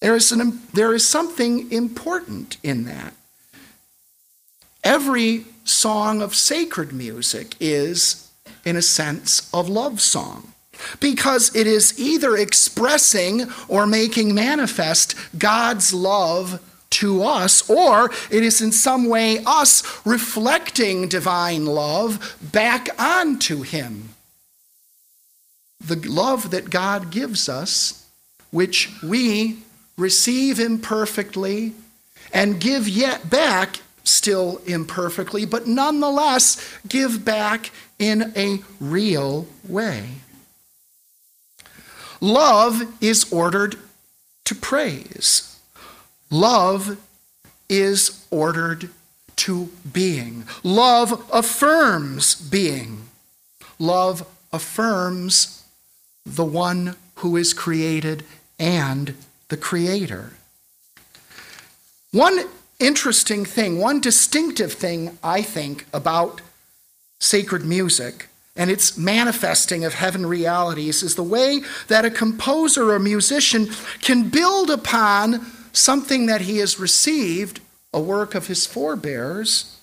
There 0.00 0.14
is, 0.14 0.30
an, 0.30 0.60
there 0.72 0.94
is 0.94 1.06
something 1.06 1.70
important 1.72 2.56
in 2.62 2.84
that. 2.84 3.14
Every 4.84 5.44
song 5.64 6.22
of 6.22 6.34
sacred 6.34 6.92
music 6.92 7.56
is, 7.58 8.30
in 8.64 8.76
a 8.76 8.82
sense, 8.82 9.50
a 9.52 9.60
love 9.60 10.00
song 10.00 10.52
because 11.00 11.54
it 11.56 11.66
is 11.66 11.98
either 11.98 12.36
expressing 12.36 13.50
or 13.66 13.86
making 13.86 14.34
manifest 14.34 15.14
God's 15.36 15.92
love 15.92 16.62
to 16.90 17.22
us, 17.22 17.68
or 17.68 18.10
it 18.30 18.42
is 18.42 18.62
in 18.62 18.72
some 18.72 19.08
way 19.08 19.40
us 19.44 19.82
reflecting 20.06 21.08
divine 21.08 21.66
love 21.66 22.36
back 22.40 22.88
onto 22.98 23.62
Him. 23.62 24.10
The 25.84 25.96
love 26.08 26.50
that 26.50 26.70
God 26.70 27.10
gives 27.10 27.48
us, 27.48 28.06
which 28.50 28.90
we 29.02 29.58
receive 29.98 30.58
imperfectly 30.58 31.74
and 32.32 32.60
give 32.60 32.88
yet 32.88 33.28
back 33.28 33.80
still 34.04 34.62
imperfectly, 34.64 35.44
but 35.44 35.66
nonetheless 35.66 36.78
give 36.88 37.24
back 37.24 37.70
in 37.98 38.32
a 38.36 38.60
real 38.80 39.46
way. 39.66 40.06
Love 42.20 42.82
is 43.02 43.30
ordered 43.30 43.76
to 44.44 44.54
praise. 44.54 45.60
Love 46.30 46.98
is 47.68 48.26
ordered 48.30 48.90
to 49.36 49.68
being. 49.92 50.44
Love 50.62 51.28
affirms 51.32 52.34
being. 52.34 53.02
Love 53.78 54.26
affirms 54.52 55.64
the 56.24 56.44
one 56.44 56.96
who 57.16 57.36
is 57.36 57.54
created 57.54 58.24
and 58.58 59.14
the 59.48 59.56
creator. 59.56 60.32
One 62.12 62.44
interesting 62.78 63.44
thing, 63.44 63.78
one 63.78 64.00
distinctive 64.00 64.72
thing, 64.72 65.18
I 65.22 65.42
think, 65.42 65.86
about 65.92 66.40
sacred 67.18 67.64
music 67.64 68.28
and 68.56 68.70
its 68.70 68.98
manifesting 68.98 69.84
of 69.84 69.94
heaven 69.94 70.26
realities 70.26 71.02
is 71.02 71.14
the 71.14 71.22
way 71.22 71.62
that 71.86 72.04
a 72.04 72.10
composer 72.10 72.90
or 72.90 72.98
musician 72.98 73.68
can 74.00 74.28
build 74.28 74.68
upon 74.68 75.46
something 75.72 76.26
that 76.26 76.42
he 76.42 76.58
has 76.58 76.80
received, 76.80 77.60
a 77.92 78.00
work 78.00 78.34
of 78.34 78.48
his 78.48 78.66
forebears, 78.66 79.78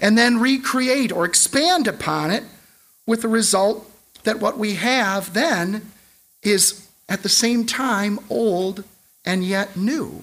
and 0.00 0.16
then 0.16 0.38
recreate 0.38 1.12
or 1.12 1.24
expand 1.24 1.88
upon 1.88 2.30
it 2.30 2.44
with 3.06 3.22
the 3.22 3.28
result 3.28 3.90
that 4.22 4.38
what 4.38 4.58
we 4.58 4.74
have 4.74 5.34
then 5.34 5.90
is 6.42 6.88
at 7.08 7.22
the 7.22 7.28
same 7.28 7.66
time 7.66 8.18
old 8.30 8.84
and 9.24 9.44
yet 9.44 9.76
new. 9.76 10.22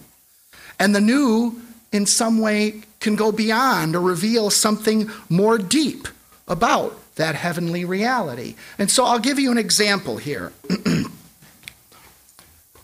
And 0.80 0.94
the 0.96 1.02
new, 1.02 1.62
in 1.92 2.06
some 2.06 2.40
way, 2.40 2.82
can 3.00 3.16
go 3.16 3.32
beyond 3.32 3.96
or 3.96 4.02
reveal 4.02 4.50
something 4.50 5.10
more 5.30 5.58
deep 5.58 6.08
about 6.48 6.98
that 7.16 7.36
heavenly 7.36 7.86
reality. 7.86 8.56
And 8.78 8.90
so 8.90 9.06
I'll 9.06 9.20
give 9.20 9.40
you 9.40 9.52
an 9.52 9.58
example 9.58 10.18
here. 10.18 10.54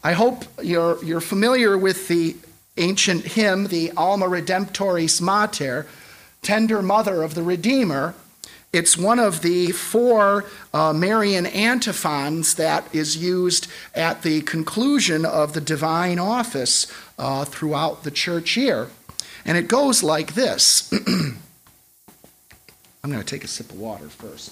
I 0.03 0.13
hope 0.13 0.43
you're, 0.61 1.03
you're 1.03 1.21
familiar 1.21 1.77
with 1.77 2.07
the 2.07 2.35
ancient 2.77 3.23
hymn, 3.23 3.67
the 3.67 3.91
Alma 3.95 4.25
Redemptoris 4.25 5.21
Mater, 5.21 5.85
Tender 6.41 6.81
Mother 6.81 7.23
of 7.23 7.35
the 7.35 7.43
Redeemer. 7.43 8.15
It's 8.73 8.97
one 8.97 9.19
of 9.19 9.43
the 9.43 9.71
four 9.71 10.45
uh, 10.73 10.93
Marian 10.93 11.45
antiphons 11.45 12.55
that 12.55 12.83
is 12.93 13.15
used 13.15 13.67
at 13.93 14.23
the 14.23 14.41
conclusion 14.41 15.25
of 15.25 15.53
the 15.53 15.61
divine 15.61 16.17
office 16.17 16.91
uh, 17.19 17.45
throughout 17.45 18.03
the 18.03 18.09
church 18.09 18.57
year. 18.57 18.89
And 19.45 19.59
it 19.59 19.67
goes 19.67 20.01
like 20.01 20.33
this 20.33 20.91
I'm 23.03 23.11
going 23.11 23.19
to 23.19 23.23
take 23.23 23.43
a 23.43 23.47
sip 23.47 23.69
of 23.69 23.79
water 23.79 24.09
first. 24.09 24.51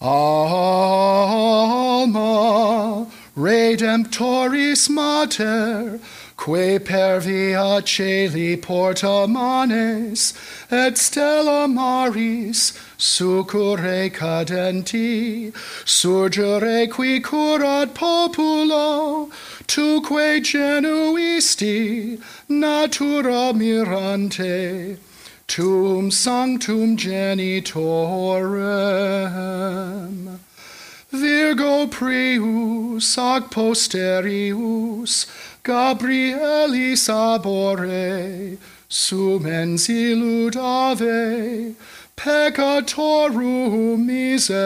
Alma 0.00 0.88
Redemptoris 3.38 4.90
Mater, 4.90 6.00
que 6.36 6.80
per 6.80 7.20
via 7.20 7.80
celi 7.84 8.56
porta 8.56 9.28
manes, 9.28 10.34
et 10.72 10.98
stella 10.98 11.68
maris 11.68 12.72
succurre 12.96 14.10
cadenti, 14.10 15.52
surgere 15.84 16.88
qui 16.90 17.20
curat 17.20 17.94
populo, 17.94 19.30
tuque 19.68 20.40
genuisti 20.40 22.18
natura 22.48 23.52
mirante, 23.54 24.98
tum 25.46 26.10
sanctum 26.10 26.96
genitorem. 26.96 27.78
Virgo 31.10 31.86
prius 31.86 33.16
ac 33.16 33.44
posterius, 33.44 35.24
Gabrielis 35.64 37.08
abore, 37.08 38.58
sumens 38.90 39.88
illudave, 39.88 41.74
peccatorum 42.14 44.04
miserere. 44.04 44.60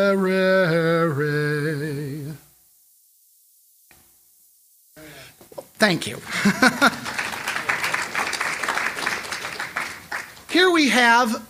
Thank 5.79 6.09
you. 6.09 6.17
Here 10.49 10.73
we 10.73 10.89
have 10.89 11.41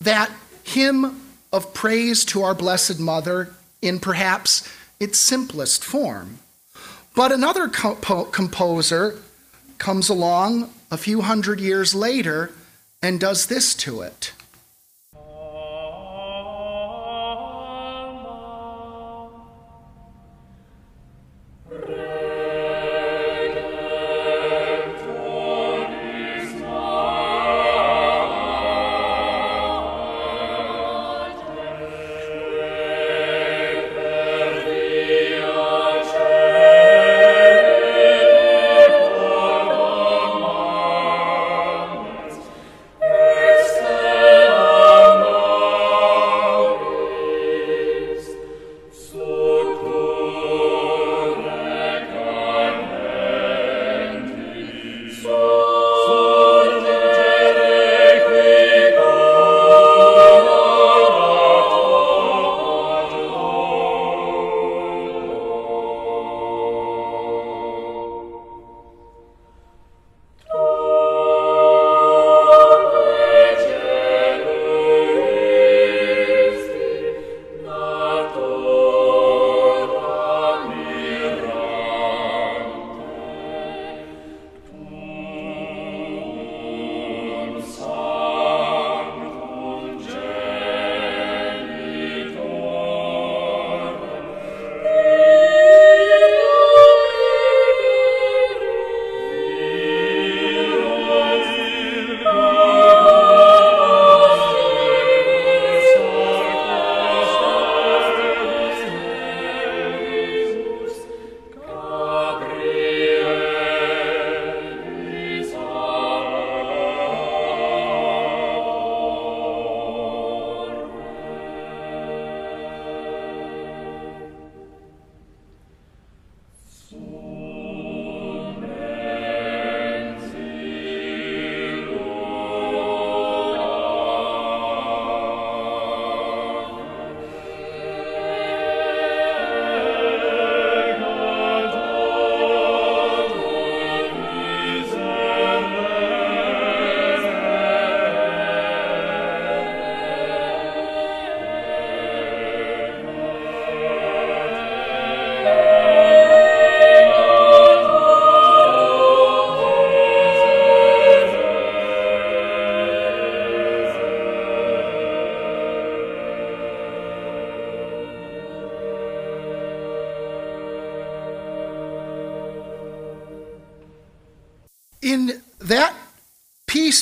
that 0.00 0.32
hymn 0.64 1.20
of 1.52 1.72
praise 1.74 2.24
to 2.26 2.42
our 2.42 2.54
Blessed 2.54 2.98
Mother 2.98 3.54
in 3.82 3.98
perhaps 4.00 4.68
its 4.98 5.18
simplest 5.18 5.84
form. 5.84 6.38
But 7.14 7.32
another 7.32 7.68
composer 7.68 9.18
comes 9.78 10.08
along 10.08 10.72
a 10.90 10.98
few 10.98 11.22
hundred 11.22 11.60
years 11.60 11.94
later 11.94 12.52
and 13.02 13.18
does 13.18 13.46
this 13.46 13.74
to 13.74 14.02
it. 14.02 14.32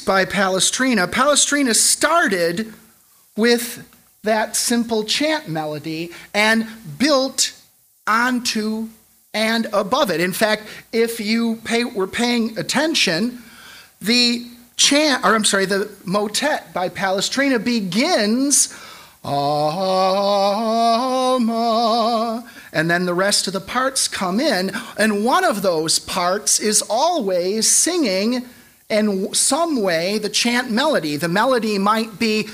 By 0.08 0.24
Palestrina, 0.24 1.06
Palestrina 1.06 1.74
started 1.76 2.72
with 3.36 3.86
that 4.22 4.56
simple 4.56 5.04
chant 5.04 5.50
melody 5.50 6.10
and 6.32 6.66
built 6.96 7.52
onto 8.06 8.88
and 9.34 9.66
above 9.74 10.10
it. 10.10 10.22
In 10.22 10.32
fact, 10.32 10.62
if 10.94 11.20
you 11.20 11.56
pay, 11.56 11.84
were 11.84 12.06
paying 12.06 12.56
attention, 12.56 13.42
the 14.00 14.46
chant, 14.76 15.26
or 15.26 15.34
I'm 15.34 15.44
sorry, 15.44 15.66
the 15.66 15.90
motet 16.06 16.72
by 16.72 16.88
Palestrina 16.88 17.62
begins, 17.62 18.74
Alma, 19.22 19.60
and 22.72 22.90
then 22.90 23.04
the 23.04 23.12
rest 23.12 23.46
of 23.46 23.52
the 23.52 23.60
parts 23.60 24.08
come 24.08 24.40
in, 24.40 24.72
and 24.96 25.22
one 25.26 25.44
of 25.44 25.60
those 25.60 25.98
parts 25.98 26.60
is 26.60 26.80
always 26.88 27.68
singing 27.68 28.48
in 28.88 29.32
some 29.34 29.82
way 29.82 30.18
the 30.18 30.28
chant 30.28 30.70
melody. 30.70 31.16
The 31.16 31.28
melody 31.28 31.78
might 31.78 32.18
be 32.18 32.48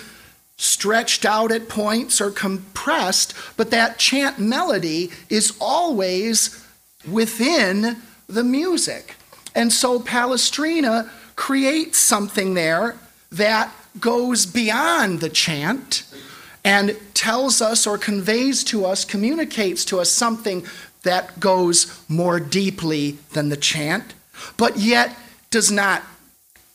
stretched 0.56 1.24
out 1.24 1.50
at 1.50 1.68
points 1.68 2.20
or 2.20 2.30
compressed, 2.30 3.34
but 3.56 3.70
that 3.70 3.98
chant 3.98 4.38
melody 4.38 5.10
is 5.28 5.56
always 5.60 6.64
within 7.10 7.96
the 8.28 8.44
music. 8.44 9.16
And 9.54 9.72
so 9.72 10.00
Palestrina 10.00 11.10
creates 11.36 11.98
something 11.98 12.54
there 12.54 12.96
that 13.32 13.72
goes 14.00 14.46
beyond 14.46 15.20
the 15.20 15.28
chant 15.28 16.04
and 16.64 16.96
tells 17.12 17.60
us 17.60 17.86
or 17.86 17.98
conveys 17.98 18.64
to 18.64 18.86
us, 18.86 19.04
communicates 19.04 19.84
to 19.84 20.00
us 20.00 20.10
something 20.10 20.64
that 21.02 21.38
goes 21.38 22.02
more 22.08 22.40
deeply 22.40 23.18
than 23.32 23.50
the 23.50 23.56
chant, 23.56 24.14
but 24.56 24.78
yet 24.78 25.14
does 25.50 25.70
not 25.70 26.02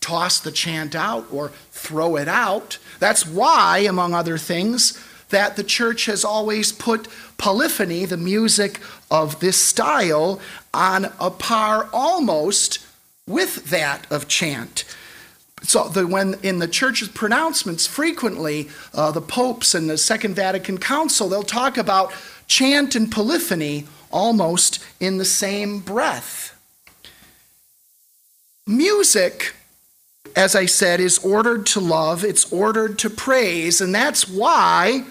toss 0.10 0.40
the 0.40 0.52
chant 0.52 0.96
out 0.96 1.28
or 1.32 1.50
throw 1.72 2.16
it 2.16 2.28
out. 2.28 2.80
That's 2.98 3.28
why, 3.28 3.80
among 3.88 4.16
other 4.16 4.40
things, 4.40 5.00
that 5.30 5.56
the 5.56 5.64
church 5.64 6.08
has 6.08 6.26
always 6.26 6.72
put 6.72 7.08
polyphony, 7.38 8.06
the 8.06 8.18
music 8.18 8.80
of 9.12 9.40
this 9.40 9.58
style, 9.58 10.40
on 10.74 11.14
a 11.20 11.30
par 11.30 11.90
almost 11.94 12.80
with 13.28 13.70
that 13.70 14.12
of 14.12 14.28
chant. 14.28 14.84
So 15.62 15.88
the, 15.90 16.08
when 16.08 16.34
in 16.42 16.58
the 16.58 16.68
church's 16.68 17.10
pronouncements, 17.10 17.86
frequently 17.86 18.70
uh, 18.96 19.12
the 19.12 19.22
popes 19.22 19.76
and 19.76 19.88
the 19.88 19.98
Second 20.00 20.34
Vatican 20.34 20.80
Council 20.80 21.30
they'll 21.30 21.44
talk 21.44 21.78
about 21.78 22.12
chant 22.48 22.96
and 22.96 23.12
polyphony 23.12 23.86
almost 24.10 24.84
in 25.00 25.20
the 25.20 25.26
same 25.26 25.82
breath. 25.82 26.56
Music, 28.66 29.54
as 30.36 30.56
I 30.56 30.66
said, 30.66 31.00
is 31.00 31.18
ordered 31.20 31.66
to 31.68 31.80
love. 31.80 32.24
It's 32.24 32.52
ordered 32.52 33.00
to 33.00 33.10
praise, 33.10 33.82
and 33.82 33.94
that's 33.94 34.28
why 34.28 35.06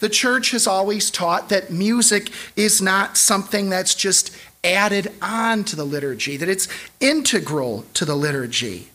the 0.00 0.08
church 0.08 0.50
has 0.50 0.66
always 0.66 1.10
taught 1.10 1.48
that 1.48 1.70
music 1.70 2.30
is 2.56 2.82
not 2.82 3.16
something 3.16 3.70
that's 3.70 3.94
just 3.94 4.36
added 4.62 5.12
on 5.22 5.64
to 5.64 5.76
the 5.76 5.84
liturgy, 5.84 6.36
that 6.36 6.48
it's 6.48 6.68
integral 7.00 7.84
to 7.94 8.04
the 8.04 8.14
liturgy. 8.14 8.88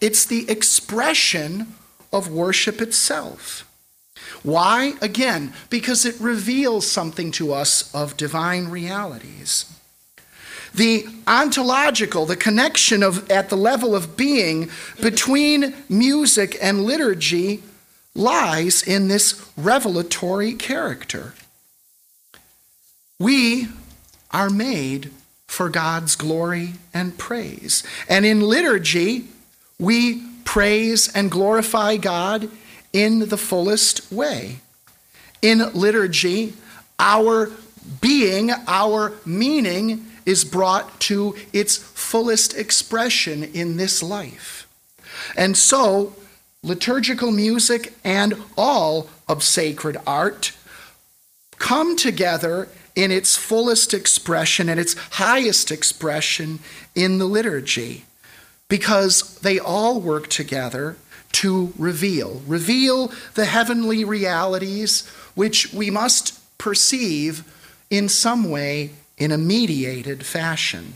It's 0.00 0.24
the 0.24 0.48
expression 0.50 1.74
of 2.12 2.30
worship 2.30 2.80
itself. 2.80 3.66
Why? 4.42 4.94
Again, 5.00 5.52
because 5.68 6.04
it 6.04 6.18
reveals 6.20 6.90
something 6.90 7.30
to 7.32 7.52
us 7.52 7.92
of 7.94 8.16
divine 8.16 8.68
realities. 8.68 9.66
The 10.74 11.06
ontological, 11.26 12.26
the 12.26 12.36
connection 12.36 13.02
of 13.02 13.30
at 13.30 13.48
the 13.48 13.56
level 13.56 13.94
of 13.94 14.16
being 14.16 14.70
between 15.00 15.74
music 15.88 16.56
and 16.62 16.84
liturgy 16.84 17.62
lies 18.14 18.82
in 18.82 19.08
this 19.08 19.44
revelatory 19.56 20.54
character. 20.54 21.34
We 23.18 23.68
are 24.30 24.50
made 24.50 25.10
for 25.46 25.68
God's 25.68 26.14
glory 26.14 26.74
and 26.94 27.18
praise. 27.18 27.82
And 28.08 28.24
in 28.24 28.40
liturgy, 28.40 29.26
we 29.78 30.22
praise 30.44 31.08
and 31.14 31.30
glorify 31.30 31.96
God 31.96 32.48
in 32.92 33.28
the 33.28 33.36
fullest 33.36 34.10
way. 34.12 34.60
In 35.42 35.72
liturgy, 35.72 36.54
our 36.98 37.50
being, 38.00 38.50
our 38.66 39.12
meaning 39.24 40.06
is 40.26 40.44
brought 40.44 41.00
to 41.00 41.34
its 41.52 41.76
fullest 41.76 42.56
expression 42.56 43.42
in 43.44 43.76
this 43.76 44.02
life. 44.02 44.68
And 45.36 45.56
so, 45.56 46.14
liturgical 46.62 47.30
music 47.30 47.94
and 48.04 48.34
all 48.56 49.08
of 49.28 49.42
sacred 49.42 49.96
art 50.06 50.52
come 51.58 51.96
together 51.96 52.68
in 52.96 53.10
its 53.10 53.36
fullest 53.36 53.94
expression 53.94 54.68
and 54.68 54.80
its 54.80 54.94
highest 55.12 55.70
expression 55.70 56.58
in 56.94 57.18
the 57.18 57.24
liturgy 57.24 58.04
because 58.68 59.38
they 59.40 59.58
all 59.58 60.00
work 60.00 60.28
together 60.28 60.96
to 61.32 61.72
reveal 61.78 62.42
reveal 62.46 63.12
the 63.34 63.44
heavenly 63.44 64.04
realities 64.04 65.06
which 65.34 65.72
we 65.72 65.90
must 65.90 66.36
perceive 66.58 67.44
in 67.88 68.08
some 68.08 68.50
way 68.50 68.90
in 69.20 69.30
a 69.30 69.38
mediated 69.38 70.26
fashion 70.26 70.94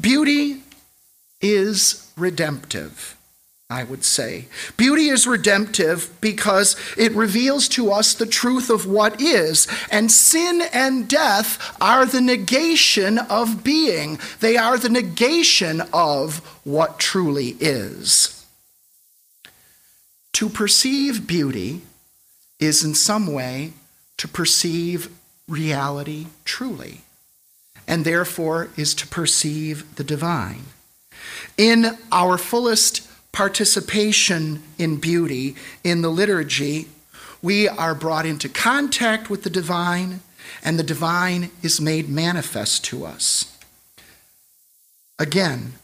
beauty 0.00 0.62
is 1.42 2.10
redemptive 2.16 3.16
I 3.72 3.84
would 3.84 4.02
say. 4.02 4.46
Beauty 4.76 5.10
is 5.10 5.28
redemptive 5.28 6.10
because 6.20 6.74
it 6.98 7.12
reveals 7.12 7.68
to 7.68 7.92
us 7.92 8.14
the 8.14 8.26
truth 8.26 8.68
of 8.68 8.84
what 8.84 9.20
is, 9.20 9.68
and 9.92 10.10
sin 10.10 10.60
and 10.72 11.08
death 11.08 11.76
are 11.80 12.04
the 12.04 12.20
negation 12.20 13.18
of 13.18 13.62
being. 13.62 14.18
They 14.40 14.56
are 14.56 14.76
the 14.76 14.88
negation 14.88 15.82
of 15.92 16.38
what 16.64 16.98
truly 16.98 17.56
is. 17.60 18.44
To 20.32 20.48
perceive 20.48 21.28
beauty 21.28 21.82
is 22.58 22.82
in 22.82 22.96
some 22.96 23.32
way 23.32 23.72
to 24.16 24.26
perceive 24.26 25.10
reality 25.50 26.28
truly, 26.44 27.02
and 27.86 28.04
therefore 28.04 28.68
is 28.76 28.94
to 28.94 29.06
perceive 29.06 29.96
the 29.96 30.04
divine. 30.04 30.64
In 31.58 31.98
our 32.10 32.38
fullest 32.38 33.06
participation 33.32 34.62
in 34.78 34.96
beauty 34.96 35.56
in 35.84 36.02
the 36.02 36.08
liturgy, 36.08 36.88
we 37.42 37.68
are 37.68 37.94
brought 37.94 38.26
into 38.26 38.48
contact 38.48 39.28
with 39.28 39.42
the 39.42 39.50
divine, 39.50 40.20
and 40.62 40.78
the 40.78 40.84
divine 40.84 41.50
is 41.62 41.80
made 41.80 42.08
manifest 42.08 42.84
to 42.84 43.04
us. 43.04 43.56
Again, 45.18 45.74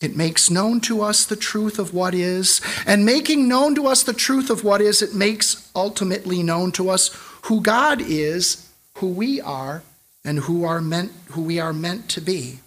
it 0.00 0.16
makes 0.16 0.50
known 0.50 0.80
to 0.80 1.00
us 1.00 1.24
the 1.24 1.36
truth 1.36 1.78
of 1.78 1.94
what 1.94 2.14
is, 2.14 2.60
and 2.86 3.06
making 3.06 3.46
known 3.46 3.74
to 3.76 3.86
us 3.86 4.02
the 4.02 4.12
truth 4.12 4.50
of 4.50 4.64
what 4.64 4.80
is, 4.80 5.00
it 5.00 5.14
makes 5.14 5.70
ultimately 5.76 6.42
known 6.42 6.72
to 6.72 6.90
us 6.90 7.10
who 7.42 7.60
God 7.60 8.00
is, 8.00 8.68
who 8.96 9.08
we 9.08 9.40
are, 9.40 9.82
and 10.24 10.40
who 10.40 10.64
are 10.64 10.80
meant 10.80 11.12
who 11.30 11.42
we 11.42 11.58
are 11.58 11.72
meant 11.72 12.08
to 12.10 12.20
be. 12.20 12.60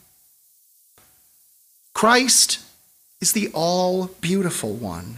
Christ 1.94 2.60
is 3.22 3.32
the 3.32 3.50
all 3.54 4.08
beautiful 4.22 4.74
one. 4.74 5.18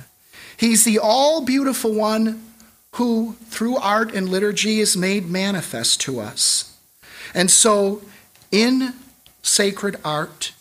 He's 0.55 0.86
the 0.86 0.99
all 0.99 1.43
beautiful 1.43 1.93
one 1.93 2.43
who, 2.93 3.36
through 3.45 3.78
art 3.78 4.14
and 4.14 4.30
liturgy, 4.30 4.80
is 4.80 4.95
made 4.95 5.30
manifest 5.30 6.01
to 6.01 6.20
us. 6.20 6.78
And 7.34 7.51
so, 7.51 8.01
in 8.51 8.93
sacred 9.41 9.97
art, 10.03 10.53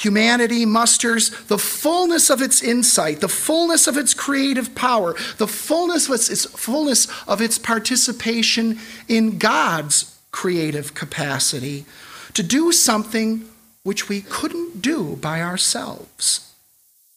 humanity 0.00 0.64
musters 0.64 1.28
the 1.44 1.58
fullness 1.58 2.30
of 2.30 2.40
its 2.40 2.62
insight, 2.62 3.20
the 3.20 3.28
fullness 3.28 3.86
of 3.86 3.98
its 3.98 4.14
creative 4.14 4.74
power, 4.74 5.14
the 5.36 5.46
fullness 5.46 6.08
of 6.08 6.14
its, 6.14 6.46
fullness 6.46 7.06
of 7.28 7.42
its 7.42 7.58
participation 7.58 8.78
in 9.08 9.36
God's 9.36 10.18
creative 10.30 10.94
capacity 10.94 11.84
to 12.32 12.42
do 12.42 12.72
something 12.72 13.44
which 13.82 14.08
we 14.08 14.22
couldn't 14.22 14.80
do 14.80 15.16
by 15.16 15.42
ourselves. 15.42 16.54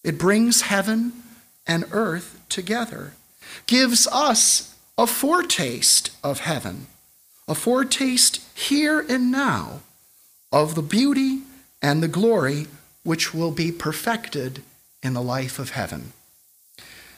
It 0.03 0.17
brings 0.17 0.63
heaven 0.63 1.13
and 1.65 1.85
earth 1.91 2.41
together, 2.49 3.13
gives 3.65 4.07
us 4.07 4.75
a 4.97 5.07
foretaste 5.07 6.11
of 6.21 6.41
heaven, 6.41 6.87
a 7.47 7.55
foretaste 7.55 8.41
here 8.53 8.99
and 9.07 9.31
now 9.31 9.79
of 10.51 10.75
the 10.75 10.81
beauty 10.81 11.43
and 11.83 12.01
the 12.01 12.07
glory 12.07 12.65
which 13.03 13.33
will 13.33 13.51
be 13.51 13.71
perfected 13.71 14.63
in 15.03 15.13
the 15.13 15.21
life 15.21 15.59
of 15.59 15.71
heaven. 15.71 16.13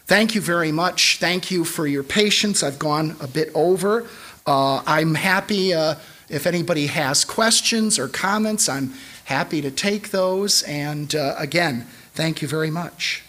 Thank 0.07 0.35
you 0.35 0.41
very 0.41 0.71
much. 0.71 1.17
Thank 1.19 1.51
you 1.51 1.63
for 1.63 1.87
your 1.87 2.03
patience. 2.03 2.63
I've 2.63 2.79
gone 2.79 3.15
a 3.21 3.27
bit 3.27 3.51
over. 3.55 4.07
Uh, 4.45 4.81
I'm 4.85 5.15
happy 5.15 5.73
uh, 5.73 5.95
if 6.29 6.45
anybody 6.45 6.87
has 6.87 7.23
questions 7.23 7.97
or 7.97 8.07
comments. 8.07 8.67
I'm 8.67 8.93
happy 9.25 9.61
to 9.61 9.71
take 9.71 10.09
those. 10.09 10.63
And 10.63 11.13
uh, 11.15 11.35
again, 11.37 11.87
thank 12.13 12.41
you 12.41 12.47
very 12.47 12.69
much. 12.71 13.24